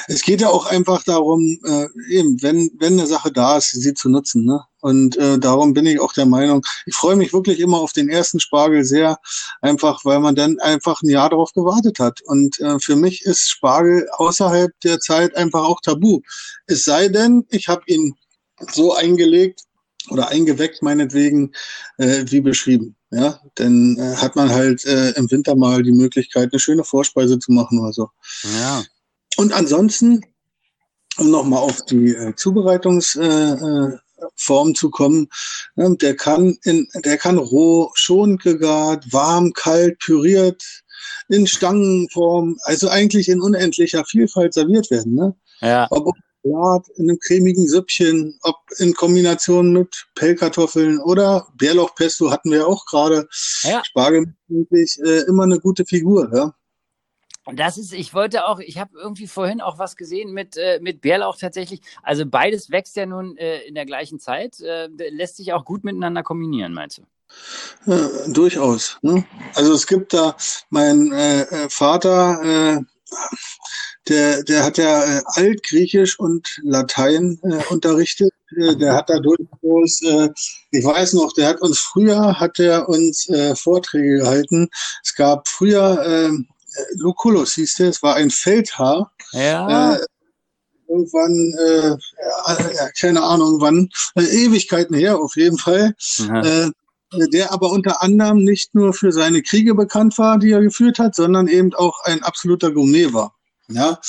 es 0.07 0.21
geht 0.21 0.41
ja 0.41 0.49
auch 0.49 0.65
einfach 0.65 1.03
darum, 1.03 1.59
äh, 1.65 1.87
eben, 2.09 2.41
wenn, 2.41 2.71
wenn 2.79 2.93
eine 2.93 3.07
Sache 3.07 3.31
da 3.31 3.57
ist, 3.57 3.71
sie 3.71 3.93
zu 3.93 4.09
nutzen. 4.09 4.45
Ne? 4.45 4.61
Und 4.81 5.17
äh, 5.17 5.39
darum 5.39 5.73
bin 5.73 5.85
ich 5.85 5.99
auch 5.99 6.13
der 6.13 6.25
Meinung, 6.25 6.63
ich 6.85 6.95
freue 6.95 7.15
mich 7.15 7.33
wirklich 7.33 7.59
immer 7.59 7.79
auf 7.79 7.93
den 7.93 8.09
ersten 8.09 8.39
Spargel 8.39 8.83
sehr, 8.83 9.17
einfach 9.61 10.05
weil 10.05 10.19
man 10.19 10.35
dann 10.35 10.59
einfach 10.59 11.01
ein 11.01 11.09
Jahr 11.09 11.29
darauf 11.29 11.53
gewartet 11.53 11.99
hat. 11.99 12.21
Und 12.21 12.59
äh, 12.59 12.79
für 12.79 12.95
mich 12.95 13.23
ist 13.23 13.49
Spargel 13.49 14.07
außerhalb 14.11 14.71
der 14.83 14.99
Zeit 14.99 15.35
einfach 15.35 15.63
auch 15.63 15.81
tabu. 15.81 16.21
Es 16.67 16.83
sei 16.83 17.07
denn, 17.07 17.45
ich 17.49 17.67
habe 17.67 17.83
ihn 17.87 18.15
so 18.71 18.93
eingelegt 18.93 19.61
oder 20.09 20.29
eingeweckt, 20.29 20.81
meinetwegen, 20.81 21.53
äh, 21.97 22.25
wie 22.27 22.41
beschrieben. 22.41 22.95
Ja, 23.11 23.39
dann 23.55 23.97
äh, 23.97 24.17
hat 24.17 24.35
man 24.35 24.51
halt 24.51 24.85
äh, 24.85 25.11
im 25.11 25.31
Winter 25.31 25.55
mal 25.55 25.83
die 25.83 25.93
Möglichkeit, 25.93 26.49
eine 26.51 26.59
schöne 26.59 26.83
Vorspeise 26.83 27.39
zu 27.39 27.51
machen 27.51 27.79
oder 27.79 27.93
so. 27.93 28.09
Ja. 28.59 28.83
Und 29.37 29.53
ansonsten, 29.53 30.21
um 31.17 31.31
nochmal 31.31 31.59
auf 31.59 31.83
die 31.85 32.15
äh, 32.15 32.35
Zubereitungsweise 32.35 34.01
Form 34.35 34.75
zu 34.75 34.89
kommen. 34.89 35.27
Der 35.75 36.15
kann 36.15 36.57
in, 36.63 36.87
der 37.03 37.17
kann 37.17 37.37
roh, 37.37 37.91
schon 37.95 38.37
gegart, 38.37 39.11
warm, 39.11 39.53
kalt, 39.53 39.99
püriert, 39.99 40.63
in 41.27 41.47
Stangenform, 41.47 42.57
also 42.63 42.89
eigentlich 42.89 43.29
in 43.29 43.41
unendlicher 43.41 44.05
Vielfalt 44.05 44.53
serviert 44.53 44.89
werden. 44.91 45.15
Ne? 45.15 45.35
Ja. 45.61 45.87
Ob 45.89 46.15
Salat, 46.43 46.87
in 46.97 47.09
einem 47.09 47.19
cremigen 47.19 47.67
Süppchen, 47.67 48.37
ob 48.43 48.55
in 48.77 48.93
Kombination 48.93 49.73
mit 49.73 50.05
Pellkartoffeln 50.13 50.99
oder 50.99 51.47
Bärlauchpesto 51.57 52.29
hatten 52.29 52.51
wir 52.51 52.67
auch 52.67 52.85
gerade. 52.85 53.27
Ja. 53.63 53.83
Spargel 53.83 54.35
äh, 54.49 55.21
immer 55.27 55.43
eine 55.43 55.59
gute 55.59 55.85
Figur. 55.85 56.29
Ja? 56.33 56.53
Und 57.45 57.59
das 57.59 57.77
ist, 57.77 57.93
ich 57.93 58.13
wollte 58.15 58.47
auch, 58.47 58.59
ich 58.59 58.79
habe 58.79 58.97
irgendwie 58.97 59.27
vorhin 59.27 59.61
auch 59.61 59.77
was 59.77 59.95
gesehen 59.95 60.33
mit, 60.33 60.57
äh, 60.57 60.79
mit 60.81 61.01
Bärlauch 61.01 61.37
tatsächlich. 61.37 61.79
Also 62.01 62.25
beides 62.25 62.71
wächst 62.71 62.95
ja 62.95 63.05
nun 63.05 63.37
äh, 63.37 63.59
in 63.59 63.75
der 63.75 63.85
gleichen 63.85 64.19
Zeit. 64.19 64.59
Äh, 64.59 64.87
lässt 65.11 65.37
sich 65.37 65.53
auch 65.53 65.63
gut 65.63 65.83
miteinander 65.83 66.23
kombinieren, 66.23 66.73
meinst 66.73 66.97
du? 66.97 67.03
Ja, 67.85 68.09
durchaus. 68.27 68.97
Ne? 69.03 69.25
Also 69.53 69.73
es 69.73 69.85
gibt 69.85 70.13
da, 70.13 70.35
mein 70.71 71.11
äh, 71.11 71.41
äh 71.41 71.69
Vater, 71.69 72.77
äh, 72.77 72.81
der, 74.07 74.43
der 74.43 74.63
hat 74.63 74.79
ja 74.79 75.21
Altgriechisch 75.35 76.19
und 76.19 76.59
Latein 76.63 77.39
unterrichtet. 77.69 78.31
Der 78.51 78.93
hat 78.93 79.09
da 79.09 79.19
durchaus, 79.19 80.01
ich 80.71 80.85
weiß 80.85 81.13
noch, 81.13 81.33
der 81.33 81.47
hat 81.47 81.61
uns 81.61 81.79
früher, 81.79 82.39
hat 82.39 82.59
er 82.59 82.87
uns 82.87 83.27
Vorträge 83.55 84.19
gehalten. 84.19 84.69
Es 85.03 85.15
gab 85.15 85.47
früher, 85.47 86.05
äh, 86.05 86.29
Lucullus 86.97 87.53
hieß 87.55 87.75
der, 87.75 87.89
es 87.89 88.03
war 88.03 88.15
ein 88.15 88.29
Feldhaar. 88.29 89.11
Ja. 89.31 89.95
Äh, 89.95 89.99
irgendwann, 90.87 91.53
äh, 91.59 91.89
ja, 92.75 92.89
keine 92.99 93.23
Ahnung 93.23 93.59
wann, 93.59 93.89
äh, 94.15 94.23
Ewigkeiten 94.23 94.95
her 94.95 95.19
auf 95.19 95.35
jeden 95.35 95.57
Fall. 95.57 95.93
Äh, 96.19 96.69
der 97.31 97.53
aber 97.53 97.71
unter 97.71 98.01
anderem 98.01 98.43
nicht 98.43 98.75
nur 98.75 98.93
für 98.93 99.11
seine 99.11 99.41
Kriege 99.41 99.75
bekannt 99.75 100.17
war, 100.17 100.37
die 100.37 100.51
er 100.51 100.61
geführt 100.61 100.99
hat, 100.99 101.15
sondern 101.15 101.47
eben 101.47 101.73
auch 101.73 102.01
ein 102.03 102.23
absoluter 102.23 102.71
Gourmet 102.71 103.13
war. 103.13 103.34
Ja, 103.67 103.99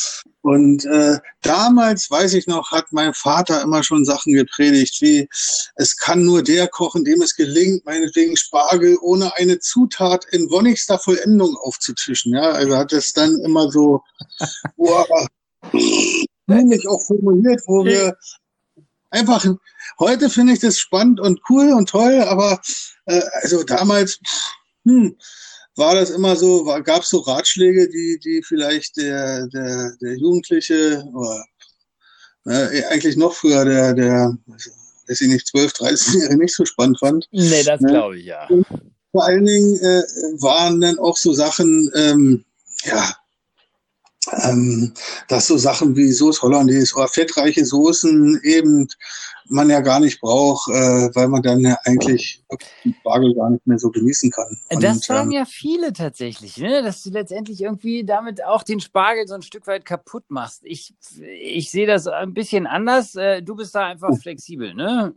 und 0.42 0.84
äh, 0.84 1.18
damals, 1.40 2.10
weiß 2.10 2.34
ich 2.34 2.46
noch, 2.46 2.72
hat 2.72 2.92
mein 2.92 3.14
Vater 3.14 3.62
immer 3.62 3.82
schon 3.82 4.04
Sachen 4.04 4.34
gepredigt, 4.34 5.00
wie 5.00 5.28
es 5.76 5.96
kann 5.96 6.24
nur 6.24 6.42
der 6.42 6.68
kochen, 6.68 7.04
dem 7.04 7.22
es 7.22 7.36
gelingt, 7.36 7.86
meinetwegen 7.86 8.36
Spargel 8.36 8.98
ohne 9.00 9.34
eine 9.36 9.58
Zutat 9.58 10.26
in 10.30 10.50
wonnigster 10.50 10.98
Vollendung 10.98 11.56
aufzutischen. 11.56 12.34
Ja, 12.34 12.50
also 12.50 12.76
hat 12.76 12.92
es 12.92 13.14
dann 13.14 13.38
immer 13.40 13.70
so 13.72 14.02
boah, 14.76 15.06
nämlich 16.46 16.86
auch 16.86 17.00
formuliert, 17.00 17.62
wo 17.66 17.84
wir 17.84 18.14
einfach, 19.10 19.44
heute 19.98 20.28
finde 20.28 20.52
ich 20.52 20.60
das 20.60 20.78
spannend 20.78 21.18
und 21.18 21.40
cool 21.48 21.72
und 21.72 21.88
toll, 21.88 22.22
aber 22.22 22.60
äh, 23.06 23.22
also 23.40 23.62
damals, 23.62 24.20
hm, 24.84 25.16
war 25.76 25.94
das 25.94 26.10
immer 26.10 26.36
so, 26.36 26.64
gab 26.84 27.02
es 27.02 27.10
so 27.10 27.18
Ratschläge, 27.18 27.88
die, 27.88 28.18
die 28.22 28.42
vielleicht 28.42 28.96
der, 28.96 29.46
der, 29.48 29.92
der 30.00 30.16
Jugendliche 30.16 31.04
oder 31.14 31.44
äh, 32.46 32.84
eigentlich 32.86 33.16
noch 33.16 33.34
früher 33.34 33.64
der, 33.64 33.92
der, 33.94 34.36
weiß 35.08 35.20
ich 35.20 35.28
nicht, 35.28 35.46
12, 35.48 35.72
13-Jährige 35.72 36.38
nicht 36.38 36.54
so 36.54 36.64
spannend 36.64 36.98
fand. 36.98 37.26
Nee, 37.30 37.62
das 37.62 37.80
ne? 37.80 37.90
glaube 37.90 38.18
ich, 38.18 38.26
ja. 38.26 38.46
Und 38.48 38.66
vor 39.12 39.24
allen 39.24 39.44
Dingen 39.44 39.76
äh, 39.76 40.02
waren 40.40 40.80
dann 40.80 40.98
auch 40.98 41.16
so 41.16 41.32
Sachen, 41.32 41.90
ähm, 41.94 42.44
ja, 42.84 43.14
ähm, 44.42 44.92
dass 45.28 45.46
so 45.46 45.56
Sachen 45.56 45.94
wie 45.96 46.12
Sauce 46.12 46.42
Hollandaise 46.42 46.94
oder 46.96 47.08
fettreiche 47.08 47.64
Soßen 47.64 48.40
eben 48.42 48.88
man 49.48 49.70
ja 49.70 49.80
gar 49.80 50.00
nicht 50.00 50.20
braucht, 50.20 50.68
äh, 50.68 51.14
weil 51.14 51.28
man 51.28 51.42
dann 51.42 51.60
ja 51.60 51.76
eigentlich 51.84 52.42
den 52.84 52.94
Spargel 52.94 53.34
gar 53.34 53.50
nicht 53.50 53.66
mehr 53.66 53.78
so 53.78 53.90
genießen 53.90 54.30
kann. 54.30 54.58
Und, 54.70 54.82
das 54.82 55.00
sagen 55.00 55.30
ähm, 55.30 55.38
ja 55.38 55.44
viele 55.44 55.92
tatsächlich, 55.92 56.56
ne? 56.58 56.82
dass 56.82 57.02
du 57.02 57.10
letztendlich 57.10 57.60
irgendwie 57.60 58.04
damit 58.04 58.44
auch 58.44 58.62
den 58.62 58.80
Spargel 58.80 59.26
so 59.26 59.34
ein 59.34 59.42
Stück 59.42 59.66
weit 59.66 59.84
kaputt 59.84 60.24
machst. 60.28 60.62
Ich, 60.64 60.94
ich 61.20 61.70
sehe 61.70 61.86
das 61.86 62.06
ein 62.06 62.34
bisschen 62.34 62.66
anders. 62.66 63.14
Äh, 63.14 63.42
du 63.42 63.56
bist 63.56 63.74
da 63.74 63.86
einfach 63.86 64.16
flexibel, 64.18 64.74
ne? 64.74 65.14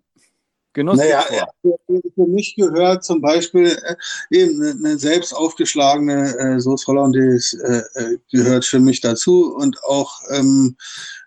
Genuss 0.73 0.97
naja, 0.97 1.25
für, 1.62 2.27
mich 2.27 2.55
gehört 2.55 3.03
zum 3.03 3.21
Beispiel 3.21 3.67
äh, 3.67 3.95
eben 4.29 4.62
eine, 4.62 4.99
selbst 4.99 5.34
aufgeschlagene 5.34 6.38
äh, 6.38 6.60
Sauce 6.60 6.86
Hollandaise 6.86 7.58
äh, 7.95 7.99
äh, 7.99 8.17
gehört 8.32 8.65
für 8.65 8.79
mich 8.79 9.01
dazu. 9.01 9.55
Und 9.55 9.84
auch 9.84 10.12
ähm, 10.29 10.77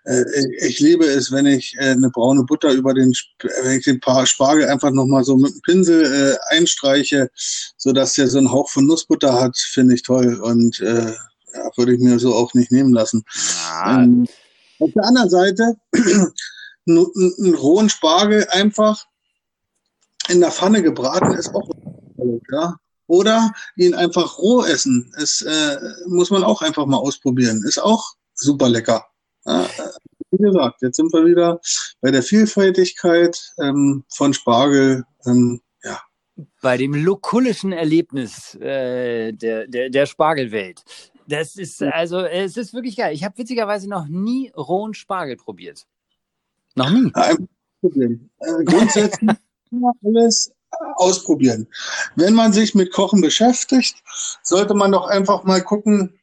äh, 0.05 0.23
ich 0.65 0.79
liebe 0.79 1.05
es, 1.05 1.31
wenn 1.31 1.45
ich 1.45 1.75
äh, 1.77 1.91
eine 1.91 2.09
braune 2.09 2.43
Butter 2.43 2.71
über 2.71 2.93
den, 2.93 3.13
wenn 3.63 3.79
ich 3.79 3.83
den 3.83 3.99
paar 3.99 4.25
Spargel 4.25 4.69
einfach 4.69 4.91
nochmal 4.91 5.25
so 5.25 5.35
mit 5.35 5.53
dem 5.53 5.61
Pinsel 5.61 6.37
äh, 6.51 6.55
einstreiche, 6.55 7.29
so 7.75 7.91
dass 7.91 8.13
der 8.13 8.29
so 8.29 8.37
einen 8.37 8.51
Hauch 8.51 8.69
von 8.69 8.85
Nussbutter 8.85 9.41
hat, 9.41 9.57
finde 9.57 9.95
ich 9.95 10.03
toll. 10.03 10.39
Und 10.41 10.79
äh, 10.79 11.11
ja, 11.53 11.69
würde 11.75 11.95
ich 11.95 11.99
mir 11.99 12.17
so 12.17 12.33
auch 12.33 12.53
nicht 12.53 12.71
nehmen 12.71 12.93
lassen. 12.93 13.23
Ähm, 13.85 14.25
auf 14.79 14.91
der 14.93 15.03
anderen 15.03 15.29
Seite 15.29 15.75
einen 16.87 17.55
rohen 17.55 17.89
Spargel 17.89 18.47
einfach 18.49 19.05
in 20.29 20.39
der 20.39 20.51
Pfanne 20.51 20.81
gebraten 20.81 21.31
ist 21.33 21.53
auch 21.53 21.69
ja. 22.51 22.75
Oder 23.07 23.51
ihn 23.75 23.93
einfach 23.93 24.37
roh 24.37 24.63
essen. 24.63 25.13
Es 25.17 25.41
äh, 25.41 25.77
muss 26.07 26.29
man 26.29 26.43
auch 26.43 26.61
einfach 26.61 26.85
mal 26.85 26.97
ausprobieren. 26.97 27.61
Ist 27.67 27.81
auch 27.81 28.13
super 28.33 28.69
lecker. 28.69 29.05
Ja, 29.45 29.67
wie 30.31 30.37
gesagt, 30.37 30.81
jetzt 30.81 30.95
sind 30.95 31.11
wir 31.11 31.25
wieder 31.25 31.59
bei 32.01 32.11
der 32.11 32.23
Vielfältigkeit 32.23 33.53
ähm, 33.59 34.03
von 34.07 34.33
Spargel. 34.33 35.03
Ähm, 35.25 35.61
ja. 35.83 35.99
Bei 36.61 36.77
dem 36.77 36.95
lokullischen 36.95 37.73
Erlebnis 37.73 38.55
äh, 38.55 39.33
der, 39.33 39.67
der, 39.67 39.89
der 39.89 40.05
Spargelwelt. 40.05 40.83
Das 41.27 41.55
ist 41.55 41.83
also, 41.83 42.21
es 42.21 42.57
ist 42.57 42.73
wirklich 42.73 42.97
geil. 42.97 43.13
Ich 43.13 43.23
habe 43.23 43.37
witzigerweise 43.37 43.89
noch 43.89 44.07
nie 44.07 44.51
rohen 44.55 44.93
Spargel 44.93 45.35
probiert. 45.35 45.85
Noch 46.75 46.89
nie. 46.89 47.11
Ein 47.13 47.47
Problem. 47.81 48.29
Äh, 48.39 48.63
grundsätzlich 48.63 49.29
alles 50.03 50.51
ausprobieren. 50.95 51.67
Wenn 52.15 52.33
man 52.33 52.53
sich 52.53 52.75
mit 52.75 52.91
Kochen 52.91 53.21
beschäftigt, 53.21 53.95
sollte 54.43 54.73
man 54.73 54.91
doch 54.91 55.07
einfach 55.07 55.43
mal 55.43 55.61
gucken, 55.61 56.19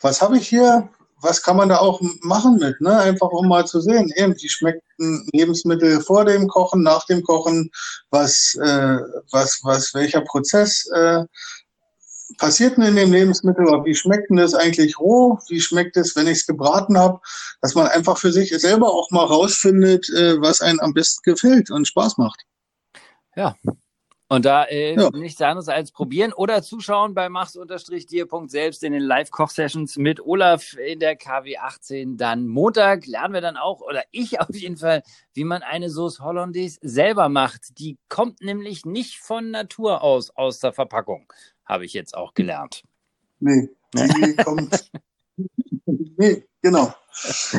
was 0.00 0.20
habe 0.20 0.38
ich 0.38 0.48
hier, 0.48 0.88
was 1.20 1.42
kann 1.42 1.56
man 1.56 1.68
da 1.68 1.78
auch 1.78 2.00
machen 2.22 2.56
mit, 2.56 2.80
ne? 2.80 2.98
Einfach 2.98 3.28
um 3.28 3.48
mal 3.48 3.64
zu 3.66 3.80
sehen, 3.80 4.10
eben, 4.16 4.34
wie 4.34 4.48
schmecken 4.48 5.28
Lebensmittel 5.32 6.00
vor 6.00 6.24
dem 6.24 6.48
Kochen, 6.48 6.82
nach 6.82 7.06
dem 7.06 7.22
Kochen, 7.22 7.70
was, 8.10 8.56
äh, 8.60 8.98
was, 9.30 9.60
was, 9.62 9.94
welcher 9.94 10.22
Prozess 10.22 10.88
äh, 10.92 11.24
passiert 12.38 12.76
denn 12.76 12.84
in 12.84 12.96
dem 12.96 13.12
Lebensmittel, 13.12 13.66
wie 13.84 13.94
schmeckt 13.94 14.30
denn 14.30 14.38
das 14.38 14.54
eigentlich 14.54 14.98
roh, 14.98 15.38
wie 15.48 15.60
schmeckt 15.60 15.96
es, 15.96 16.16
wenn 16.16 16.26
ich 16.26 16.38
es 16.38 16.46
gebraten 16.46 16.98
habe, 16.98 17.20
dass 17.60 17.74
man 17.74 17.86
einfach 17.86 18.18
für 18.18 18.32
sich 18.32 18.50
selber 18.58 18.92
auch 18.92 19.10
mal 19.10 19.24
rausfindet, 19.24 20.08
äh, 20.10 20.40
was 20.40 20.60
einem 20.60 20.80
am 20.80 20.94
besten 20.94 21.22
gefällt 21.22 21.70
und 21.70 21.86
Spaß 21.86 22.18
macht. 22.18 22.42
Ja. 23.36 23.56
Und 24.32 24.46
da 24.46 24.64
äh, 24.64 24.94
ja. 24.94 25.10
nichts 25.10 25.42
anderes 25.42 25.68
als 25.68 25.92
probieren 25.92 26.32
oder 26.32 26.62
zuschauen 26.62 27.12
bei 27.12 27.28
machs-dir.selbst 27.28 28.82
in 28.82 28.94
den 28.94 29.02
Live-Koch-Sessions 29.02 29.98
mit 29.98 30.24
Olaf 30.24 30.72
in 30.78 31.00
der 31.00 31.16
KW 31.16 31.58
18. 31.58 32.16
Dann 32.16 32.46
Montag 32.46 33.06
lernen 33.06 33.34
wir 33.34 33.42
dann 33.42 33.58
auch, 33.58 33.82
oder 33.82 34.04
ich 34.10 34.40
auf 34.40 34.54
jeden 34.54 34.78
Fall, 34.78 35.02
wie 35.34 35.44
man 35.44 35.62
eine 35.62 35.90
Sauce 35.90 36.20
Hollandaise 36.20 36.78
selber 36.80 37.28
macht. 37.28 37.78
Die 37.78 37.98
kommt 38.08 38.40
nämlich 38.40 38.86
nicht 38.86 39.18
von 39.18 39.50
Natur 39.50 40.02
aus 40.02 40.30
aus 40.30 40.60
der 40.60 40.72
Verpackung, 40.72 41.30
habe 41.66 41.84
ich 41.84 41.92
jetzt 41.92 42.16
auch 42.16 42.32
gelernt. 42.32 42.84
Nee, 43.38 43.68
die 43.92 44.36
kommt. 44.42 44.90
Nee, 45.86 46.44
genau. 46.62 46.94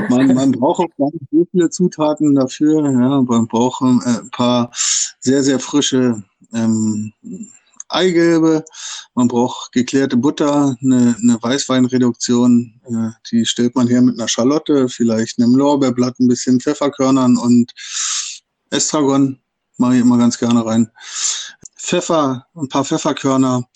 Man, 0.09 0.33
man 0.33 0.51
braucht 0.51 0.79
auch 0.79 0.97
gar 0.97 1.11
nicht 1.11 1.29
so 1.31 1.45
viele 1.51 1.69
Zutaten 1.69 2.35
dafür. 2.35 2.83
Ja, 2.83 3.21
man 3.21 3.47
braucht 3.47 3.81
äh, 3.81 4.19
ein 4.19 4.29
paar 4.31 4.71
sehr, 5.19 5.43
sehr 5.43 5.59
frische 5.59 6.23
ähm, 6.53 7.13
Eigelbe. 7.89 8.65
Man 9.13 9.27
braucht 9.27 9.71
geklärte 9.71 10.17
Butter, 10.17 10.75
eine, 10.81 11.15
eine 11.21 11.37
Weißweinreduktion. 11.41 12.81
Äh, 12.85 13.11
die 13.31 13.45
stellt 13.45 13.75
man 13.75 13.87
her 13.87 14.01
mit 14.01 14.19
einer 14.19 14.27
Schalotte, 14.27 14.89
vielleicht 14.89 15.39
einem 15.39 15.55
Lorbeerblatt, 15.55 16.19
ein 16.19 16.27
bisschen 16.27 16.59
Pfefferkörnern 16.59 17.37
und 17.37 17.71
Estragon 18.71 19.39
mache 19.77 19.95
ich 19.95 20.01
immer 20.01 20.17
ganz 20.17 20.37
gerne 20.37 20.65
rein. 20.65 20.89
Pfeffer, 21.77 22.47
ein 22.55 22.69
paar 22.69 22.85
Pfefferkörner 22.85 23.67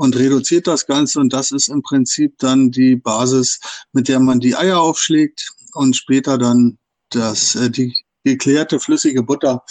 und 0.00 0.16
reduziert 0.16 0.66
das 0.66 0.86
Ganze 0.86 1.20
und 1.20 1.34
das 1.34 1.52
ist 1.52 1.68
im 1.68 1.82
Prinzip 1.82 2.38
dann 2.38 2.70
die 2.70 2.96
Basis, 2.96 3.60
mit 3.92 4.08
der 4.08 4.18
man 4.18 4.40
die 4.40 4.56
Eier 4.56 4.80
aufschlägt 4.80 5.50
und 5.74 5.94
später 5.94 6.38
dann 6.38 6.78
das, 7.10 7.54
äh, 7.54 7.68
die 7.68 7.94
geklärte 8.24 8.80
flüssige 8.80 9.22
Butter 9.22 9.62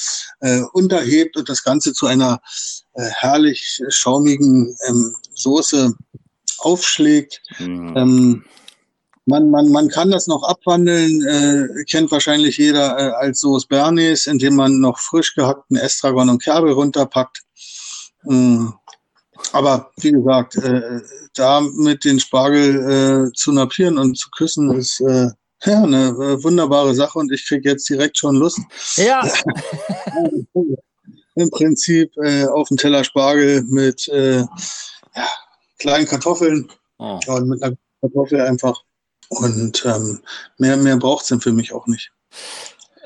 äh, 0.42 0.62
unterhebt 0.74 1.36
und 1.36 1.50
das 1.50 1.63
Ganze 1.63 1.94
zu 1.94 2.06
einer 2.06 2.42
äh, 2.94 3.10
herrlich 3.10 3.82
schaumigen 3.89 4.78
ähm, 4.88 5.16
Soße 5.34 5.95
aufschlägt. 6.60 7.41
Mhm. 7.58 7.97
Ähm, 7.97 8.45
man, 9.26 9.49
man, 9.49 9.72
man 9.72 9.88
kann 9.88 10.12
das 10.12 10.28
noch 10.28 10.43
abwandeln, 10.43 11.26
äh, 11.26 11.84
kennt 11.86 12.12
wahrscheinlich 12.12 12.58
jeder 12.58 12.99
äh, 12.99 13.12
als 13.14 13.39
Soße 13.39 13.66
Bernays, 13.68 14.28
indem 14.28 14.58
man 14.58 14.80
noch 14.80 14.99
frisch 14.99 15.34
gehackten 15.34 15.76
Estragon 15.76 16.30
und 16.30 16.43
Kerbel 16.43 16.74
runterpackt. 16.74 17.41
Mm. 18.24 18.68
Aber 19.54 19.92
wie 19.98 20.12
gesagt, 20.12 20.56
äh, 20.58 21.02
da 21.34 21.62
mit 21.62 22.06
den 22.06 22.20
Spargel 22.20 23.30
äh, 23.30 23.34
zu 23.34 23.52
napieren 23.52 23.98
und 23.98 24.18
zu 24.18 24.30
küssen 24.32 24.72
ist 24.78 25.00
äh, 25.02 25.30
ja 25.66 25.84
eine 25.84 26.08
äh, 26.10 26.44
wunderbare 26.44 26.94
Sache 26.94 27.20
und 27.20 27.32
ich 27.32 27.48
kriege 27.48 27.70
jetzt 27.70 27.90
direkt 27.90 28.18
schon 28.18 28.36
Lust. 28.36 28.60
Ja. 28.96 29.22
Im 31.36 31.50
Prinzip 31.52 32.12
äh, 32.18 32.46
auf 32.46 32.68
dem 32.68 32.78
Teller 32.78 33.04
Spargel 33.04 33.64
mit 33.64 34.08
äh, 34.10 34.40
ja, 34.40 35.28
kleinen 35.80 36.08
Kartoffeln 36.08 36.70
Oh. 37.00 37.18
und 37.28 37.48
mit 37.48 37.64
einer 37.64 37.78
Kartoffel 38.02 38.42
einfach. 38.42 38.84
Und 39.30 39.86
ähm, 39.86 40.20
mehr, 40.58 40.76
mehr 40.78 40.98
braucht's 40.98 41.30
denn 41.30 41.40
für 41.40 41.54
mich 41.54 41.74
auch 41.74 41.88
nicht. 41.88 42.12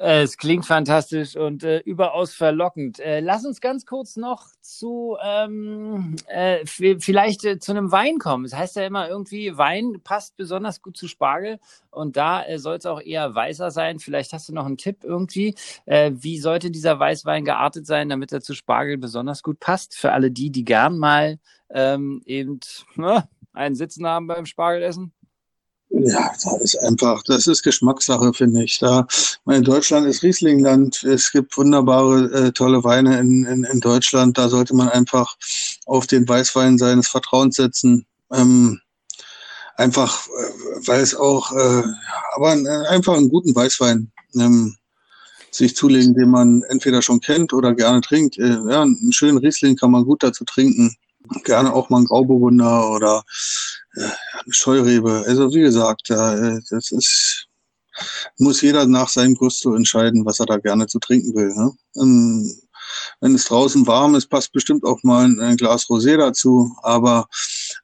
Es 0.06 0.36
klingt 0.36 0.66
fantastisch 0.66 1.38
und 1.38 1.64
äh, 1.64 1.80
überaus 1.80 2.34
verlockend. 2.34 3.00
Äh, 3.00 3.22
lass 3.22 3.46
uns 3.46 3.62
ganz 3.62 3.86
kurz 3.86 4.18
noch 4.18 4.48
zu 4.60 5.16
ähm, 5.24 6.18
äh, 6.28 6.66
vielleicht 6.66 7.46
äh, 7.46 7.58
zu 7.58 7.72
einem 7.72 7.90
Wein 7.90 8.18
kommen. 8.18 8.44
Es 8.44 8.52
das 8.52 8.60
heißt 8.60 8.76
ja 8.76 8.86
immer 8.86 9.08
irgendwie, 9.08 9.58
Wein 9.58 10.02
passt 10.04 10.36
besonders 10.36 10.82
gut 10.82 10.98
zu 10.98 11.08
Spargel 11.08 11.58
und 11.90 12.18
da 12.18 12.44
äh, 12.44 12.60
soll 12.60 12.76
es 12.76 12.86
auch 12.86 13.00
eher 13.00 13.34
weißer 13.34 13.72
sein. 13.72 14.00
Vielleicht 14.00 14.34
hast 14.34 14.50
du 14.50 14.54
noch 14.54 14.66
einen 14.66 14.76
Tipp 14.76 15.06
irgendwie. 15.06 15.56
Äh, 15.86 16.12
wie 16.16 16.38
sollte 16.38 16.70
dieser 16.70 17.00
Weißwein 17.00 17.46
geartet 17.46 17.86
sein, 17.86 18.10
damit 18.10 18.34
er 18.34 18.42
zu 18.42 18.56
Spargel 18.56 18.98
besonders 18.98 19.42
gut 19.42 19.62
passt? 19.62 19.96
Für 19.96 20.12
alle 20.12 20.32
die, 20.32 20.50
die 20.50 20.66
gern 20.66 20.98
mal 20.98 21.40
ähm, 21.70 22.22
eben 22.26 22.60
ne, 22.96 23.30
einen 23.54 23.76
Sitzen 23.76 24.06
haben 24.06 24.28
beim 24.28 24.46
Spargelessen? 24.46 25.14
Ja, 25.96 26.32
das 26.44 26.62
ist 26.62 26.76
einfach, 26.82 27.22
das 27.22 27.46
ist 27.46 27.62
Geschmackssache, 27.62 28.34
finde 28.34 28.64
ich. 28.64 28.80
Da, 28.80 29.06
in 29.46 29.62
Deutschland 29.62 30.08
ist 30.08 30.24
Rieslingland. 30.24 31.04
Es 31.04 31.32
gibt 31.32 31.56
wunderbare, 31.56 32.48
äh, 32.48 32.52
tolle 32.52 32.84
Weine 32.84 33.20
in, 33.20 33.46
in, 33.46 33.64
in 33.64 33.80
Deutschland. 33.80 34.40
Da 34.40 34.50
sollte 34.50 34.76
man 34.76 34.90
einfach 34.90 35.36
auf 35.86 36.08
den 36.08 36.28
Weißwein 36.28 36.80
seines 36.80 37.08
Vertrauens 37.10 37.58
setzen. 37.58 38.08
Ähm, 38.32 38.82
einfach, 39.76 40.26
äh, 40.26 40.88
weil 40.88 41.02
es 41.02 41.14
auch, 41.14 41.52
äh, 41.52 41.84
aber 42.36 42.56
äh, 42.56 42.88
einfach 42.88 43.14
einen 43.16 43.30
guten 43.30 43.56
Weißwein 43.56 44.12
ähm, 44.36 44.76
sich 45.52 45.76
zulegen, 45.76 46.16
den 46.16 46.32
man 46.32 46.64
entweder 46.70 47.04
schon 47.04 47.22
kennt 47.22 47.54
oder 47.54 47.76
gerne 47.76 48.02
trinkt. 48.02 48.40
Äh, 48.40 48.58
ja, 48.68 48.82
einen 48.82 49.14
schönen 49.14 49.38
Riesling 49.38 49.76
kann 49.76 49.92
man 49.92 50.06
gut 50.06 50.24
dazu 50.24 50.44
trinken 50.44 50.98
gerne 51.44 51.74
auch 51.74 51.90
mal 51.90 52.00
ein 52.00 52.06
Grauburgunder 52.06 52.90
oder 52.90 53.24
äh, 53.96 54.02
eine 54.02 54.54
Scheurebe. 54.54 55.24
Also 55.28 55.54
wie 55.54 55.62
gesagt, 55.62 56.10
äh, 56.10 56.60
das 56.70 56.92
ist 56.92 57.48
muss 58.38 58.62
jeder 58.62 58.86
nach 58.86 59.10
seinem 59.10 59.36
Gusto 59.36 59.76
entscheiden, 59.76 60.26
was 60.26 60.40
er 60.40 60.46
da 60.46 60.58
gerne 60.58 60.88
zu 60.88 61.00
trinken 61.00 61.36
will. 61.36 61.54
Ne? 61.54 61.72
Ähm, 61.98 62.52
wenn 63.22 63.36
es 63.36 63.46
draußen 63.46 63.86
warm 63.88 64.16
ist, 64.16 64.28
passt 64.28 64.52
bestimmt 64.52 64.84
auch 64.84 65.02
mal 65.04 65.26
ein, 65.26 65.58
Glas 65.58 65.86
Rosé 65.86 66.18
dazu. 66.18 66.76
Aber 66.82 67.28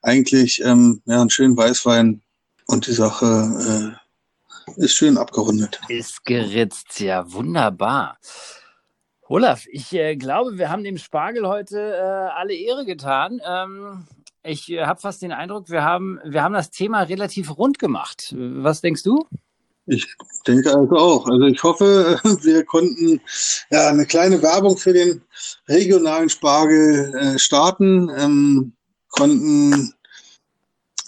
eigentlich 0.02 0.60
ähm, 0.64 1.02
ja, 1.06 1.22
ein 1.22 1.30
schönen 1.30 1.56
Weißwein 1.56 2.22
und 2.66 2.86
die 2.86 2.92
Sache 2.92 3.96
äh, 4.76 4.82
ist 4.84 4.94
schön 4.94 5.18
abgerundet. 5.18 5.80
Ist 5.88 6.24
geritzt, 6.24 7.00
ja 7.00 7.30
wunderbar. 7.32 8.18
Olaf, 9.30 9.66
ich 9.70 9.92
äh, 9.92 10.16
glaube, 10.16 10.58
wir 10.58 10.70
haben 10.70 10.82
dem 10.82 10.98
Spargel 10.98 11.46
heute 11.46 11.78
äh, 11.78 12.36
alle 12.36 12.52
Ehre 12.52 12.84
getan. 12.84 13.40
Ähm, 13.48 14.04
ich 14.42 14.68
äh, 14.72 14.84
habe 14.86 15.00
fast 15.00 15.22
den 15.22 15.30
Eindruck, 15.30 15.70
wir 15.70 15.84
haben, 15.84 16.18
wir 16.24 16.42
haben 16.42 16.52
das 16.52 16.72
Thema 16.72 17.02
relativ 17.02 17.56
rund 17.56 17.78
gemacht. 17.78 18.34
Was 18.36 18.80
denkst 18.80 19.04
du? 19.04 19.24
Ich 19.86 20.04
denke 20.48 20.76
also 20.76 20.96
auch. 20.96 21.28
Also 21.28 21.46
ich 21.46 21.62
hoffe, 21.62 22.18
wir 22.42 22.64
konnten 22.64 23.20
ja 23.70 23.90
eine 23.90 24.04
kleine 24.04 24.42
Werbung 24.42 24.76
für 24.76 24.92
den 24.92 25.22
regionalen 25.68 26.28
Spargel 26.28 27.14
äh, 27.14 27.38
starten, 27.38 28.10
ähm, 28.18 28.72
konnten 29.10 29.94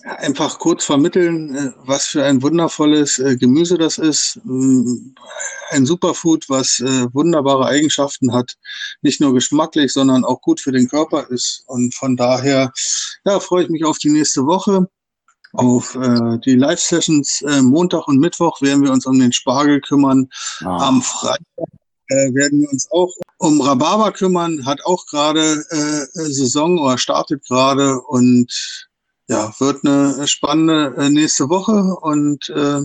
einfach 0.04 0.58
kurz 0.58 0.84
vermitteln, 0.84 1.54
äh, 1.54 1.72
was 1.84 2.06
für 2.06 2.24
ein 2.24 2.42
wundervolles 2.42 3.18
äh, 3.18 3.36
Gemüse 3.36 3.78
das 3.78 3.98
ist. 3.98 4.40
Mm, 4.44 5.14
ein 5.70 5.86
Superfood, 5.86 6.48
was 6.48 6.80
äh, 6.80 7.06
wunderbare 7.12 7.66
Eigenschaften 7.66 8.32
hat, 8.32 8.56
nicht 9.00 9.20
nur 9.20 9.32
geschmacklich, 9.34 9.92
sondern 9.92 10.24
auch 10.24 10.40
gut 10.40 10.60
für 10.60 10.72
den 10.72 10.88
Körper 10.88 11.28
ist. 11.30 11.64
Und 11.66 11.94
von 11.94 12.16
daher 12.16 12.72
ja, 13.24 13.40
freue 13.40 13.64
ich 13.64 13.70
mich 13.70 13.84
auf 13.84 13.98
die 13.98 14.10
nächste 14.10 14.46
Woche. 14.46 14.88
Auf 15.54 15.94
äh, 15.96 16.38
die 16.44 16.54
Live-Sessions 16.54 17.42
äh, 17.42 17.60
Montag 17.60 18.08
und 18.08 18.18
Mittwoch 18.18 18.62
werden 18.62 18.82
wir 18.82 18.90
uns 18.90 19.04
um 19.04 19.18
den 19.18 19.32
Spargel 19.32 19.80
kümmern. 19.80 20.28
Oh. 20.64 20.68
Am 20.68 21.02
Freitag 21.02 21.68
äh, 22.08 22.34
werden 22.34 22.62
wir 22.62 22.70
uns 22.70 22.88
auch 22.90 23.12
um 23.38 23.60
Rhabarber 23.60 24.12
kümmern, 24.12 24.64
hat 24.64 24.84
auch 24.84 25.04
gerade 25.06 25.64
äh, 25.70 26.06
Saison 26.14 26.78
oder 26.78 26.96
startet 26.96 27.44
gerade 27.46 28.00
und 28.00 28.88
ja, 29.32 29.52
wird 29.58 29.84
eine 29.84 30.28
spannende 30.28 30.94
äh, 30.96 31.10
nächste 31.10 31.48
Woche 31.48 31.96
und 32.00 32.48
äh, 32.50 32.80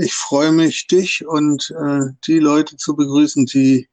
ich 0.00 0.14
freue 0.14 0.52
mich, 0.52 0.86
dich 0.86 1.26
und 1.26 1.70
äh, 1.70 2.12
die 2.26 2.38
Leute 2.38 2.76
zu 2.76 2.96
begrüßen, 2.96 3.46
die 3.46 3.88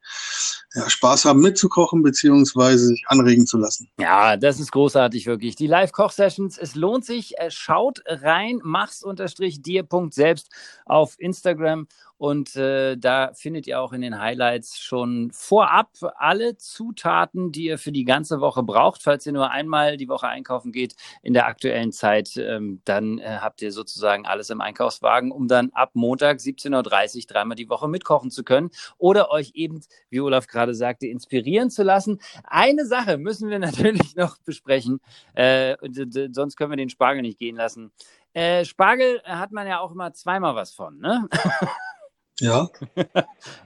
ja, 0.73 0.89
Spaß 0.89 1.25
haben 1.25 1.39
mitzukochen 1.39 2.03
beziehungsweise 2.03 2.87
sich 2.87 3.03
anregen 3.07 3.45
zu 3.45 3.57
lassen. 3.57 3.89
Ja, 3.99 4.37
das 4.37 4.59
ist 4.59 4.71
großartig 4.71 5.25
wirklich. 5.25 5.55
Die 5.55 5.67
Live-Koch-Sessions, 5.67 6.57
es 6.57 6.75
lohnt 6.75 7.05
sich. 7.05 7.37
Äh, 7.37 7.51
schaut 7.51 8.01
rein, 8.05 8.59
mach's 8.63 9.03
unterstrich 9.03 9.61
dir.selbst 9.61 10.49
auf 10.85 11.15
Instagram 11.19 11.87
und 12.17 12.55
äh, 12.55 12.97
da 12.97 13.31
findet 13.33 13.67
ihr 13.67 13.79
auch 13.79 13.93
in 13.93 14.01
den 14.01 14.19
Highlights 14.19 14.79
schon 14.79 15.29
vorab 15.31 15.91
alle 16.17 16.57
Zutaten, 16.57 17.51
die 17.51 17.65
ihr 17.65 17.77
für 17.77 17.91
die 17.91 18.05
ganze 18.05 18.41
Woche 18.41 18.63
braucht. 18.63 19.03
Falls 19.03 19.25
ihr 19.27 19.33
nur 19.33 19.51
einmal 19.51 19.97
die 19.97 20.09
Woche 20.09 20.27
einkaufen 20.27 20.71
geht 20.71 20.95
in 21.21 21.33
der 21.33 21.45
aktuellen 21.45 21.91
Zeit, 21.91 22.35
ähm, 22.37 22.81
dann 22.85 23.19
äh, 23.19 23.37
habt 23.39 23.61
ihr 23.61 23.71
sozusagen 23.71 24.25
alles 24.25 24.49
im 24.49 24.61
Einkaufswagen, 24.61 25.31
um 25.31 25.47
dann 25.47 25.69
ab 25.73 25.91
Montag 25.97 26.37
17.30 26.37 27.17
Uhr 27.17 27.21
dreimal 27.27 27.55
die 27.55 27.69
Woche 27.69 27.87
mitkochen 27.87 28.31
zu 28.31 28.43
können 28.43 28.71
oder 28.97 29.31
euch 29.31 29.51
eben, 29.53 29.81
wie 30.09 30.21
Olaf 30.21 30.47
gerade 30.47 30.73
sagte, 30.73 31.07
inspirieren 31.07 31.69
zu 31.69 31.83
lassen. 31.83 32.19
Eine 32.43 32.85
Sache 32.85 33.17
müssen 33.17 33.49
wir 33.49 33.59
natürlich 33.59 34.15
noch 34.15 34.37
besprechen, 34.39 35.01
äh, 35.33 35.75
sonst 36.31 36.55
können 36.55 36.71
wir 36.71 36.77
den 36.77 36.89
Spargel 36.89 37.21
nicht 37.21 37.39
gehen 37.39 37.55
lassen. 37.55 37.91
Äh, 38.33 38.65
Spargel 38.65 39.21
hat 39.23 39.51
man 39.51 39.67
ja 39.67 39.79
auch 39.79 39.91
immer 39.91 40.13
zweimal 40.13 40.55
was 40.55 40.73
von, 40.73 40.99
ne? 40.99 41.27
Ja. 42.39 42.69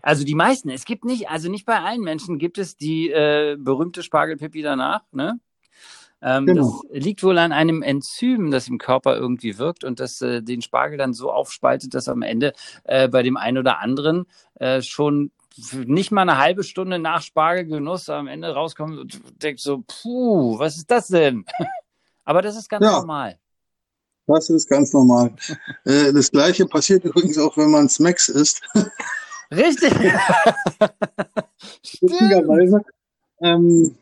Also 0.01 0.23
die 0.23 0.35
meisten. 0.35 0.69
Es 0.69 0.85
gibt 0.85 1.03
nicht, 1.03 1.29
also 1.29 1.49
nicht 1.49 1.65
bei 1.65 1.79
allen 1.79 2.01
Menschen 2.01 2.39
gibt 2.39 2.57
es 2.57 2.77
die 2.77 3.09
äh, 3.09 3.57
berühmte 3.59 4.01
Spargelpipi 4.01 4.61
danach, 4.61 5.03
ne? 5.11 5.39
Ähm, 6.21 6.45
genau. 6.45 6.81
Das 6.91 7.03
liegt 7.03 7.23
wohl 7.23 7.37
an 7.37 7.51
einem 7.51 7.81
Enzym, 7.81 8.51
das 8.51 8.67
im 8.67 8.77
Körper 8.77 9.15
irgendwie 9.15 9.57
wirkt 9.57 9.83
und 9.83 9.99
das 9.99 10.21
äh, 10.21 10.41
den 10.41 10.61
Spargel 10.61 10.97
dann 10.97 11.13
so 11.13 11.31
aufspaltet, 11.31 11.93
dass 11.93 12.07
am 12.07 12.21
Ende 12.21 12.53
äh, 12.83 13.07
bei 13.07 13.23
dem 13.23 13.37
einen 13.37 13.57
oder 13.57 13.79
anderen 13.79 14.25
äh, 14.55 14.81
schon 14.81 15.31
nicht 15.73 16.11
mal 16.11 16.21
eine 16.21 16.37
halbe 16.37 16.63
Stunde 16.63 16.99
nach 16.99 17.21
Spargelgenuss 17.21 18.09
am 18.09 18.27
Ende 18.27 18.53
rauskommt 18.53 18.97
und 18.97 19.21
denkt 19.43 19.59
so, 19.59 19.83
puh, 19.85 20.57
was 20.59 20.77
ist 20.77 20.89
das 20.89 21.07
denn? 21.07 21.45
Aber 22.23 22.41
das 22.41 22.55
ist 22.55 22.69
ganz 22.69 22.85
ja. 22.85 22.91
normal. 22.91 23.37
Das 24.27 24.49
ist 24.49 24.69
ganz 24.69 24.93
normal. 24.93 25.33
äh, 25.83 26.13
das 26.13 26.31
gleiche 26.31 26.65
passiert 26.65 27.03
übrigens 27.03 27.37
auch, 27.37 27.57
wenn 27.57 27.71
man 27.71 27.89
Smacks 27.89 28.29
isst. 28.29 28.61
Richtig. 29.51 29.91
Witzigerweise. 32.01 32.81
Ähm, 33.41 33.97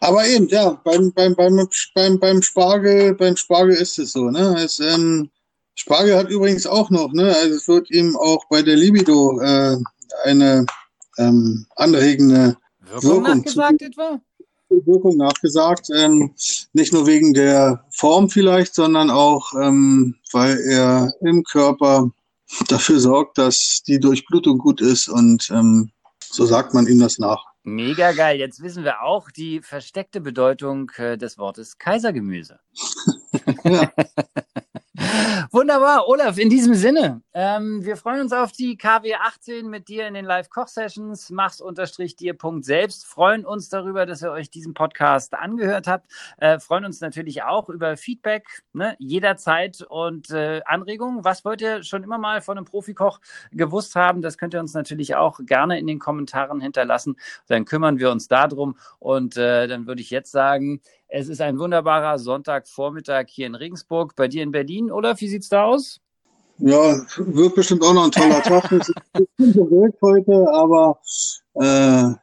aber 0.00 0.26
eben, 0.26 0.48
ja, 0.48 0.80
beim, 0.84 1.12
beim, 1.12 1.34
beim, 1.34 1.68
beim, 1.94 2.18
beim 2.18 2.42
Spargel, 2.42 3.14
beim 3.14 3.36
Spargel 3.36 3.74
ist 3.74 3.98
es 3.98 4.12
so, 4.12 4.30
ne? 4.30 4.56
Es, 4.62 4.80
ähm, 4.80 5.30
Spargel 5.74 6.16
hat 6.16 6.30
übrigens 6.30 6.66
auch 6.66 6.90
noch, 6.90 7.12
ne? 7.12 7.34
Also 7.36 7.54
es 7.54 7.68
wird 7.68 7.90
ihm 7.90 8.16
auch 8.16 8.44
bei 8.48 8.62
der 8.62 8.76
Libido 8.76 9.40
äh, 9.40 9.76
eine 10.24 10.66
ähm, 11.18 11.66
anregende 11.76 12.56
Wirkung, 12.80 13.02
Wirkung 13.02 13.22
nachgesagt 13.22 13.82
etwa? 13.82 14.20
Wirkung 14.68 15.16
nachgesagt. 15.16 15.88
Ähm, 15.94 16.34
nicht 16.72 16.92
nur 16.92 17.06
wegen 17.06 17.34
der 17.34 17.84
Form 17.90 18.28
vielleicht, 18.28 18.74
sondern 18.74 19.10
auch, 19.10 19.52
ähm, 19.60 20.16
weil 20.32 20.58
er 20.68 21.12
im 21.20 21.42
Körper 21.44 22.10
dafür 22.68 23.00
sorgt, 23.00 23.38
dass 23.38 23.82
die 23.86 24.00
Durchblutung 24.00 24.58
gut 24.58 24.80
ist 24.80 25.08
und 25.08 25.50
ähm, 25.50 25.90
so 26.20 26.46
sagt 26.46 26.74
man 26.74 26.86
ihm 26.86 27.00
das 27.00 27.18
nach. 27.18 27.44
Mega 27.68 28.12
geil. 28.12 28.38
Jetzt 28.38 28.62
wissen 28.62 28.84
wir 28.84 29.02
auch 29.02 29.28
die 29.32 29.60
versteckte 29.60 30.20
Bedeutung 30.20 30.92
äh, 30.98 31.18
des 31.18 31.36
Wortes 31.36 31.78
Kaisergemüse. 31.78 32.60
Wunderbar, 35.56 36.06
Olaf, 36.06 36.36
in 36.36 36.50
diesem 36.50 36.74
Sinne, 36.74 37.22
ähm, 37.32 37.82
wir 37.82 37.96
freuen 37.96 38.20
uns 38.20 38.34
auf 38.34 38.52
die 38.52 38.76
KW 38.76 39.14
18 39.14 39.66
mit 39.70 39.88
dir 39.88 40.06
in 40.06 40.12
den 40.12 40.26
Live-Koch-Sessions, 40.26 41.30
mach's 41.30 41.62
unterstrich 41.62 42.14
dir 42.14 42.34
Punkt 42.34 42.66
selbst, 42.66 43.06
freuen 43.06 43.46
uns 43.46 43.70
darüber, 43.70 44.04
dass 44.04 44.22
ihr 44.22 44.30
euch 44.32 44.50
diesen 44.50 44.74
Podcast 44.74 45.32
angehört 45.32 45.86
habt, 45.86 46.12
äh, 46.36 46.58
freuen 46.58 46.84
uns 46.84 47.00
natürlich 47.00 47.42
auch 47.42 47.70
über 47.70 47.96
Feedback, 47.96 48.44
ne, 48.74 48.96
jederzeit 48.98 49.80
und 49.80 50.28
äh, 50.28 50.60
Anregungen. 50.66 51.24
Was 51.24 51.42
wollt 51.46 51.62
ihr 51.62 51.82
schon 51.84 52.02
immer 52.04 52.18
mal 52.18 52.42
von 52.42 52.58
einem 52.58 52.66
Profikoch 52.66 53.18
gewusst 53.50 53.96
haben? 53.96 54.20
Das 54.20 54.36
könnt 54.36 54.52
ihr 54.52 54.60
uns 54.60 54.74
natürlich 54.74 55.14
auch 55.14 55.40
gerne 55.42 55.78
in 55.78 55.86
den 55.86 55.98
Kommentaren 55.98 56.60
hinterlassen. 56.60 57.16
Dann 57.46 57.64
kümmern 57.64 57.98
wir 57.98 58.10
uns 58.10 58.28
darum 58.28 58.76
und 58.98 59.38
äh, 59.38 59.66
dann 59.68 59.86
würde 59.86 60.02
ich 60.02 60.10
jetzt 60.10 60.32
sagen, 60.32 60.82
es 61.08 61.28
ist 61.28 61.40
ein 61.40 61.58
wunderbarer 61.58 62.18
Sonntagvormittag 62.18 63.26
hier 63.28 63.46
in 63.46 63.54
Regensburg. 63.54 64.16
Bei 64.16 64.28
dir 64.28 64.42
in 64.42 64.50
Berlin, 64.50 64.90
Olaf, 64.90 65.20
wie 65.20 65.28
sieht's 65.28 65.48
da 65.48 65.64
aus? 65.64 66.00
Ja, 66.58 66.96
wird 67.16 67.54
bestimmt 67.54 67.82
auch 67.82 67.94
noch 67.94 68.04
ein 68.04 68.10
toller 68.10 68.42
Tag. 68.42 68.72
Es 68.72 68.88
ist 68.88 68.96
ein 69.14 69.26
bisschen 69.36 69.68
bewölkt 69.68 70.00
heute, 70.02 70.46
aber 70.52 70.98
äh, 71.54 71.62
ja, 71.62 72.16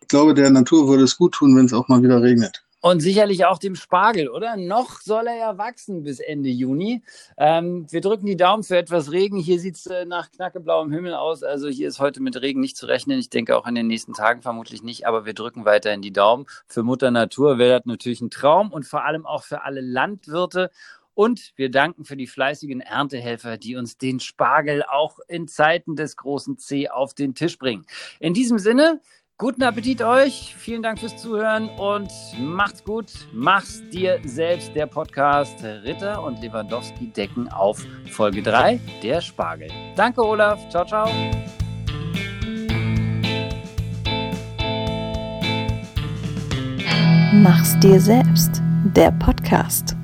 ich 0.00 0.08
glaube, 0.08 0.34
der 0.34 0.50
Natur 0.50 0.88
würde 0.88 1.04
es 1.04 1.16
gut 1.16 1.32
tun, 1.32 1.56
wenn 1.56 1.66
es 1.66 1.72
auch 1.72 1.88
mal 1.88 2.02
wieder 2.02 2.22
regnet. 2.22 2.63
Und 2.84 3.00
sicherlich 3.00 3.46
auch 3.46 3.56
dem 3.56 3.76
Spargel, 3.76 4.28
oder? 4.28 4.58
Noch 4.58 5.00
soll 5.00 5.26
er 5.26 5.36
ja 5.38 5.56
wachsen 5.56 6.02
bis 6.02 6.20
Ende 6.20 6.50
Juni. 6.50 7.02
Ähm, 7.38 7.86
wir 7.90 8.02
drücken 8.02 8.26
die 8.26 8.36
Daumen 8.36 8.62
für 8.62 8.76
etwas 8.76 9.10
Regen. 9.10 9.38
Hier 9.38 9.58
sieht 9.58 9.76
es 9.76 9.86
äh, 9.86 10.04
nach 10.04 10.30
knackeblauem 10.30 10.92
Himmel 10.92 11.14
aus. 11.14 11.42
Also 11.42 11.68
hier 11.68 11.88
ist 11.88 11.98
heute 11.98 12.20
mit 12.20 12.38
Regen 12.42 12.60
nicht 12.60 12.76
zu 12.76 12.84
rechnen. 12.84 13.18
Ich 13.18 13.30
denke 13.30 13.56
auch 13.56 13.66
in 13.66 13.74
den 13.74 13.86
nächsten 13.86 14.12
Tagen 14.12 14.42
vermutlich 14.42 14.82
nicht. 14.82 15.06
Aber 15.06 15.24
wir 15.24 15.32
drücken 15.32 15.64
weiterhin 15.64 16.02
die 16.02 16.12
Daumen. 16.12 16.44
Für 16.66 16.82
Mutter 16.82 17.10
Natur 17.10 17.56
wäre 17.56 17.78
das 17.78 17.86
natürlich 17.86 18.20
ein 18.20 18.28
Traum 18.28 18.70
und 18.70 18.84
vor 18.84 19.02
allem 19.02 19.24
auch 19.24 19.44
für 19.44 19.62
alle 19.62 19.80
Landwirte. 19.80 20.70
Und 21.14 21.52
wir 21.56 21.70
danken 21.70 22.04
für 22.04 22.18
die 22.18 22.26
fleißigen 22.26 22.82
Erntehelfer, 22.82 23.56
die 23.56 23.76
uns 23.76 23.96
den 23.96 24.20
Spargel 24.20 24.82
auch 24.82 25.20
in 25.26 25.48
Zeiten 25.48 25.96
des 25.96 26.18
großen 26.18 26.58
C 26.58 26.90
auf 26.90 27.14
den 27.14 27.34
Tisch 27.34 27.56
bringen. 27.56 27.86
In 28.20 28.34
diesem 28.34 28.58
Sinne, 28.58 29.00
Guten 29.36 29.64
Appetit 29.64 30.00
euch, 30.00 30.54
vielen 30.56 30.80
Dank 30.80 31.00
fürs 31.00 31.16
Zuhören 31.16 31.68
und 31.70 32.08
macht's 32.38 32.84
gut. 32.84 33.06
Mach's 33.32 33.82
dir 33.90 34.20
selbst, 34.24 34.76
der 34.76 34.86
Podcast 34.86 35.60
Ritter 35.60 36.22
und 36.22 36.40
Lewandowski 36.40 37.08
decken 37.08 37.48
auf 37.48 37.84
Folge 38.12 38.42
3, 38.44 38.78
der 39.02 39.20
Spargel. 39.20 39.68
Danke, 39.96 40.24
Olaf. 40.24 40.68
Ciao, 40.68 40.86
ciao. 40.86 41.10
Mach's 47.32 47.76
dir 47.80 48.00
selbst, 48.00 48.62
der 48.94 49.10
Podcast. 49.10 49.96